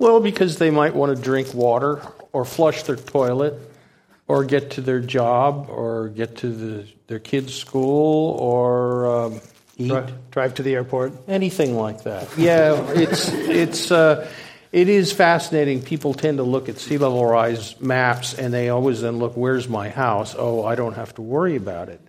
Well, 0.01 0.19
because 0.19 0.59
they 0.59 0.71
might 0.71 0.95
want 0.95 1.17
to 1.17 1.23
drink 1.23 1.55
water 1.55 2.03
or 2.33 2.45
flush 2.45 2.83
their 2.83 2.97
toilet 2.97 3.55
or 4.27 4.45
get 4.45 4.73
to 4.73 4.81
their 4.81 5.01
job 5.01 5.67
or 5.69 6.09
get 6.09 6.39
to 6.39 6.49
the, 6.49 6.89
their 7.07 7.19
kids' 7.21 7.55
school 7.55 8.37
or 8.41 9.07
um, 9.07 9.41
eat. 9.77 9.89
Drive, 9.89 10.31
drive, 10.31 10.55
to 10.55 10.63
the 10.63 10.75
airport. 10.75 11.13
Anything 11.29 11.77
like 11.77 12.03
that. 12.03 12.29
Yeah, 12.37 12.85
it's, 12.95 13.29
it's, 13.29 13.91
uh, 13.93 14.29
it 14.73 14.89
is 14.89 15.13
fascinating. 15.13 15.83
People 15.83 16.15
tend 16.15 16.39
to 16.39 16.45
look 16.45 16.69
at 16.69 16.79
sea 16.79 16.99
level 16.99 17.25
rise 17.25 17.81
maps 17.81 18.35
and 18.35 18.55
they 18.55 18.69
always 18.69 19.01
then 19.01 19.19
look, 19.19 19.37
where's 19.37 19.69
my 19.69 19.89
house? 19.89 20.35
Oh, 20.39 20.65
I 20.65 20.75
don't 20.75 20.95
have 20.95 21.15
to 21.17 21.23
worry 21.23 21.57
about 21.57 21.89
it. 21.89 22.01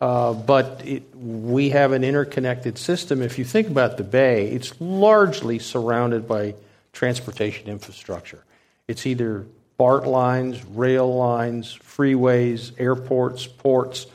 Uh, 0.00 0.32
but 0.32 0.82
it, 0.84 1.14
we 1.14 1.70
have 1.70 1.92
an 1.92 2.02
interconnected 2.02 2.76
system. 2.76 3.22
If 3.22 3.38
you 3.38 3.44
think 3.44 3.68
about 3.68 3.96
the 3.96 4.04
bay, 4.04 4.48
it's 4.48 4.78
largely 4.80 5.58
surrounded 5.58 6.26
by 6.26 6.54
transportation 6.92 7.68
infrastructure. 7.68 8.44
It's 8.88 9.06
either 9.06 9.46
BART 9.78 10.06
lines, 10.06 10.64
rail 10.66 11.14
lines, 11.14 11.78
freeways, 11.78 12.72
airports, 12.78 13.46
ports. 13.46 14.06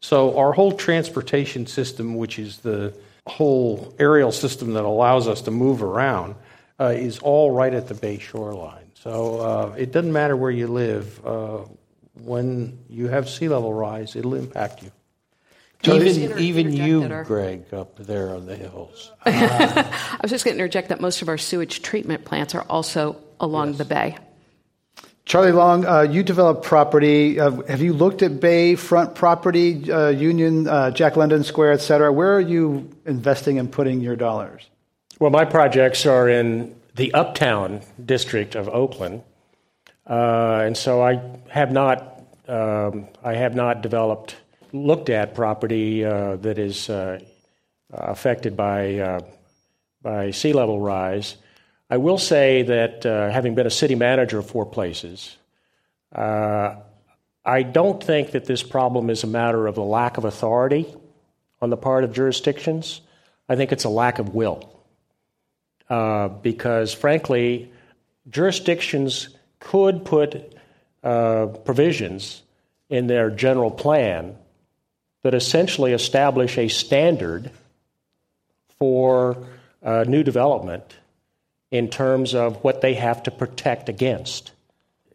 So 0.00 0.36
our 0.38 0.52
whole 0.52 0.72
transportation 0.72 1.66
system, 1.66 2.16
which 2.16 2.38
is 2.38 2.58
the 2.58 2.96
whole 3.26 3.94
aerial 3.98 4.32
system 4.32 4.72
that 4.72 4.84
allows 4.84 5.28
us 5.28 5.42
to 5.42 5.50
move 5.50 5.82
around, 5.82 6.34
uh, 6.78 6.92
is 6.96 7.18
all 7.18 7.50
right 7.50 7.72
at 7.72 7.88
the 7.88 7.94
bay 7.94 8.18
shoreline. 8.18 8.90
So 8.94 9.40
uh, 9.40 9.74
it 9.76 9.92
doesn't 9.92 10.12
matter 10.12 10.36
where 10.36 10.50
you 10.50 10.66
live. 10.66 11.24
Uh, 11.24 11.64
when 12.22 12.78
you 12.88 13.08
have 13.08 13.28
sea 13.28 13.48
level 13.48 13.72
rise, 13.72 14.16
it'll 14.16 14.34
impact 14.34 14.82
you. 14.82 14.90
Even, 15.84 16.38
even 16.38 16.72
you, 16.72 17.06
Greg, 17.24 17.72
up 17.72 17.96
there 17.98 18.34
on 18.34 18.46
the 18.46 18.56
hills. 18.56 19.12
I 19.26 20.18
was 20.22 20.30
just 20.30 20.44
going 20.44 20.56
to 20.56 20.60
interject 20.60 20.88
that 20.88 21.00
most 21.00 21.22
of 21.22 21.28
our 21.28 21.38
sewage 21.38 21.82
treatment 21.82 22.24
plants 22.24 22.54
are 22.54 22.64
also 22.68 23.22
along 23.38 23.68
yes. 23.68 23.78
the 23.78 23.84
bay. 23.84 24.18
Charlie 25.26 25.52
Long, 25.52 25.84
uh, 25.84 26.02
you 26.02 26.22
develop 26.22 26.62
property. 26.62 27.38
Uh, 27.38 27.62
have 27.62 27.82
you 27.82 27.92
looked 27.92 28.22
at 28.22 28.32
Bayfront 28.32 29.14
property, 29.16 29.90
uh, 29.90 30.08
Union, 30.08 30.68
uh, 30.68 30.92
Jack 30.92 31.16
London 31.16 31.42
Square, 31.42 31.72
et 31.72 31.80
cetera? 31.80 32.12
Where 32.12 32.34
are 32.34 32.40
you 32.40 32.90
investing 33.04 33.58
and 33.58 33.70
putting 33.70 34.00
your 34.00 34.16
dollars? 34.16 34.68
Well, 35.18 35.30
my 35.30 35.46
projects 35.46 36.04
are 36.04 36.28
in 36.28 36.78
the 36.94 37.14
uptown 37.14 37.80
district 38.04 38.54
of 38.54 38.68
Oakland, 38.68 39.22
uh, 40.06 40.60
and 40.66 40.76
so 40.76 41.02
I 41.02 41.22
have 41.48 41.72
not, 41.72 42.22
um, 42.46 43.08
I 43.24 43.32
have 43.32 43.54
not 43.54 43.80
developed 43.80 44.36
looked 44.74 45.08
at 45.08 45.34
property 45.34 46.04
uh, 46.04 46.36
that 46.36 46.58
is 46.58 46.90
uh, 46.90 47.20
affected 47.90 48.58
by, 48.58 48.98
uh, 48.98 49.20
by 50.02 50.32
sea 50.32 50.52
level 50.52 50.80
rise, 50.80 51.36
I 51.88 51.96
will 51.96 52.18
say 52.18 52.62
that 52.64 53.06
uh, 53.06 53.30
having 53.30 53.54
been 53.54 53.66
a 53.66 53.70
city 53.70 53.94
manager 53.94 54.38
of 54.38 54.46
four 54.46 54.66
places, 54.66 55.34
uh, 56.14 56.74
I 57.42 57.62
don't 57.62 58.04
think 58.04 58.32
that 58.32 58.44
this 58.44 58.62
problem 58.62 59.08
is 59.08 59.24
a 59.24 59.28
matter 59.28 59.66
of 59.66 59.78
a 59.78 59.82
lack 59.82 60.18
of 60.18 60.26
authority 60.26 60.84
on 61.62 61.70
the 61.70 61.78
part 61.78 62.04
of 62.04 62.12
jurisdictions. 62.12 63.00
I 63.48 63.56
think 63.56 63.72
it's 63.72 63.84
a 63.84 63.88
lack 63.88 64.18
of 64.18 64.34
will. 64.34 64.75
Uh, 65.88 66.28
because, 66.28 66.92
frankly, 66.92 67.70
jurisdictions 68.28 69.28
could 69.60 70.04
put 70.04 70.52
provisions 71.02 72.42
in 72.88 73.06
their 73.06 73.30
general 73.30 73.70
plan 73.70 74.36
that 75.22 75.34
essentially 75.34 75.92
establish 75.92 76.58
a 76.58 76.68
standard 76.68 77.50
for 78.78 79.46
uh, 79.82 80.04
new 80.06 80.22
development 80.22 80.96
in 81.70 81.88
terms 81.88 82.34
of 82.34 82.62
what 82.62 82.80
they 82.80 82.94
have 82.94 83.22
to 83.24 83.30
protect 83.30 83.88
against. 83.88 84.52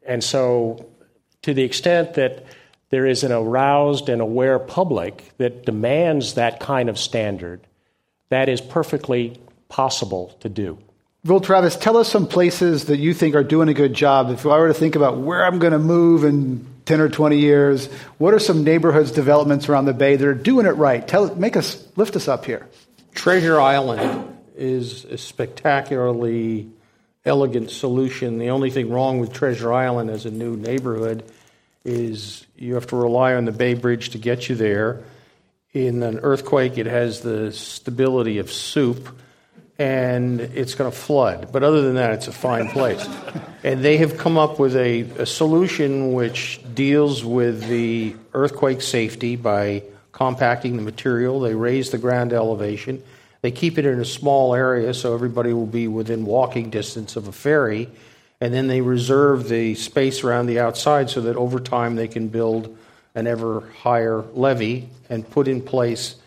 And 0.05 0.23
so, 0.23 0.85
to 1.43 1.53
the 1.53 1.63
extent 1.63 2.15
that 2.15 2.43
there 2.89 3.05
is 3.05 3.23
an 3.23 3.31
aroused 3.31 4.09
and 4.09 4.21
aware 4.21 4.59
public 4.59 5.31
that 5.37 5.65
demands 5.65 6.33
that 6.33 6.59
kind 6.59 6.89
of 6.89 6.99
standard, 6.99 7.61
that 8.29 8.49
is 8.49 8.59
perfectly 8.59 9.39
possible 9.71 10.37
to 10.41 10.49
do. 10.49 10.77
Will 11.23 11.39
Travis, 11.39 11.75
tell 11.75 11.97
us 11.97 12.09
some 12.09 12.27
places 12.27 12.85
that 12.85 12.97
you 12.97 13.13
think 13.13 13.35
are 13.35 13.43
doing 13.43 13.69
a 13.69 13.73
good 13.73 13.93
job. 13.93 14.29
If 14.29 14.45
I 14.45 14.57
were 14.57 14.67
to 14.67 14.73
think 14.73 14.95
about 14.95 15.17
where 15.17 15.45
I'm 15.45 15.59
going 15.59 15.73
to 15.73 15.79
move 15.79 16.23
in 16.23 16.65
10 16.85 16.99
or 16.99 17.09
20 17.09 17.37
years? 17.37 17.87
What 18.17 18.33
are 18.33 18.39
some 18.39 18.63
neighborhoods, 18.63 19.11
developments 19.11 19.69
around 19.69 19.85
the 19.85 19.93
Bay 19.93 20.15
that 20.15 20.27
are 20.27 20.33
doing 20.33 20.65
it 20.65 20.71
right? 20.71 21.07
Tell, 21.07 21.33
make 21.35 21.55
us, 21.55 21.87
lift 21.95 22.15
us 22.15 22.27
up 22.27 22.45
here. 22.45 22.67
Treasure 23.13 23.59
Island 23.59 24.39
is 24.55 25.05
a 25.05 25.17
spectacularly 25.17 26.69
elegant 27.23 27.71
solution. 27.71 28.39
The 28.39 28.49
only 28.49 28.71
thing 28.71 28.89
wrong 28.89 29.19
with 29.19 29.31
Treasure 29.31 29.71
Island 29.71 30.09
as 30.09 30.25
a 30.25 30.31
new 30.31 30.55
neighborhood 30.57 31.23
is 31.85 32.45
you 32.55 32.73
have 32.75 32.87
to 32.87 32.95
rely 32.95 33.35
on 33.35 33.45
the 33.45 33.51
Bay 33.51 33.75
Bridge 33.75 34.09
to 34.11 34.17
get 34.17 34.49
you 34.49 34.55
there. 34.55 35.03
In 35.73 36.03
an 36.03 36.19
earthquake, 36.19 36.77
it 36.77 36.87
has 36.87 37.21
the 37.21 37.51
stability 37.51 38.39
of 38.39 38.51
soup 38.51 39.07
and 39.81 40.41
it's 40.41 40.75
going 40.75 40.91
to 40.91 40.95
flood. 40.95 41.51
But 41.51 41.63
other 41.63 41.81
than 41.81 41.95
that, 41.95 42.11
it's 42.13 42.27
a 42.27 42.31
fine 42.31 42.69
place. 42.69 43.03
and 43.63 43.83
they 43.83 43.97
have 43.97 44.15
come 44.15 44.37
up 44.37 44.59
with 44.59 44.75
a, 44.75 45.01
a, 45.17 45.25
solution 45.25 46.13
which 46.13 46.61
deals 46.75 47.25
with 47.25 47.67
the 47.67 48.15
earthquake 48.35 48.83
safety 48.83 49.35
by 49.35 49.81
compacting 50.11 50.75
the 50.77 50.83
material. 50.83 51.39
They 51.39 51.55
raise 51.55 51.89
the 51.89 51.97
ground 51.97 52.31
elevation. 52.31 53.01
They 53.41 53.49
keep 53.49 53.79
it 53.79 53.87
in 53.87 53.99
a 53.99 54.05
small 54.05 54.53
area 54.53 54.93
so 54.93 55.15
everybody 55.15 55.51
will 55.51 55.65
be 55.65 55.87
within 55.87 56.27
walking 56.27 56.69
distance 56.69 57.15
of 57.15 57.27
a 57.27 57.31
ferry. 57.31 57.89
And 58.39 58.53
then 58.53 58.67
they 58.67 58.81
reserve 58.81 59.49
the 59.49 59.73
space 59.73 60.23
around 60.23 60.45
the 60.45 60.59
outside 60.59 61.09
so 61.09 61.21
that 61.21 61.35
over 61.35 61.59
time 61.59 61.95
they 61.95 62.07
can 62.07 62.27
build 62.27 62.77
an 63.15 63.25
ever 63.25 63.61
higher 63.79 64.23
levee 64.35 64.89
and 65.09 65.27
put 65.27 65.47
in 65.47 65.59
place 65.59 66.17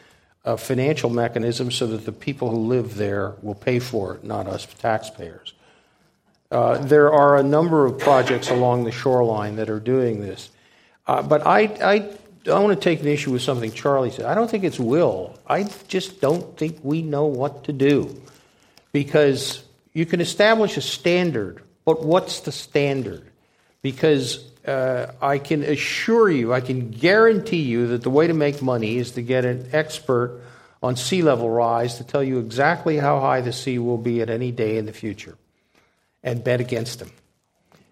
a 0.45 0.57
financial 0.57 1.11
mechanism 1.11 1.71
so 1.71 1.87
that 1.87 2.05
the 2.05 2.13
people 2.13 2.51
who 2.51 2.59
live 2.59 2.97
there 2.97 3.35
will 3.43 3.55
pay 3.55 3.79
for 3.79 4.15
it, 4.15 4.25
not 4.25 4.47
us 4.47 4.67
taxpayers. 4.79 5.55
Uh, 6.51 6.79
there 6.79 7.13
are 7.13 7.37
a 7.37 7.43
number 7.43 7.87
of 7.87 7.99
projects 7.99 8.51
along 8.51 8.85
the 8.85 8.93
shoreline 8.93 9.57
that 9.57 9.71
are 9.71 9.81
doing 9.81 10.21
this. 10.21 10.51
Uh, 11.07 11.23
but 11.23 11.47
I, 11.47 11.63
I, 11.83 12.17
I 12.51 12.59
want 12.59 12.79
to 12.79 12.83
take 12.83 13.01
an 13.01 13.09
issue 13.09 13.33
with 13.33 13.43
something 13.43 13.73
Charlie 13.73 14.11
said. 14.11 14.27
I 14.27 14.35
don't 14.35 14.51
think 14.51 14.65
it's 14.65 14.79
will. 14.79 15.39
I 15.47 15.65
just 15.89 16.21
don't 16.21 16.57
think 16.57 16.79
we 16.83 17.03
know 17.03 17.27
what 17.27 17.65
to 17.65 17.73
do. 17.73 18.23
Because 18.93 19.65
you 19.95 20.07
can 20.07 20.21
establish 20.21 20.77
a 20.77 20.81
standard, 20.81 21.63
but 21.85 22.05
what's 22.05 22.41
the 22.41 22.53
standard? 22.53 23.27
Because 23.83 24.45
uh, 24.67 25.13
I 25.21 25.39
can 25.39 25.63
assure 25.63 26.31
you, 26.31 26.53
I 26.53 26.61
can 26.61 26.91
guarantee 26.91 27.63
you 27.63 27.89
that 27.89 28.03
the 28.03 28.11
way 28.11 28.27
to 28.27 28.35
make 28.35 28.63
money 28.63 28.97
is 28.97 29.13
to 29.13 29.23
get 29.23 29.45
an 29.45 29.69
expert 29.73 30.41
on 30.83 30.97
sea 30.97 31.23
level 31.23 31.49
rise 31.49 31.97
to 31.97 32.05
tell 32.05 32.23
you 32.23 32.39
exactly 32.39 32.99
how 32.99 33.21
high 33.21 33.41
the 33.41 33.53
sea 33.53 33.79
will 33.79 33.99
be 33.99 34.21
at 34.21 34.31
any 34.31 34.53
day 34.53 34.77
in 34.77 34.87
the 34.87 34.93
future 34.93 35.37
and 36.23 36.43
bet 36.43 36.61
against 36.61 36.99
them. 36.99 37.11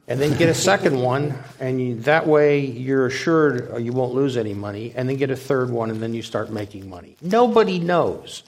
And 0.09 0.20
then 0.20 0.37
get 0.37 0.49
a 0.49 0.55
second 0.55 1.01
one, 1.03 1.35
and 1.61 1.81
you, 1.81 1.95
that 2.01 2.27
way 2.27 2.61
you're 2.61 3.07
assured 3.07 3.83
you 3.83 3.93
won't 3.93 4.14
lose 4.14 4.37
any 4.37 4.55
money, 4.55 4.93
and 4.95 5.09
then 5.09 5.16
get 5.16 5.31
a 5.31 5.37
third 5.37 5.70
one, 5.70 5.91
and 5.91 6.03
then 6.03 6.12
you 6.12 6.23
start 6.23 6.51
making 6.51 6.89
money. 6.91 7.16
Nobody 7.23 7.79
knows. 7.79 8.43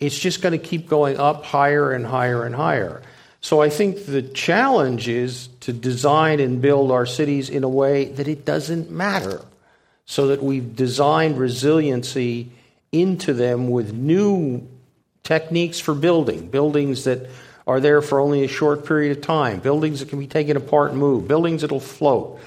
It's 0.00 0.18
just 0.18 0.42
going 0.42 0.58
to 0.58 0.64
keep 0.64 0.88
going 0.88 1.18
up 1.18 1.44
higher 1.44 1.92
and 1.92 2.06
higher 2.06 2.44
and 2.44 2.54
higher. 2.54 3.02
So 3.44 3.60
I 3.60 3.68
think 3.68 4.06
the 4.06 4.22
challenge 4.22 5.06
is 5.06 5.50
to 5.60 5.74
design 5.74 6.40
and 6.40 6.62
build 6.62 6.90
our 6.90 7.04
cities 7.04 7.50
in 7.50 7.62
a 7.62 7.68
way 7.68 8.06
that 8.06 8.26
it 8.26 8.46
doesn't 8.46 8.90
matter. 8.90 9.42
so 10.06 10.28
that 10.28 10.42
we've 10.42 10.74
designed 10.76 11.38
resiliency 11.38 12.50
into 12.90 13.34
them 13.34 13.68
with 13.68 13.92
new 13.92 14.66
techniques 15.22 15.78
for 15.78 15.94
building, 15.94 16.48
buildings 16.48 17.04
that 17.04 17.28
are 17.66 17.80
there 17.80 18.02
for 18.02 18.20
only 18.20 18.44
a 18.44 18.48
short 18.48 18.86
period 18.86 19.16
of 19.16 19.22
time, 19.22 19.60
buildings 19.60 20.00
that 20.00 20.08
can 20.10 20.18
be 20.18 20.26
taken 20.26 20.56
apart 20.56 20.90
and 20.90 20.98
moved, 20.98 21.26
buildings 21.26 21.62
that'll 21.62 21.80
float. 21.80 22.38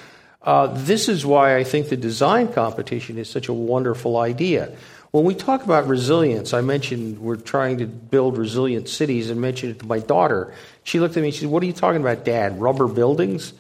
Uh, 0.42 0.68
this 0.68 1.10
is 1.10 1.26
why 1.26 1.58
I 1.58 1.64
think 1.64 1.90
the 1.90 1.98
design 1.98 2.54
competition 2.54 3.18
is 3.18 3.30
such 3.30 3.48
a 3.48 3.54
wonderful 3.54 4.18
idea. 4.18 4.76
When 5.18 5.26
we 5.26 5.34
talk 5.34 5.64
about 5.64 5.88
resilience, 5.88 6.54
I 6.54 6.62
mentioned 6.62 7.18
we're 7.18 7.38
trying 7.38 7.80
to 7.80 7.88
build 7.88 8.38
resilient 8.38 8.88
cities 8.88 9.32
and 9.32 9.42
mentioned 9.42 9.72
it 9.72 9.80
to 9.80 9.88
my 9.88 9.98
daughter. 9.98 10.54
She 10.84 11.00
looked 11.00 11.18
at 11.18 11.22
me 11.22 11.30
and 11.30 11.34
she 11.34 11.40
said, 11.40 11.50
What 11.50 11.64
are 11.64 11.66
you 11.66 11.74
talking 11.74 12.02
about, 12.02 12.24
Dad? 12.24 12.62
Rubber 12.62 12.86
buildings? 12.86 13.54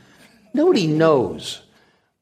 Nobody 0.53 0.86
knows. 0.86 1.64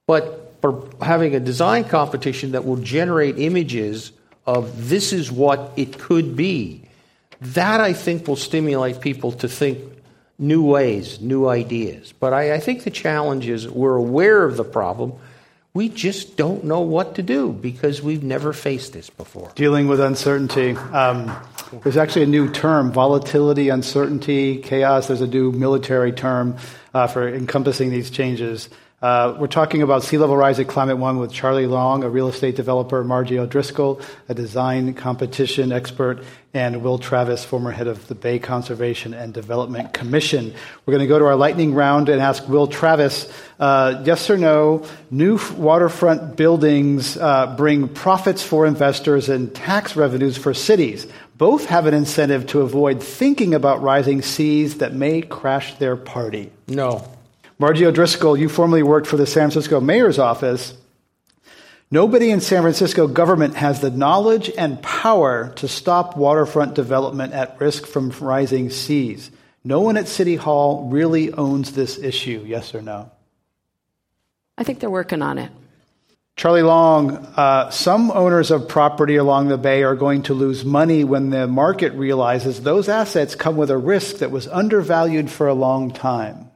But 0.08 0.56
for 0.62 0.88
having 1.02 1.36
a 1.36 1.42
design 1.42 1.84
competition 1.84 2.54
that 2.54 2.64
will 2.64 2.78
generate 2.78 3.38
images 3.38 4.14
of 4.46 4.88
this 4.88 5.12
is 5.12 5.30
what 5.30 5.74
it 5.76 6.00
could 6.00 6.38
be, 6.38 6.84
that 7.42 7.82
I 7.82 7.92
think 7.92 8.30
will 8.30 8.38
stimulate 8.38 9.02
people 9.02 9.34
to 9.34 9.50
think 9.50 9.80
new 10.40 10.64
ways, 10.64 11.20
new 11.20 11.50
ideas. 11.50 12.14
But 12.14 12.32
I, 12.32 12.54
I 12.54 12.62
think 12.62 12.86
the 12.86 12.90
challenge 12.90 13.50
is 13.50 13.68
we're 13.68 13.98
aware 13.98 14.46
of 14.46 14.56
the 14.56 14.64
problem. 14.64 15.12
We 15.76 15.90
just 15.90 16.38
don't 16.38 16.64
know 16.64 16.80
what 16.80 17.16
to 17.16 17.22
do 17.22 17.52
because 17.52 18.02
we've 18.02 18.24
never 18.24 18.54
faced 18.54 18.94
this 18.94 19.10
before. 19.10 19.52
Dealing 19.56 19.90
with 19.90 20.00
uncertainty. 20.00 20.72
Um, 20.72 21.30
there's 21.84 21.98
actually 21.98 22.24
a 22.24 22.28
new 22.28 22.50
term 22.50 22.94
volatility, 22.94 23.68
uncertainty, 23.68 24.60
chaos. 24.60 25.08
There's 25.08 25.20
a 25.20 25.28
new 25.28 25.52
military 25.52 26.14
term 26.14 26.56
uh, 26.94 27.08
for 27.08 27.28
encompassing 27.28 27.90
these 27.90 28.10
changes. 28.10 28.70
Uh, 29.06 29.38
we're 29.38 29.46
talking 29.46 29.84
about 29.84 30.02
sea 30.02 30.18
level 30.18 30.36
rise 30.36 30.60
at 30.60 30.68
Climate 30.68 30.98
One 30.98 31.20
with 31.20 31.32
Charlie 31.32 31.68
Long, 31.68 32.04
a 32.04 32.10
real 32.10 32.28
estate 32.28 32.56
developer, 32.56 33.04
Margie 33.04 33.38
O'Driscoll, 33.38 34.02
a 34.30 34.34
design 34.34 34.96
competition 34.96 35.72
expert, 35.72 36.24
and 36.56 36.82
Will 36.82 36.98
Travis, 36.98 37.46
former 37.46 37.70
head 37.70 37.86
of 37.86 38.08
the 38.08 38.16
Bay 38.16 38.40
Conservation 38.40 39.14
and 39.14 39.32
Development 39.32 39.94
Commission. 39.94 40.56
We're 40.84 40.94
going 40.94 41.04
to 41.04 41.08
go 41.08 41.20
to 41.20 41.26
our 41.26 41.36
lightning 41.36 41.76
round 41.76 42.10
and 42.10 42.20
ask 42.20 42.50
Will 42.50 42.66
Travis 42.66 43.32
uh, 43.60 44.02
yes 44.04 44.28
or 44.28 44.40
no, 44.40 44.84
new 45.12 45.40
waterfront 45.56 46.36
buildings 46.36 47.16
uh, 47.16 47.54
bring 47.56 47.88
profits 47.88 48.42
for 48.42 48.66
investors 48.66 49.30
and 49.30 49.54
tax 49.54 49.96
revenues 49.96 50.36
for 50.36 50.56
cities. 50.56 51.06
Both 51.38 51.68
have 51.68 51.86
an 51.86 51.94
incentive 51.94 52.48
to 52.48 52.62
avoid 52.62 53.04
thinking 53.04 53.54
about 53.54 53.84
rising 53.84 54.24
seas 54.24 54.80
that 54.80 54.96
may 54.96 55.22
crash 55.22 55.76
their 55.76 55.96
party. 55.96 56.52
No. 56.68 57.15
Margie 57.58 57.86
O'Driscoll, 57.86 58.36
you 58.36 58.50
formerly 58.50 58.84
worked 58.84 59.08
for 59.08 59.16
the 59.16 59.26
San 59.26 59.50
Francisco 59.50 59.80
mayor's 59.80 60.20
office. 60.20 60.74
Nobody 61.90 62.32
in 62.32 62.42
San 62.42 62.64
Francisco 62.64 63.08
government 63.08 63.56
has 63.56 63.80
the 63.80 63.92
knowledge 63.92 64.52
and 64.58 64.82
power 64.82 65.54
to 65.56 65.68
stop 65.68 66.18
waterfront 66.18 66.74
development 66.74 67.32
at 67.34 67.60
risk 67.62 67.86
from 67.86 68.10
rising 68.20 68.70
seas. 68.70 69.32
No 69.64 69.80
one 69.80 69.96
at 69.96 70.08
City 70.08 70.36
Hall 70.36 70.90
really 70.90 71.32
owns 71.32 71.72
this 71.72 71.98
issue, 71.98 72.44
yes 72.46 72.76
or 72.76 72.82
no? 72.82 73.12
I 74.58 74.64
think 74.64 74.80
they're 74.80 74.90
working 74.90 75.22
on 75.22 75.38
it. 75.38 75.52
Charlie 76.36 76.64
Long, 76.64 77.16
uh, 77.16 77.70
some 77.70 78.12
owners 78.12 78.52
of 78.52 78.68
property 78.68 79.16
along 79.16 79.48
the 79.48 79.58
bay 79.58 79.84
are 79.84 79.96
going 79.96 80.24
to 80.24 80.34
lose 80.34 80.66
money 80.66 81.06
when 81.06 81.30
the 81.30 81.48
market 81.48 81.94
realizes 81.94 82.62
those 82.62 82.90
assets 82.90 83.36
come 83.36 83.56
with 83.56 83.72
a 83.72 83.78
risk 83.78 84.18
that 84.18 84.32
was 84.32 84.48
undervalued 84.50 85.32
for 85.32 85.48
a 85.48 85.54
long 85.54 85.92
time. 85.92 86.52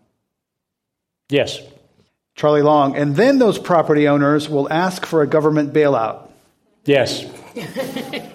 Yes. 1.29 1.59
Charlie 2.35 2.61
Long. 2.61 2.95
And 2.95 3.15
then 3.15 3.39
those 3.39 3.59
property 3.59 4.07
owners 4.07 4.49
will 4.49 4.71
ask 4.71 5.05
for 5.05 5.21
a 5.21 5.27
government 5.27 5.73
bailout. 5.73 6.29
Yes. 6.85 7.25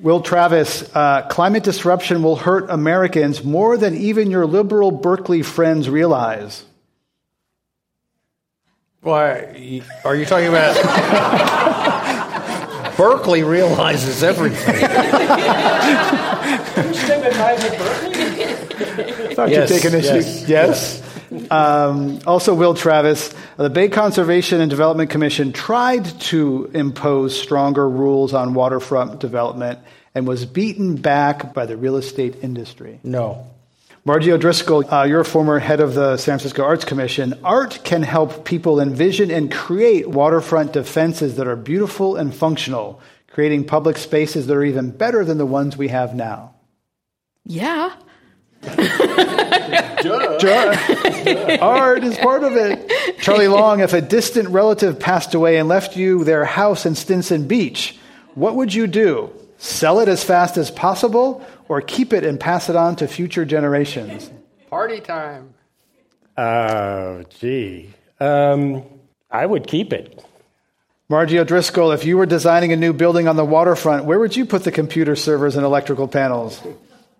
Will 0.00 0.20
Travis, 0.20 0.82
uh, 0.94 1.22
climate 1.30 1.64
disruption 1.64 2.22
will 2.22 2.36
hurt 2.36 2.68
Americans 2.68 3.42
more 3.42 3.78
than 3.78 3.96
even 3.96 4.30
your 4.30 4.44
liberal 4.44 4.90
Berkeley 4.90 5.40
friends 5.42 5.88
realize. 5.88 6.64
Why 9.00 9.80
are 10.04 10.14
you 10.14 10.26
talking 10.26 10.48
about? 10.48 10.76
Berkeley 12.98 13.42
realizes 13.42 14.22
everything. 14.22 14.76
Thought 19.34 19.50
Yes, 19.50 19.70
you'd 19.70 19.76
take 19.80 19.84
an 19.92 19.98
issue. 19.98 20.14
yes, 20.14 20.48
Yes. 20.48 21.02
Um, 21.50 22.20
also, 22.26 22.54
Will 22.54 22.74
Travis, 22.74 23.34
the 23.56 23.70
Bay 23.70 23.88
Conservation 23.88 24.60
and 24.60 24.70
Development 24.70 25.10
Commission 25.10 25.52
tried 25.52 26.04
to 26.22 26.70
impose 26.72 27.40
stronger 27.40 27.88
rules 27.88 28.34
on 28.34 28.54
waterfront 28.54 29.18
development 29.20 29.78
and 30.14 30.26
was 30.26 30.46
beaten 30.46 30.96
back 30.96 31.52
by 31.52 31.66
the 31.66 31.76
real 31.76 31.96
estate 31.96 32.36
industry. 32.42 33.00
No. 33.02 33.46
Margie 34.06 34.30
O'Driscoll, 34.30 34.88
uh, 34.94 35.02
you're 35.02 35.22
a 35.22 35.24
former 35.24 35.58
head 35.58 35.80
of 35.80 35.94
the 35.94 36.16
San 36.16 36.38
Francisco 36.38 36.62
Arts 36.62 36.84
Commission. 36.84 37.34
Art 37.42 37.80
can 37.82 38.04
help 38.04 38.44
people 38.44 38.80
envision 38.80 39.32
and 39.32 39.50
create 39.50 40.08
waterfront 40.08 40.72
defenses 40.72 41.36
that 41.36 41.48
are 41.48 41.56
beautiful 41.56 42.14
and 42.14 42.32
functional, 42.32 43.00
creating 43.28 43.64
public 43.64 43.98
spaces 43.98 44.46
that 44.46 44.56
are 44.56 44.64
even 44.64 44.92
better 44.92 45.24
than 45.24 45.38
the 45.38 45.46
ones 45.46 45.76
we 45.76 45.88
have 45.88 46.14
now. 46.14 46.54
Yeah. 47.44 47.94
Art 51.60 52.04
is 52.04 52.18
part 52.18 52.44
of 52.44 52.56
it. 52.56 53.18
Charlie 53.18 53.48
Long, 53.48 53.80
if 53.80 53.92
a 53.92 54.00
distant 54.00 54.48
relative 54.48 54.98
passed 54.98 55.34
away 55.34 55.58
and 55.58 55.68
left 55.68 55.96
you 55.96 56.24
their 56.24 56.44
house 56.44 56.86
in 56.86 56.94
Stinson 56.94 57.46
Beach, 57.46 57.98
what 58.34 58.54
would 58.56 58.74
you 58.74 58.86
do? 58.86 59.30
Sell 59.58 60.00
it 60.00 60.08
as 60.08 60.22
fast 60.22 60.56
as 60.56 60.70
possible 60.70 61.44
or 61.68 61.80
keep 61.80 62.12
it 62.12 62.24
and 62.24 62.38
pass 62.38 62.68
it 62.68 62.76
on 62.76 62.96
to 62.96 63.08
future 63.08 63.44
generations? 63.44 64.30
Party 64.70 65.00
time. 65.00 65.54
Oh, 66.36 67.24
gee. 67.40 67.90
Um, 68.20 68.82
I 69.30 69.46
would 69.46 69.66
keep 69.66 69.92
it. 69.92 70.22
Margie 71.08 71.38
O'Driscoll, 71.38 71.92
if 71.92 72.04
you 72.04 72.18
were 72.18 72.26
designing 72.26 72.72
a 72.72 72.76
new 72.76 72.92
building 72.92 73.28
on 73.28 73.36
the 73.36 73.44
waterfront, 73.44 74.04
where 74.04 74.18
would 74.18 74.34
you 74.34 74.44
put 74.44 74.64
the 74.64 74.72
computer 74.72 75.14
servers 75.14 75.56
and 75.56 75.64
electrical 75.64 76.08
panels? 76.08 76.60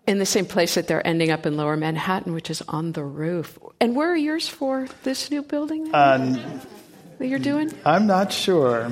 In 0.07 0.19
the 0.19 0.25
same 0.25 0.45
place 0.45 0.75
that 0.75 0.87
they're 0.87 1.05
ending 1.05 1.31
up 1.31 1.45
in 1.45 1.57
lower 1.57 1.75
Manhattan, 1.75 2.33
which 2.33 2.49
is 2.49 2.61
on 2.69 2.93
the 2.93 3.03
roof. 3.03 3.59
And 3.81 3.93
where 3.93 4.09
are 4.09 4.15
yours 4.15 4.47
for 4.47 4.87
this 5.03 5.29
new 5.29 5.41
building 5.41 5.91
that, 5.91 6.21
Um, 6.21 6.61
that 7.19 7.27
you're 7.27 7.39
doing? 7.39 7.73
I'm 7.85 8.07
not 8.07 8.31
sure. 8.31 8.83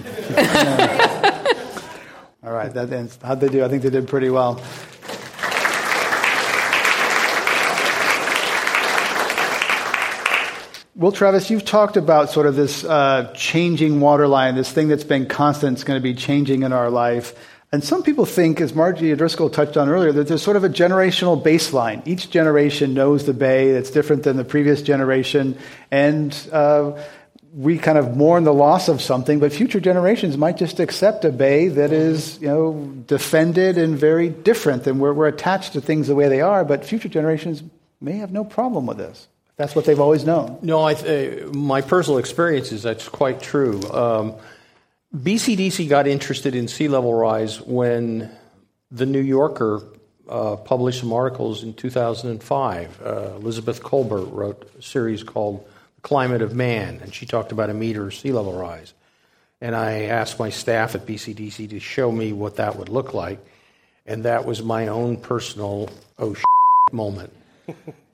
All 2.43 2.51
right, 2.51 2.73
that 2.73 2.91
ends. 2.91 3.17
How'd 3.23 3.39
they 3.39 3.47
do? 3.47 3.63
I 3.63 3.69
think 3.69 3.83
they 3.83 3.89
did 3.89 4.09
pretty 4.09 4.29
well. 4.29 4.61
Will 10.95 11.11
Travis, 11.11 11.49
you've 11.49 11.65
talked 11.65 11.97
about 11.97 12.29
sort 12.29 12.45
of 12.47 12.55
this 12.55 12.85
uh, 12.85 13.31
changing 13.35 13.99
waterline, 13.99 14.55
this 14.55 14.71
thing 14.71 14.87
that's 14.87 15.03
been 15.03 15.25
constant, 15.27 15.73
it's 15.77 15.83
going 15.83 15.99
to 15.99 16.03
be 16.03 16.13
changing 16.13 16.63
in 16.63 16.71
our 16.71 16.89
life. 16.89 17.33
And 17.75 17.83
some 17.83 18.03
people 18.03 18.25
think, 18.25 18.61
as 18.61 18.73
Margie 18.73 19.11
O'Driscoll 19.11 19.49
touched 19.49 19.75
on 19.75 19.89
earlier, 19.89 20.13
that 20.13 20.29
there's 20.29 20.41
sort 20.41 20.55
of 20.55 20.63
a 20.63 20.69
generational 20.69 21.43
baseline. 21.43 22.01
Each 22.07 22.29
generation 22.29 22.93
knows 22.93 23.25
the 23.25 23.33
bay 23.33 23.73
that's 23.73 23.91
different 23.91 24.23
than 24.23 24.37
the 24.37 24.45
previous 24.45 24.81
generation, 24.81 25.57
and 25.91 26.33
uh, 26.53 26.93
we 27.53 27.77
kind 27.77 27.97
of 27.97 28.15
mourn 28.15 28.45
the 28.45 28.53
loss 28.53 28.87
of 28.87 29.01
something, 29.01 29.39
but 29.39 29.51
future 29.51 29.81
generations 29.81 30.37
might 30.37 30.55
just 30.55 30.79
accept 30.79 31.25
a 31.25 31.33
bay 31.33 31.67
that 31.67 31.91
is, 31.91 32.39
you 32.39 32.47
know, 32.47 32.93
defended 33.07 33.77
and 33.77 33.99
very 33.99 34.29
different, 34.29 34.87
and 34.87 35.01
we're, 35.01 35.11
we're 35.11 35.27
attached 35.27 35.73
to 35.73 35.81
things 35.81 36.07
the 36.07 36.15
way 36.15 36.29
they 36.29 36.39
are, 36.39 36.63
but 36.63 36.85
future 36.85 37.09
generations 37.09 37.61
may 37.99 38.13
have 38.13 38.31
no 38.31 38.45
problem 38.45 38.85
with 38.85 38.99
this. 38.99 39.27
That's 39.57 39.75
what 39.75 39.83
they've 39.83 39.99
always 39.99 40.23
known. 40.23 40.59
No, 40.61 40.81
I 40.81 40.93
th- 40.93 41.47
my 41.47 41.81
personal 41.81 42.19
experience 42.19 42.71
is 42.71 42.83
that's 42.83 43.09
quite 43.09 43.41
true. 43.41 43.81
Um, 43.91 44.35
BCDC 45.15 45.87
got 45.87 46.07
interested 46.07 46.55
in 46.55 46.67
sea 46.67 46.89
level 46.89 47.13
rise 47.13 47.61
when 47.61 48.29
the 48.91 49.05
New 49.05 49.21
Yorker 49.21 49.81
uh, 50.27 50.57
published 50.57 50.99
some 50.99 51.13
articles 51.13 51.63
in 51.63 51.73
2005. 51.73 53.01
Uh, 53.01 53.31
Elizabeth 53.37 53.81
Kolbert 53.81 54.29
wrote 54.33 54.69
a 54.77 54.81
series 54.81 55.23
called 55.23 55.65
"The 55.95 56.01
Climate 56.01 56.41
of 56.41 56.53
Man, 56.53 56.99
and 57.01 57.13
she 57.13 57.25
talked 57.25 57.53
about 57.53 57.69
a 57.69 57.73
meter 57.73 58.11
sea 58.11 58.33
level 58.33 58.53
rise. 58.53 58.93
And 59.61 59.73
I 59.73 60.03
asked 60.03 60.37
my 60.37 60.49
staff 60.49 60.95
at 60.95 61.05
BCDC 61.05 61.69
to 61.69 61.79
show 61.79 62.11
me 62.11 62.33
what 62.33 62.57
that 62.57 62.75
would 62.75 62.89
look 62.89 63.13
like, 63.13 63.39
and 64.05 64.25
that 64.25 64.43
was 64.45 64.61
my 64.61 64.89
own 64.89 65.15
personal 65.15 65.89
oh 66.19 66.35
moment. 66.91 67.31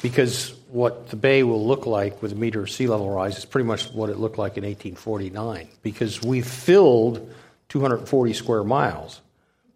Because 0.02 0.54
what 0.70 1.10
the 1.10 1.16
bay 1.16 1.44
will 1.44 1.66
look 1.66 1.86
like 1.86 2.22
with 2.22 2.32
a 2.32 2.36
meter 2.36 2.62
of 2.62 2.70
sea 2.70 2.88
level 2.88 3.10
rise 3.10 3.38
is 3.38 3.46
pretty 3.46 3.68
much 3.68 3.92
what 3.92 4.10
it 4.10 4.18
looked 4.18 4.38
like 4.38 4.58
in 4.58 4.64
1849 4.64 5.68
because 5.82 6.22
we've 6.22 6.48
filled 6.48 7.34
240 7.70 8.34
square 8.34 8.64
miles, 8.64 9.22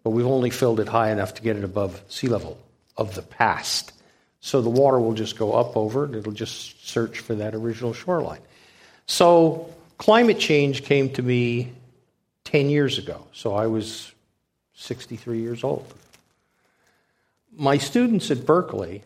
but 0.02 0.10
we've 0.10 0.26
only 0.26 0.50
filled 0.50 0.80
it 0.80 0.88
high 0.88 1.10
enough 1.10 1.34
to 1.34 1.42
get 1.42 1.56
it 1.56 1.64
above 1.64 2.00
sea 2.08 2.28
level 2.28 2.58
of 2.96 3.14
the 3.14 3.22
past. 3.22 3.92
So 4.40 4.60
the 4.60 4.70
water 4.70 5.00
will 5.00 5.14
just 5.14 5.38
go 5.38 5.52
up 5.52 5.76
over 5.76 6.04
it, 6.04 6.14
it'll 6.14 6.32
just 6.32 6.86
search 6.86 7.20
for 7.20 7.34
that 7.36 7.54
original 7.54 7.92
shoreline. 7.92 8.42
So 9.06 9.72
climate 9.98 10.38
change 10.38 10.84
came 10.84 11.10
to 11.14 11.22
me 11.22 11.72
10 12.44 12.70
years 12.70 12.98
ago. 12.98 13.26
So 13.32 13.54
I 13.54 13.66
was 13.66 14.12
63 14.74 15.40
years 15.40 15.64
old. 15.64 15.92
My 17.56 17.78
students 17.78 18.30
at 18.30 18.44
Berkeley 18.44 19.02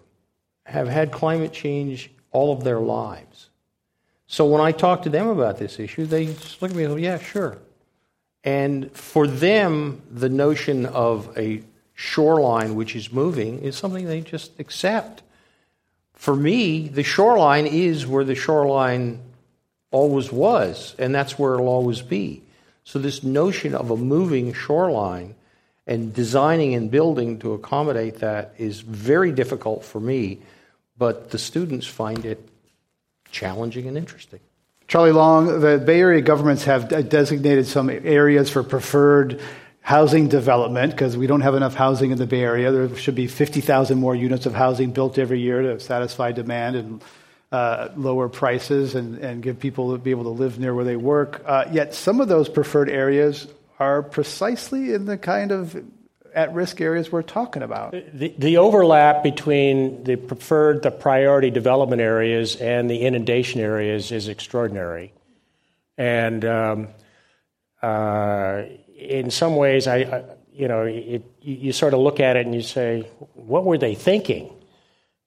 have 0.71 0.89
had 0.89 1.11
climate 1.11 1.53
change 1.53 2.11
all 2.31 2.53
of 2.53 2.65
their 2.65 2.79
lives. 2.79 3.51
So 4.27 4.47
when 4.47 4.61
I 4.61 4.71
talk 4.71 5.03
to 5.03 5.11
them 5.11 5.27
about 5.27 5.59
this 5.59 5.81
issue, 5.81 6.07
they 6.07 6.27
just 6.27 6.63
look 6.63 6.71
at 6.71 6.77
me 6.77 6.85
and 6.85 6.93
go, 6.93 6.97
yeah, 6.97 7.19
sure. 7.19 7.59
And 8.45 8.93
for 8.93 9.27
them, 9.27 10.03
the 10.11 10.29
notion 10.29 10.87
of 10.87 11.37
a 11.37 11.63
shoreline 11.95 12.77
which 12.77 12.95
is 12.95 13.13
moving 13.13 13.61
is 13.61 13.77
something 13.77 14.07
they 14.07 14.21
just 14.21 14.53
accept. 14.61 15.23
For 16.15 16.37
me, 16.37 16.89
the 16.89 17.03
shoreline 17.03 17.67
is 17.67 18.07
where 18.07 18.25
the 18.25 18.37
shoreline 18.37 19.21
always 19.91 20.31
was, 20.31 20.95
and 20.99 21.15
that's 21.15 21.39
where 21.39 21.55
it'll 21.55 21.69
always 21.69 22.01
be. 22.01 22.43
So, 22.85 22.99
this 22.99 23.23
notion 23.23 23.75
of 23.75 23.91
a 23.91 23.97
moving 23.97 24.53
shoreline 24.53 25.35
and 25.87 26.15
designing 26.15 26.75
and 26.75 26.91
building 26.91 27.39
to 27.41 27.53
accommodate 27.53 28.21
that 28.21 28.55
is 28.59 28.81
very 28.81 29.33
difficult 29.33 29.85
for 29.85 30.01
me, 30.01 30.39
but 31.01 31.31
the 31.31 31.39
students 31.39 31.87
find 31.87 32.27
it 32.27 32.47
challenging 33.31 33.89
and 33.89 33.97
interesting. 33.97 34.39
Charlie 34.87 35.13
Long, 35.13 35.61
the 35.61 35.79
Bay 35.79 35.99
Area 35.99 36.21
governments 36.21 36.65
have 36.65 37.09
designated 37.09 37.67
some 37.67 37.89
areas 37.89 38.51
for 38.51 38.63
preferred 38.63 39.41
housing 39.81 40.29
development 40.29 40.93
because 40.93 41.17
we 41.17 41.27
don't 41.27 41.41
have 41.41 41.55
enough 41.55 41.75
housing 41.75 42.11
in 42.11 42.19
the 42.19 42.27
Bay 42.27 42.43
Area. 42.43 42.71
There 42.71 42.95
should 42.97 43.15
be 43.15 43.29
50,000 43.29 43.97
more 43.97 44.15
units 44.15 44.45
of 44.45 44.53
housing 44.53 44.91
built 44.93 45.17
every 45.17 45.41
year 45.41 45.63
to 45.63 45.81
satisfy 45.81 46.33
demand 46.33 46.77
and 46.77 47.05
uh, 47.51 47.89
lower 47.97 48.29
prices 48.29 48.95
and, 48.95 49.17
and 49.19 49.43
give 49.43 49.59
people 49.59 49.93
to 49.93 49.99
be 49.99 50.11
able 50.11 50.25
to 50.25 50.43
live 50.43 50.59
near 50.59 50.75
where 50.75 50.85
they 50.85 50.97
work. 50.97 51.43
Uh, 51.47 51.65
yet 51.73 51.95
some 51.95 52.21
of 52.21 52.29
those 52.29 52.51
preferred 52.51 52.91
areas 52.91 53.47
are 53.79 54.03
precisely 54.03 54.93
in 54.93 55.07
the 55.07 55.17
kind 55.17 55.51
of 55.51 55.83
at 56.35 56.55
risk 56.55 56.81
areas 56.81 57.11
we're 57.11 57.23
talking 57.23 57.63
about. 57.63 57.93
The, 57.93 58.35
the 58.39 58.57
overlap 58.59 59.23
between 59.23 60.05
the 60.05 60.17
preferred, 60.17 60.83
the 60.83 60.91
priority 60.91 61.51
development 61.51 62.01
areas 62.01 62.57
and 62.57 62.91
the 62.91 63.03
inundation 63.03 63.61
areas 63.61 64.13
is 64.13 64.29
extraordinary. 64.29 65.13
And 65.99 66.45
um, 66.45 66.89
uh, 67.83 68.63
in 68.97 69.31
some 69.31 69.57
ways, 69.57 69.87
I, 69.87 69.97
I 69.97 70.25
you 70.53 70.69
know, 70.69 70.83
it, 70.83 71.23
you, 71.41 71.73
sort 71.73 71.95
of 71.95 72.01
look 72.01 72.21
at 72.21 72.37
it 72.37 72.45
and 72.45 72.55
you 72.55 72.63
say, 72.63 73.09
what 73.35 73.65
were 73.65 73.79
they 73.79 73.95
thinking? 73.95 74.53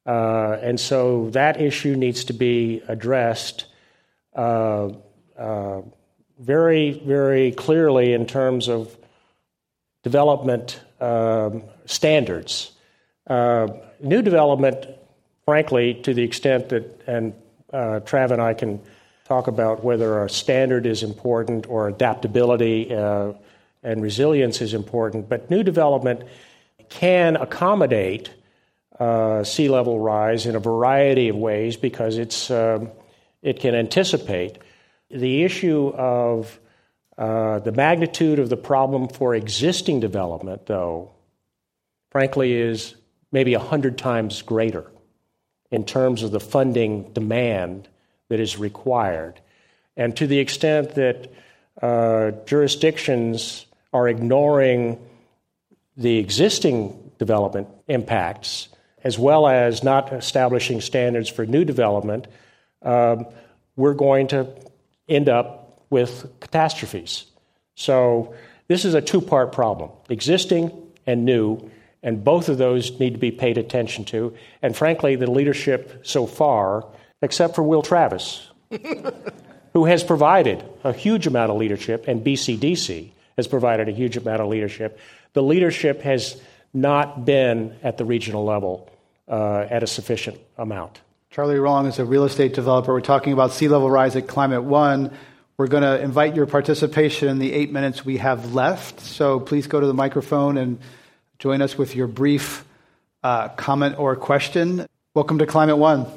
Uh, 0.06 0.58
and 0.62 0.80
so 0.80 1.30
that 1.32 1.60
issue 1.60 1.96
needs 1.96 2.26
to 2.26 2.34
be 2.34 2.82
addressed 2.88 3.66
uh, 4.36 4.90
uh, 5.38 5.82
very, 6.40 7.02
very 7.06 7.52
clearly 7.52 8.14
in 8.14 8.28
terms 8.28 8.68
of 8.68 8.96
development 10.04 10.82
um, 11.04 11.64
standards. 11.86 12.72
Uh, 13.28 13.68
new 14.00 14.22
development, 14.22 14.86
frankly, 15.46 15.96
to 15.96 16.14
the 16.14 16.24
extent 16.24 16.70
that, 16.70 17.02
and 17.08 17.34
uh, 17.72 18.00
Trav 18.06 18.32
and 18.32 18.42
I 18.42 18.54
can 18.54 18.82
talk 19.26 19.48
about 19.48 19.84
whether 19.84 20.24
a 20.24 20.30
standard 20.30 20.86
is 20.86 21.04
important 21.04 21.68
or 21.68 21.88
adaptability 21.88 22.94
uh, 22.94 23.34
and 23.82 24.02
resilience 24.02 24.62
is 24.62 24.74
important, 24.74 25.28
but 25.28 25.50
new 25.50 25.64
development 25.64 26.24
can 26.90 27.36
accommodate 27.36 28.32
uh, 29.00 29.44
sea 29.44 29.70
level 29.70 30.00
rise 30.00 30.46
in 30.46 30.56
a 30.56 30.60
variety 30.60 31.30
of 31.30 31.36
ways 31.36 31.76
because 31.76 32.18
it's, 32.18 32.52
um, 32.52 32.90
it 33.42 33.60
can 33.60 33.76
anticipate. 33.76 34.58
The 35.10 35.44
issue 35.44 35.90
of 35.96 36.60
uh, 37.18 37.60
the 37.60 37.72
magnitude 37.72 38.40
of 38.40 38.50
the 38.50 38.58
problem 38.58 39.08
for 39.08 39.36
existing 39.36 40.00
development, 40.00 40.66
though, 40.66 41.12
frankly, 42.12 42.54
is 42.54 42.96
maybe 43.32 43.56
100 43.56 43.98
times 43.98 44.42
greater 44.42 44.92
in 45.72 45.86
terms 45.86 46.24
of 46.24 46.32
the 46.32 46.40
funding 46.40 47.12
demand 47.14 47.88
that 48.30 48.40
is 48.40 48.58
required. 48.58 49.40
And 49.96 50.16
to 50.18 50.28
the 50.28 50.40
extent 50.40 50.96
that 50.96 51.32
uh, 51.82 52.32
jurisdictions 52.46 53.66
are 53.92 54.08
ignoring 54.08 55.00
the 55.98 56.18
existing 56.18 57.12
development 57.20 57.68
impacts, 57.88 58.70
as 59.04 59.20
well 59.20 59.48
as 59.48 59.84
not 59.84 60.12
establishing 60.14 60.82
standards 60.82 61.30
for 61.30 61.46
new 61.46 61.64
development, 61.64 62.28
um, 62.82 63.28
we're 63.76 63.94
going 63.94 64.28
to 64.28 64.48
end 65.08 65.30
up 65.30 65.63
with 65.90 66.32
catastrophes. 66.40 67.26
So, 67.76 68.34
this 68.68 68.86
is 68.86 68.94
a 68.94 69.02
two 69.02 69.22
part 69.22 69.52
problem 69.52 69.92
existing 70.10 70.72
and 71.06 71.26
new, 71.26 71.70
and 72.02 72.24
both 72.24 72.50
of 72.50 72.58
those 72.58 73.00
need 73.00 73.14
to 73.14 73.20
be 73.20 73.32
paid 73.32 73.58
attention 73.58 74.06
to. 74.06 74.34
And 74.62 74.76
frankly, 74.76 75.16
the 75.16 75.30
leadership 75.30 76.02
so 76.04 76.26
far, 76.26 76.86
except 77.22 77.56
for 77.56 77.64
Will 77.64 77.82
Travis, 77.82 78.50
who 79.74 79.86
has 79.86 80.04
provided 80.04 80.64
a 80.84 80.94
huge 80.94 81.28
amount 81.28 81.52
of 81.52 81.58
leadership, 81.58 82.08
and 82.08 82.24
BCDC 82.24 83.12
has 83.38 83.48
provided 83.48 83.90
a 83.90 83.92
huge 83.92 84.18
amount 84.18 84.42
of 84.42 84.48
leadership, 84.48 85.00
the 85.34 85.44
leadership 85.44 86.02
has 86.02 86.40
not 86.74 87.26
been 87.26 87.76
at 87.84 87.98
the 87.98 88.06
regional 88.06 88.46
level 88.46 88.90
uh, 89.28 89.66
at 89.70 89.84
a 89.84 89.88
sufficient 89.88 90.40
amount. 90.58 91.02
Charlie 91.30 91.58
Long 91.58 91.88
is 91.88 91.98
a 91.98 92.06
real 92.06 92.26
estate 92.26 92.54
developer. 92.54 92.94
We're 92.94 93.02
talking 93.02 93.34
about 93.34 93.52
sea 93.52 93.68
level 93.68 93.90
rise 93.90 94.16
at 94.16 94.28
Climate 94.28 94.64
One. 94.64 95.12
We're 95.56 95.68
going 95.68 95.84
to 95.84 96.02
invite 96.02 96.36
your 96.36 96.48
participation 96.48 97.28
in 97.28 97.38
the 97.38 97.54
eight 97.54 97.72
minutes 97.72 98.04
we 98.04 98.18
have 98.18 98.56
left. 98.56 99.00
So 99.00 99.40
please 99.40 99.68
go 99.68 99.80
to 99.80 99.86
the 99.86 99.94
microphone 99.94 100.58
and 100.58 100.80
join 101.38 101.62
us 101.62 101.78
with 101.78 101.96
your 101.96 102.08
brief 102.08 102.66
uh, 103.22 103.50
comment 103.50 104.00
or 104.00 104.16
question. 104.16 104.88
Welcome 105.14 105.38
to 105.38 105.46
Climate 105.46 105.78
One. 105.78 106.08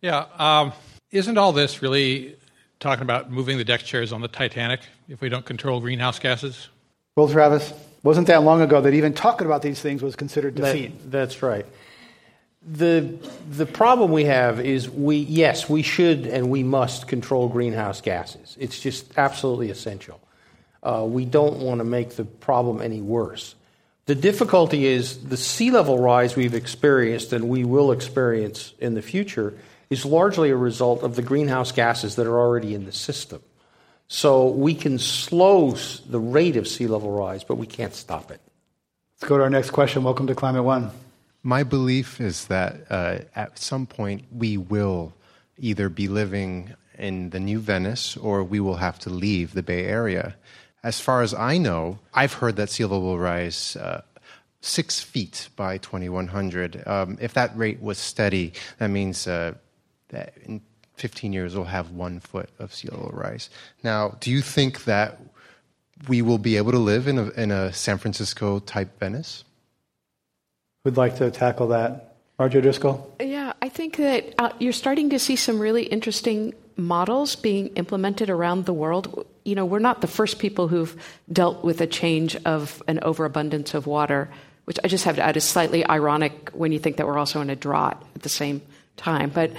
Yeah. 0.00 0.26
Um, 0.36 0.72
isn't 1.12 1.38
all 1.38 1.52
this 1.52 1.82
really 1.82 2.36
talking 2.80 3.02
about 3.02 3.30
moving 3.30 3.58
the 3.58 3.64
deck 3.64 3.82
chairs 3.82 4.12
on 4.12 4.22
the 4.22 4.28
Titanic 4.28 4.80
if 5.08 5.20
we 5.20 5.28
don't 5.28 5.44
control 5.44 5.78
greenhouse 5.80 6.18
gases? 6.18 6.68
Well, 7.14 7.28
Travis, 7.28 7.72
wasn't 8.02 8.26
that 8.26 8.42
long 8.42 8.60
ago 8.60 8.80
that 8.80 8.94
even 8.94 9.14
talking 9.14 9.46
about 9.46 9.62
these 9.62 9.80
things 9.80 10.02
was 10.02 10.16
considered 10.16 10.56
defeat? 10.56 10.98
That, 11.02 11.10
that's 11.12 11.42
right 11.42 11.66
the 12.62 13.18
the 13.50 13.66
problem 13.66 14.12
we 14.12 14.24
have 14.24 14.60
is 14.60 14.88
we 14.88 15.16
yes 15.16 15.68
we 15.68 15.82
should 15.82 16.26
and 16.26 16.50
we 16.50 16.62
must 16.62 17.08
control 17.08 17.48
greenhouse 17.48 18.00
gases. 18.00 18.56
It's 18.60 18.78
just 18.78 19.16
absolutely 19.16 19.70
essential. 19.70 20.20
Uh, 20.82 21.04
we 21.06 21.24
don't 21.24 21.58
want 21.60 21.78
to 21.78 21.84
make 21.84 22.16
the 22.16 22.24
problem 22.24 22.80
any 22.80 23.00
worse. 23.00 23.54
The 24.06 24.14
difficulty 24.14 24.86
is 24.86 25.24
the 25.24 25.36
sea 25.36 25.70
level 25.70 25.98
rise 25.98 26.36
we've 26.36 26.54
experienced 26.54 27.32
and 27.32 27.48
we 27.48 27.64
will 27.64 27.92
experience 27.92 28.74
in 28.78 28.94
the 28.94 29.02
future 29.02 29.54
is 29.88 30.04
largely 30.04 30.50
a 30.50 30.56
result 30.56 31.02
of 31.02 31.16
the 31.16 31.22
greenhouse 31.22 31.72
gases 31.72 32.16
that 32.16 32.26
are 32.26 32.38
already 32.38 32.74
in 32.74 32.84
the 32.84 32.92
system. 32.92 33.42
So 34.08 34.48
we 34.48 34.74
can 34.74 34.98
slow 34.98 35.72
the 36.08 36.18
rate 36.18 36.56
of 36.56 36.66
sea 36.66 36.88
level 36.88 37.10
rise, 37.10 37.44
but 37.44 37.56
we 37.56 37.66
can't 37.66 37.94
stop 37.94 38.30
it. 38.30 38.40
Let's 39.16 39.28
go 39.28 39.38
to 39.38 39.44
our 39.44 39.50
next 39.50 39.70
question. 39.70 40.02
Welcome 40.02 40.26
to 40.26 40.34
Climate 40.34 40.64
One. 40.64 40.90
My 41.42 41.62
belief 41.62 42.20
is 42.20 42.46
that 42.46 42.90
uh, 42.90 43.18
at 43.34 43.58
some 43.58 43.86
point 43.86 44.24
we 44.30 44.56
will 44.58 45.14
either 45.58 45.88
be 45.88 46.08
living 46.08 46.74
in 46.98 47.30
the 47.30 47.40
new 47.40 47.58
Venice 47.58 48.16
or 48.16 48.44
we 48.44 48.60
will 48.60 48.76
have 48.76 48.98
to 49.00 49.10
leave 49.10 49.54
the 49.54 49.62
Bay 49.62 49.86
Area. 49.86 50.36
As 50.82 51.00
far 51.00 51.22
as 51.22 51.32
I 51.32 51.58
know, 51.58 51.98
I've 52.12 52.34
heard 52.34 52.56
that 52.56 52.70
sea 52.70 52.84
level 52.84 53.02
will 53.02 53.18
rise 53.18 53.76
uh, 53.76 54.02
six 54.60 55.00
feet 55.00 55.48
by 55.56 55.78
2100. 55.78 56.86
Um, 56.86 57.18
if 57.20 57.34
that 57.34 57.56
rate 57.56 57.80
was 57.80 57.98
steady, 57.98 58.52
that 58.78 58.88
means 58.88 59.26
uh, 59.26 59.54
that 60.08 60.34
in 60.44 60.60
15 60.96 61.32
years 61.32 61.54
we'll 61.54 61.64
have 61.64 61.90
one 61.90 62.20
foot 62.20 62.50
of 62.58 62.74
sea 62.74 62.88
level 62.88 63.10
rise. 63.12 63.48
Now, 63.82 64.16
do 64.20 64.30
you 64.30 64.42
think 64.42 64.84
that 64.84 65.18
we 66.08 66.22
will 66.22 66.38
be 66.38 66.56
able 66.58 66.72
to 66.72 66.78
live 66.78 67.08
in 67.08 67.18
a, 67.18 67.30
in 67.30 67.50
a 67.50 67.72
San 67.72 67.98
Francisco 67.98 68.58
type 68.58 68.98
Venice? 68.98 69.44
Who'd 70.84 70.96
like 70.96 71.16
to 71.16 71.30
tackle 71.30 71.68
that? 71.68 72.16
Marjorie 72.38 72.62
Driscoll? 72.62 73.14
Yeah, 73.20 73.52
I 73.60 73.68
think 73.68 73.96
that 73.96 74.34
uh, 74.38 74.52
you're 74.58 74.72
starting 74.72 75.10
to 75.10 75.18
see 75.18 75.36
some 75.36 75.58
really 75.58 75.82
interesting 75.82 76.54
models 76.76 77.36
being 77.36 77.68
implemented 77.76 78.30
around 78.30 78.64
the 78.64 78.72
world. 78.72 79.26
You 79.44 79.54
know, 79.54 79.66
we're 79.66 79.78
not 79.78 80.00
the 80.00 80.06
first 80.06 80.38
people 80.38 80.68
who've 80.68 80.96
dealt 81.30 81.62
with 81.62 81.82
a 81.82 81.86
change 81.86 82.36
of 82.46 82.82
an 82.88 83.00
overabundance 83.02 83.74
of 83.74 83.86
water, 83.86 84.30
which 84.64 84.78
I 84.82 84.88
just 84.88 85.04
have 85.04 85.16
to 85.16 85.22
add 85.22 85.36
is 85.36 85.44
slightly 85.44 85.84
ironic 85.86 86.48
when 86.54 86.72
you 86.72 86.78
think 86.78 86.96
that 86.96 87.06
we're 87.06 87.18
also 87.18 87.42
in 87.42 87.50
a 87.50 87.56
drought 87.56 88.02
at 88.14 88.22
the 88.22 88.30
same 88.30 88.62
time. 88.96 89.28
But 89.28 89.52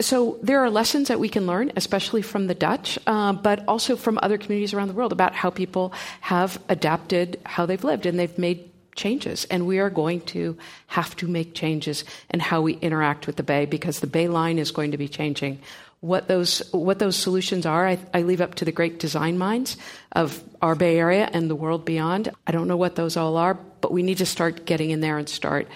so 0.00 0.38
there 0.42 0.60
are 0.60 0.70
lessons 0.70 1.08
that 1.08 1.20
we 1.20 1.28
can 1.28 1.46
learn, 1.46 1.72
especially 1.76 2.22
from 2.22 2.46
the 2.46 2.54
Dutch, 2.54 2.98
uh, 3.06 3.34
but 3.34 3.64
also 3.68 3.96
from 3.96 4.18
other 4.22 4.38
communities 4.38 4.72
around 4.72 4.88
the 4.88 4.94
world 4.94 5.12
about 5.12 5.34
how 5.34 5.50
people 5.50 5.92
have 6.22 6.58
adapted 6.70 7.38
how 7.44 7.66
they've 7.66 7.84
lived 7.84 8.06
and 8.06 8.18
they've 8.18 8.38
made 8.38 8.70
changes. 8.94 9.44
And 9.46 9.66
we 9.66 9.78
are 9.78 9.90
going 9.90 10.20
to 10.22 10.56
have 10.86 11.16
to 11.16 11.26
make 11.26 11.54
changes 11.54 12.04
in 12.30 12.40
how 12.40 12.62
we 12.62 12.74
interact 12.74 13.26
with 13.26 13.36
the 13.36 13.42
Bay 13.42 13.66
because 13.66 14.00
the 14.00 14.06
Bay 14.06 14.28
line 14.28 14.58
is 14.58 14.70
going 14.70 14.90
to 14.92 14.98
be 14.98 15.08
changing 15.08 15.58
What 16.04 16.28
those, 16.28 16.60
what 16.70 16.98
those 16.98 17.16
solutions 17.16 17.64
are, 17.64 17.88
I, 17.88 17.98
I 18.12 18.22
leave 18.22 18.42
up 18.42 18.56
to 18.56 18.66
the 18.66 18.72
great 18.72 19.00
design 19.00 19.38
minds 19.38 19.78
of 20.12 20.42
our 20.60 20.74
Bay 20.74 20.98
Area 20.98 21.30
and 21.32 21.48
the 21.48 21.56
world 21.56 21.86
beyond. 21.86 22.28
I 22.46 22.52
don't 22.52 22.68
know 22.68 22.76
what 22.76 22.94
those 22.94 23.16
all 23.16 23.38
are, 23.38 23.54
but 23.80 23.90
we 23.90 24.02
need 24.02 24.18
to 24.18 24.26
start 24.26 24.66
getting 24.66 24.90
in 24.90 25.00
there 25.00 25.16
and 25.16 25.26
start 25.26 25.66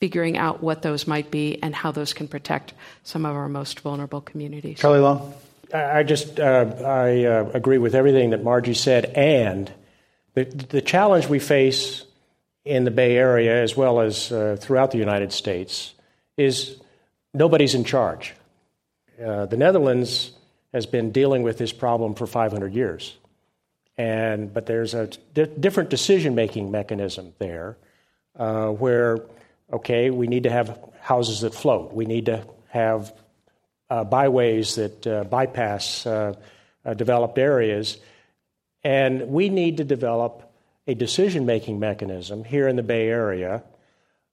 figuring 0.00 0.38
out 0.38 0.62
what 0.62 0.80
those 0.80 1.06
might 1.06 1.30
be 1.30 1.60
and 1.62 1.74
how 1.74 1.92
those 1.92 2.14
can 2.14 2.26
protect 2.26 2.72
some 3.04 3.26
of 3.26 3.36
our 3.36 3.50
most 3.50 3.80
vulnerable 3.80 4.22
communities. 4.22 4.78
Charlie 4.78 5.00
Long? 5.00 5.34
I 5.74 6.04
just 6.04 6.40
uh, 6.40 6.72
I 6.80 7.24
uh, 7.24 7.50
agree 7.52 7.76
with 7.76 7.94
everything 7.94 8.30
that 8.30 8.42
Margie 8.42 8.72
said, 8.72 9.04
and 9.12 9.70
the 10.32 10.44
the 10.44 10.80
challenge 10.80 11.28
we 11.28 11.38
face 11.38 12.05
in 12.66 12.82
the 12.82 12.90
Bay 12.90 13.16
Area 13.16 13.62
as 13.62 13.76
well 13.76 14.00
as 14.00 14.32
uh, 14.32 14.56
throughout 14.58 14.90
the 14.90 14.98
United 14.98 15.32
States 15.32 15.94
is 16.36 16.76
nobody's 17.32 17.74
in 17.74 17.84
charge. 17.84 18.34
Uh, 19.24 19.46
the 19.46 19.56
Netherlands 19.56 20.32
has 20.74 20.84
been 20.84 21.12
dealing 21.12 21.42
with 21.42 21.58
this 21.58 21.72
problem 21.72 22.14
for 22.14 22.26
500 22.26 22.74
years, 22.74 23.16
and 23.96 24.52
but 24.52 24.66
there's 24.66 24.94
a 24.94 25.06
di- 25.32 25.46
different 25.46 25.90
decision 25.90 26.34
making 26.34 26.70
mechanism 26.70 27.32
there, 27.38 27.78
uh, 28.36 28.68
where 28.68 29.20
okay 29.72 30.10
we 30.10 30.26
need 30.26 30.42
to 30.42 30.50
have 30.50 30.78
houses 31.00 31.42
that 31.42 31.54
float, 31.54 31.94
we 31.94 32.04
need 32.04 32.26
to 32.26 32.44
have 32.68 33.14
uh, 33.88 34.02
byways 34.02 34.74
that 34.74 35.06
uh, 35.06 35.24
bypass 35.24 36.04
uh, 36.04 36.34
developed 36.96 37.38
areas, 37.38 37.96
and 38.82 39.28
we 39.28 39.48
need 39.48 39.76
to 39.76 39.84
develop 39.84 40.45
a 40.86 40.94
decision 40.94 41.46
making 41.46 41.78
mechanism 41.78 42.44
here 42.44 42.68
in 42.68 42.76
the 42.76 42.82
Bay 42.82 43.08
Area 43.08 43.62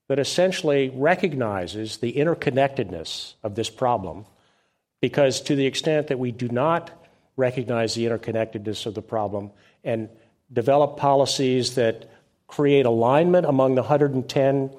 that 0.08 0.20
essentially 0.20 0.89
recognizes 0.93 1.97
the 1.97 2.14
interconnectedness 2.14 3.34
of 3.43 3.56
this 3.56 3.70
problem. 3.70 4.26
Because 5.01 5.41
to 5.41 5.56
the 5.56 5.66
extent 5.66 6.08
that 6.08 6.20
we 6.20 6.32
do 6.32 6.47
not 6.47 6.91
recognize 7.36 7.95
the 7.95 8.06
interconnectedness 8.06 8.86
of 8.86 8.93
the 8.93 9.01
problem 9.01 9.51
and 9.84 10.10
develop 10.51 10.97
policies 10.97 11.76
that 11.76 12.10
create 12.47 12.86
alignment 12.86 13.45
among 13.45 13.76
the 13.76 13.82
110 13.82 14.70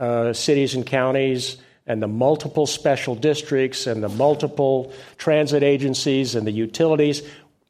uh, 0.00 0.32
cities 0.32 0.74
and 0.74 0.84
counties 0.84 1.58
and 1.86 2.02
the 2.02 2.08
multiple 2.08 2.66
special 2.66 3.14
districts 3.14 3.86
and 3.86 4.02
the 4.02 4.08
multiple 4.08 4.92
transit 5.18 5.62
agencies 5.62 6.34
and 6.34 6.46
the 6.46 6.52
utilities, 6.52 7.22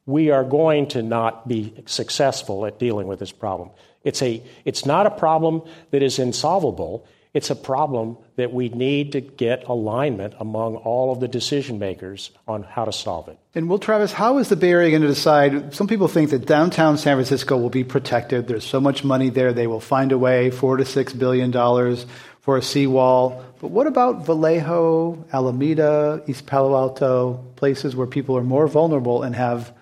we 0.05 0.31
are 0.31 0.43
going 0.43 0.87
to 0.89 1.01
not 1.01 1.47
be 1.47 1.73
successful 1.85 2.65
at 2.65 2.79
dealing 2.79 3.07
with 3.07 3.19
this 3.19 3.31
problem. 3.31 3.69
It's, 4.03 4.21
a, 4.21 4.43
it's 4.65 4.85
not 4.85 5.07
a 5.07 5.11
problem 5.11 5.61
that 5.91 6.03
is 6.03 6.19
insolvable. 6.19 7.07
It's 7.33 7.49
a 7.49 7.55
problem 7.55 8.17
that 8.35 8.53
we 8.53 8.69
need 8.69 9.13
to 9.13 9.21
get 9.21 9.63
alignment 9.63 10.35
among 10.39 10.75
all 10.75 11.11
of 11.11 11.19
the 11.19 11.27
decision 11.27 11.79
makers 11.79 12.29
on 12.47 12.63
how 12.63 12.85
to 12.85 12.91
solve 12.91 13.27
it. 13.29 13.39
And 13.55 13.69
Will 13.69 13.79
Travis, 13.79 14.11
how 14.11 14.37
is 14.37 14.49
the 14.49 14.55
Bay 14.55 14.71
Area 14.71 14.89
going 14.91 15.01
to 15.01 15.07
decide? 15.07 15.73
Some 15.73 15.87
people 15.87 16.07
think 16.07 16.29
that 16.31 16.45
downtown 16.45 16.97
San 16.97 17.15
Francisco 17.15 17.57
will 17.57 17.69
be 17.69 17.83
protected. 17.83 18.47
There's 18.47 18.65
so 18.65 18.81
much 18.81 19.03
money 19.03 19.29
there, 19.29 19.53
they 19.53 19.67
will 19.67 19.79
find 19.79 20.11
a 20.11 20.17
way, 20.17 20.51
four 20.51 20.77
to 20.77 20.85
six 20.85 21.13
billion 21.13 21.49
dollars 21.49 22.05
for 22.41 22.57
a 22.57 22.61
seawall. 22.61 23.43
But 23.61 23.71
what 23.71 23.87
about 23.87 24.25
Vallejo, 24.25 25.25
Alameda, 25.31 26.21
East 26.27 26.45
Palo 26.45 26.75
Alto, 26.75 27.35
places 27.55 27.95
where 27.95 28.05
people 28.05 28.37
are 28.37 28.43
more 28.43 28.67
vulnerable 28.67 29.23
and 29.23 29.33
have 29.33 29.73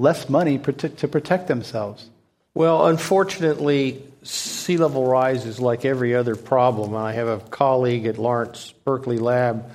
less 0.00 0.28
money 0.28 0.58
to 0.58 1.08
protect 1.08 1.46
themselves? 1.46 2.08
Well, 2.54 2.86
unfortunately, 2.86 4.02
sea 4.22 4.76
level 4.76 5.06
rise 5.06 5.46
is 5.46 5.60
like 5.60 5.84
every 5.84 6.14
other 6.14 6.36
problem. 6.36 6.96
I 6.96 7.12
have 7.12 7.28
a 7.28 7.38
colleague 7.38 8.06
at 8.06 8.18
Lawrence 8.18 8.72
Berkeley 8.84 9.18
Lab 9.18 9.70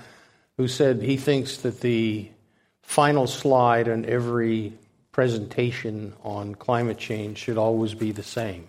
who 0.57 0.67
said 0.67 1.01
he 1.01 1.17
thinks 1.17 1.57
that 1.57 1.82
the 1.82 2.30
final 2.82 3.28
slide 3.28 3.88
on 3.88 4.05
every 4.05 4.73
presentation 5.11 6.13
on 6.23 6.55
climate 6.55 6.97
change 6.97 7.38
should 7.38 7.57
always 7.57 7.93
be 7.93 8.11
the 8.11 8.23
same. 8.23 8.67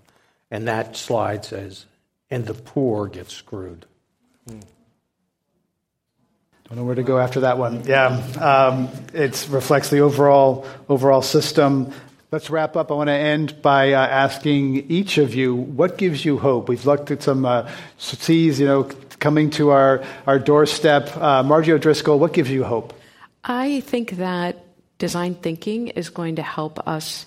And 0.50 0.68
that 0.68 0.96
slide 0.96 1.44
says, 1.44 1.86
and 2.30 2.46
the 2.46 2.54
poor 2.54 3.08
get 3.08 3.30
screwed. 3.30 3.86
Hmm. 4.48 4.60
Don't 6.68 6.78
know 6.78 6.84
where 6.84 6.96
to 6.96 7.04
go 7.04 7.18
after 7.18 7.40
that 7.40 7.58
one. 7.58 7.84
Yeah, 7.84 8.08
um, 8.40 8.88
it 9.14 9.46
reflects 9.50 9.90
the 9.90 10.00
overall 10.00 10.66
overall 10.88 11.22
system. 11.22 11.92
Let's 12.32 12.50
wrap 12.50 12.74
up. 12.74 12.90
I 12.90 12.94
want 12.94 13.06
to 13.06 13.14
end 13.14 13.62
by 13.62 13.92
uh, 13.92 14.04
asking 14.04 14.90
each 14.90 15.16
of 15.18 15.32
you 15.32 15.54
what 15.54 15.96
gives 15.96 16.24
you 16.24 16.38
hope. 16.38 16.68
We've 16.68 16.84
looked 16.84 17.12
at 17.12 17.22
some 17.22 17.44
uh, 17.44 17.70
you 18.28 18.66
know, 18.66 18.82
coming 19.20 19.50
to 19.50 19.70
our 19.70 20.02
our 20.26 20.40
doorstep. 20.40 21.16
Uh, 21.16 21.44
Margie 21.44 21.72
O'Driscoll, 21.72 22.18
what 22.18 22.32
gives 22.32 22.50
you 22.50 22.64
hope? 22.64 22.92
I 23.44 23.78
think 23.80 24.16
that 24.16 24.64
design 24.98 25.36
thinking 25.36 25.88
is 25.88 26.10
going 26.10 26.36
to 26.36 26.42
help 26.42 26.86
us. 26.88 27.26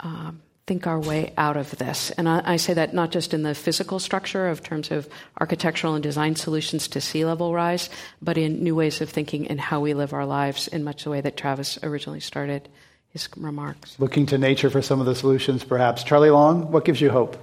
Um, 0.00 0.42
think 0.66 0.86
our 0.86 0.98
way 0.98 1.32
out 1.36 1.56
of 1.56 1.76
this. 1.76 2.10
And 2.12 2.28
I, 2.28 2.42
I, 2.44 2.56
say 2.56 2.72
that 2.74 2.94
not 2.94 3.10
just 3.10 3.34
in 3.34 3.42
the 3.42 3.54
physical 3.54 3.98
structure 3.98 4.48
of 4.48 4.62
terms 4.62 4.90
of 4.90 5.08
architectural 5.38 5.94
and 5.94 6.02
design 6.02 6.36
solutions 6.36 6.88
to 6.88 7.00
sea 7.00 7.24
level 7.26 7.52
rise, 7.52 7.90
but 8.22 8.38
in 8.38 8.62
new 8.62 8.74
ways 8.74 9.00
of 9.02 9.10
thinking 9.10 9.46
and 9.48 9.60
how 9.60 9.80
we 9.80 9.92
live 9.92 10.14
our 10.14 10.24
lives 10.24 10.68
in 10.68 10.82
much 10.82 11.04
the 11.04 11.10
way 11.10 11.20
that 11.20 11.36
Travis 11.36 11.78
originally 11.82 12.20
started 12.20 12.68
his 13.08 13.28
remarks. 13.36 13.98
Looking 13.98 14.24
to 14.26 14.38
nature 14.38 14.70
for 14.70 14.80
some 14.80 15.00
of 15.00 15.06
the 15.06 15.14
solutions, 15.14 15.64
perhaps. 15.64 16.02
Charlie 16.02 16.30
Long, 16.30 16.72
what 16.72 16.84
gives 16.86 17.00
you 17.00 17.10
hope? 17.10 17.36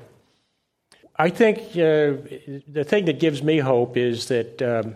I 1.15 1.29
think 1.29 1.59
uh, 1.59 2.17
the 2.67 2.83
thing 2.85 3.05
that 3.05 3.19
gives 3.19 3.43
me 3.43 3.59
hope 3.59 3.97
is 3.97 4.29
that 4.29 4.61
um, 4.63 4.95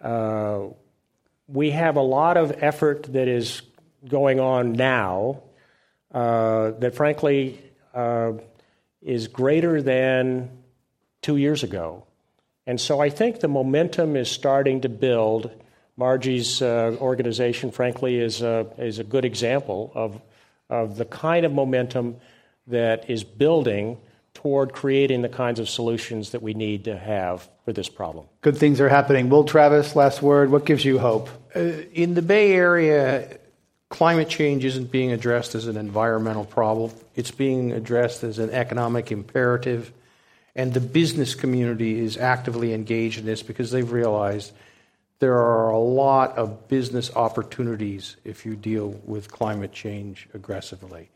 uh, 0.00 0.72
we 1.46 1.70
have 1.70 1.96
a 1.96 2.02
lot 2.02 2.38
of 2.38 2.62
effort 2.62 3.12
that 3.12 3.28
is 3.28 3.60
going 4.08 4.40
on 4.40 4.72
now 4.72 5.42
that 6.12 6.94
frankly 6.94 7.60
uh, 7.94 8.32
is 9.00 9.28
greater 9.28 9.82
than 9.82 10.50
two 11.22 11.36
years 11.36 11.62
ago. 11.62 12.04
And 12.66 12.80
so 12.80 13.00
I 13.00 13.10
think 13.10 13.40
the 13.40 13.48
momentum 13.48 14.16
is 14.16 14.30
starting 14.30 14.82
to 14.82 14.88
build. 14.88 15.50
Margie's 15.96 16.62
uh, 16.62 16.96
organization, 17.00 17.70
frankly, 17.70 18.18
is 18.18 18.42
a, 18.42 18.66
is 18.78 18.98
a 18.98 19.04
good 19.04 19.24
example 19.24 19.90
of, 19.94 20.20
of 20.70 20.96
the 20.96 21.04
kind 21.04 21.44
of 21.44 21.52
momentum 21.52 22.16
that 22.68 23.10
is 23.10 23.24
building 23.24 23.98
toward 24.34 24.72
creating 24.72 25.22
the 25.22 25.28
kinds 25.28 25.60
of 25.60 25.68
solutions 25.68 26.30
that 26.30 26.42
we 26.42 26.54
need 26.54 26.84
to 26.84 26.96
have 26.96 27.48
for 27.64 27.72
this 27.72 27.88
problem. 27.88 28.26
Good 28.40 28.56
things 28.56 28.80
are 28.80 28.88
happening. 28.88 29.28
Will 29.28 29.44
Travis, 29.44 29.94
last 29.94 30.22
word. 30.22 30.50
What 30.50 30.64
gives 30.64 30.84
you 30.84 30.98
hope? 30.98 31.28
Uh, 31.54 31.60
in 31.92 32.14
the 32.14 32.22
Bay 32.22 32.52
Area, 32.52 33.38
climate 33.92 34.30
change 34.30 34.64
isn't 34.64 34.90
being 34.90 35.12
addressed 35.12 35.54
as 35.54 35.66
an 35.66 35.76
environmental 35.76 36.46
problem, 36.46 36.90
it's 37.14 37.30
being 37.30 37.72
addressed 37.72 38.24
as 38.24 38.38
an 38.38 38.48
economic 38.48 39.12
imperative. 39.12 39.92
And 40.56 40.72
the 40.72 40.80
business 40.80 41.34
community 41.34 42.00
is 42.00 42.16
actively 42.16 42.72
engaged 42.72 43.18
in 43.18 43.26
this 43.26 43.42
because 43.42 43.70
they've 43.70 43.92
realized 43.92 44.52
there 45.18 45.36
are 45.36 45.70
a 45.70 45.78
lot 45.78 46.38
of 46.38 46.68
business 46.68 47.14
opportunities 47.14 48.16
if 48.24 48.46
you 48.46 48.56
deal 48.56 48.88
with 49.04 49.30
climate 49.30 49.72
change 49.72 50.26
aggressively. 50.32 51.10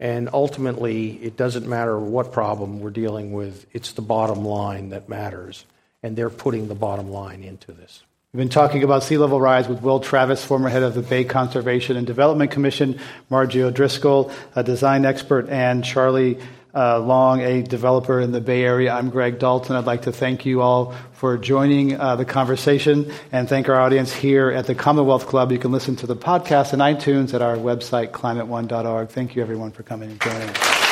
And 0.00 0.28
ultimately, 0.32 1.12
it 1.22 1.36
doesn't 1.36 1.68
matter 1.68 1.96
what 1.96 2.32
problem 2.32 2.80
we're 2.80 2.90
dealing 2.90 3.32
with, 3.32 3.66
it's 3.72 3.92
the 3.92 4.02
bottom 4.02 4.44
line 4.44 4.88
that 4.88 5.08
matters. 5.08 5.64
And 6.02 6.16
they're 6.16 6.28
putting 6.28 6.66
the 6.66 6.74
bottom 6.74 7.08
line 7.08 7.44
into 7.44 7.70
this. 7.70 8.02
We've 8.36 8.42
been 8.42 8.48
talking 8.50 8.84
about 8.84 9.02
sea 9.02 9.16
level 9.16 9.40
rise 9.40 9.66
with 9.66 9.80
Will 9.80 9.98
Travis, 9.98 10.44
former 10.44 10.68
head 10.68 10.82
of 10.82 10.92
the 10.92 11.00
Bay 11.00 11.24
Conservation 11.24 11.96
and 11.96 12.06
Development 12.06 12.50
Commission, 12.50 13.00
Margie 13.30 13.62
O'Driscoll, 13.62 14.30
a 14.54 14.62
design 14.62 15.06
expert, 15.06 15.48
and 15.48 15.82
Charlie 15.82 16.38
uh, 16.74 16.98
Long, 16.98 17.40
a 17.40 17.62
developer 17.62 18.20
in 18.20 18.32
the 18.32 18.42
Bay 18.42 18.62
Area. 18.62 18.92
I'm 18.92 19.08
Greg 19.08 19.38
Dalton. 19.38 19.74
I'd 19.74 19.86
like 19.86 20.02
to 20.02 20.12
thank 20.12 20.44
you 20.44 20.60
all 20.60 20.94
for 21.12 21.38
joining 21.38 21.98
uh, 21.98 22.16
the 22.16 22.26
conversation 22.26 23.10
and 23.32 23.48
thank 23.48 23.70
our 23.70 23.80
audience 23.80 24.12
here 24.12 24.50
at 24.50 24.66
the 24.66 24.74
Commonwealth 24.74 25.26
Club. 25.26 25.50
You 25.50 25.58
can 25.58 25.72
listen 25.72 25.96
to 25.96 26.06
the 26.06 26.14
podcast 26.14 26.74
on 26.74 26.80
iTunes 26.80 27.32
at 27.32 27.40
our 27.40 27.56
website, 27.56 28.10
climateone.org. 28.10 29.08
Thank 29.08 29.34
you, 29.34 29.40
everyone, 29.40 29.70
for 29.70 29.82
coming 29.82 30.10
and 30.10 30.20
joining. 30.20 30.85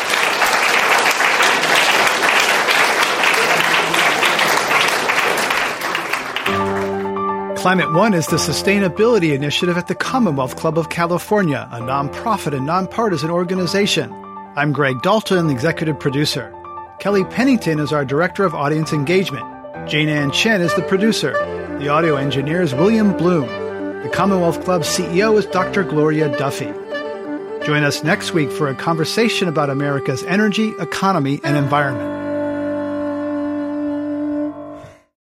Climate 7.65 7.95
One 7.95 8.13
is 8.13 8.27
the 8.27 8.37
sustainability 8.37 9.33
initiative 9.33 9.79
at 9.79 9.87
the 9.87 9.95
Commonwealth 9.95 10.57
Club 10.57 10.77
of 10.77 10.91
California, 10.91 11.67
a 11.73 11.79
nonprofit 11.79 12.55
and 12.55 12.67
nonpartisan 12.67 13.31
organization. 13.31 14.13
I'm 14.55 14.71
Greg 14.71 15.01
Dalton, 15.01 15.47
the 15.47 15.55
executive 15.55 15.99
producer. 15.99 16.55
Kelly 16.99 17.25
Pennington 17.25 17.81
is 17.81 17.91
our 17.91 18.05
director 18.05 18.45
of 18.45 18.55
audience 18.55 18.93
engagement. 18.93 19.47
Jane 19.89 20.11
Ann 20.11 20.31
Chen 20.31 20.61
is 20.61 20.75
the 20.75 20.83
producer. 20.83 21.33
The 21.79 21.89
audio 21.89 22.17
engineer 22.17 22.61
is 22.61 22.75
William 22.75 23.17
Bloom. 23.17 23.47
The 24.03 24.11
Commonwealth 24.13 24.63
Club 24.63 24.83
CEO 24.83 25.39
is 25.39 25.47
Dr. 25.47 25.85
Gloria 25.85 26.37
Duffy. 26.37 26.71
Join 27.65 27.83
us 27.83 28.05
next 28.05 28.35
week 28.35 28.53
for 28.53 28.69
a 28.69 28.75
conversation 28.75 29.49
about 29.49 29.71
America's 29.71 30.23
energy, 30.25 30.75
economy, 30.81 31.41
and 31.43 31.57
environment. 31.57 32.24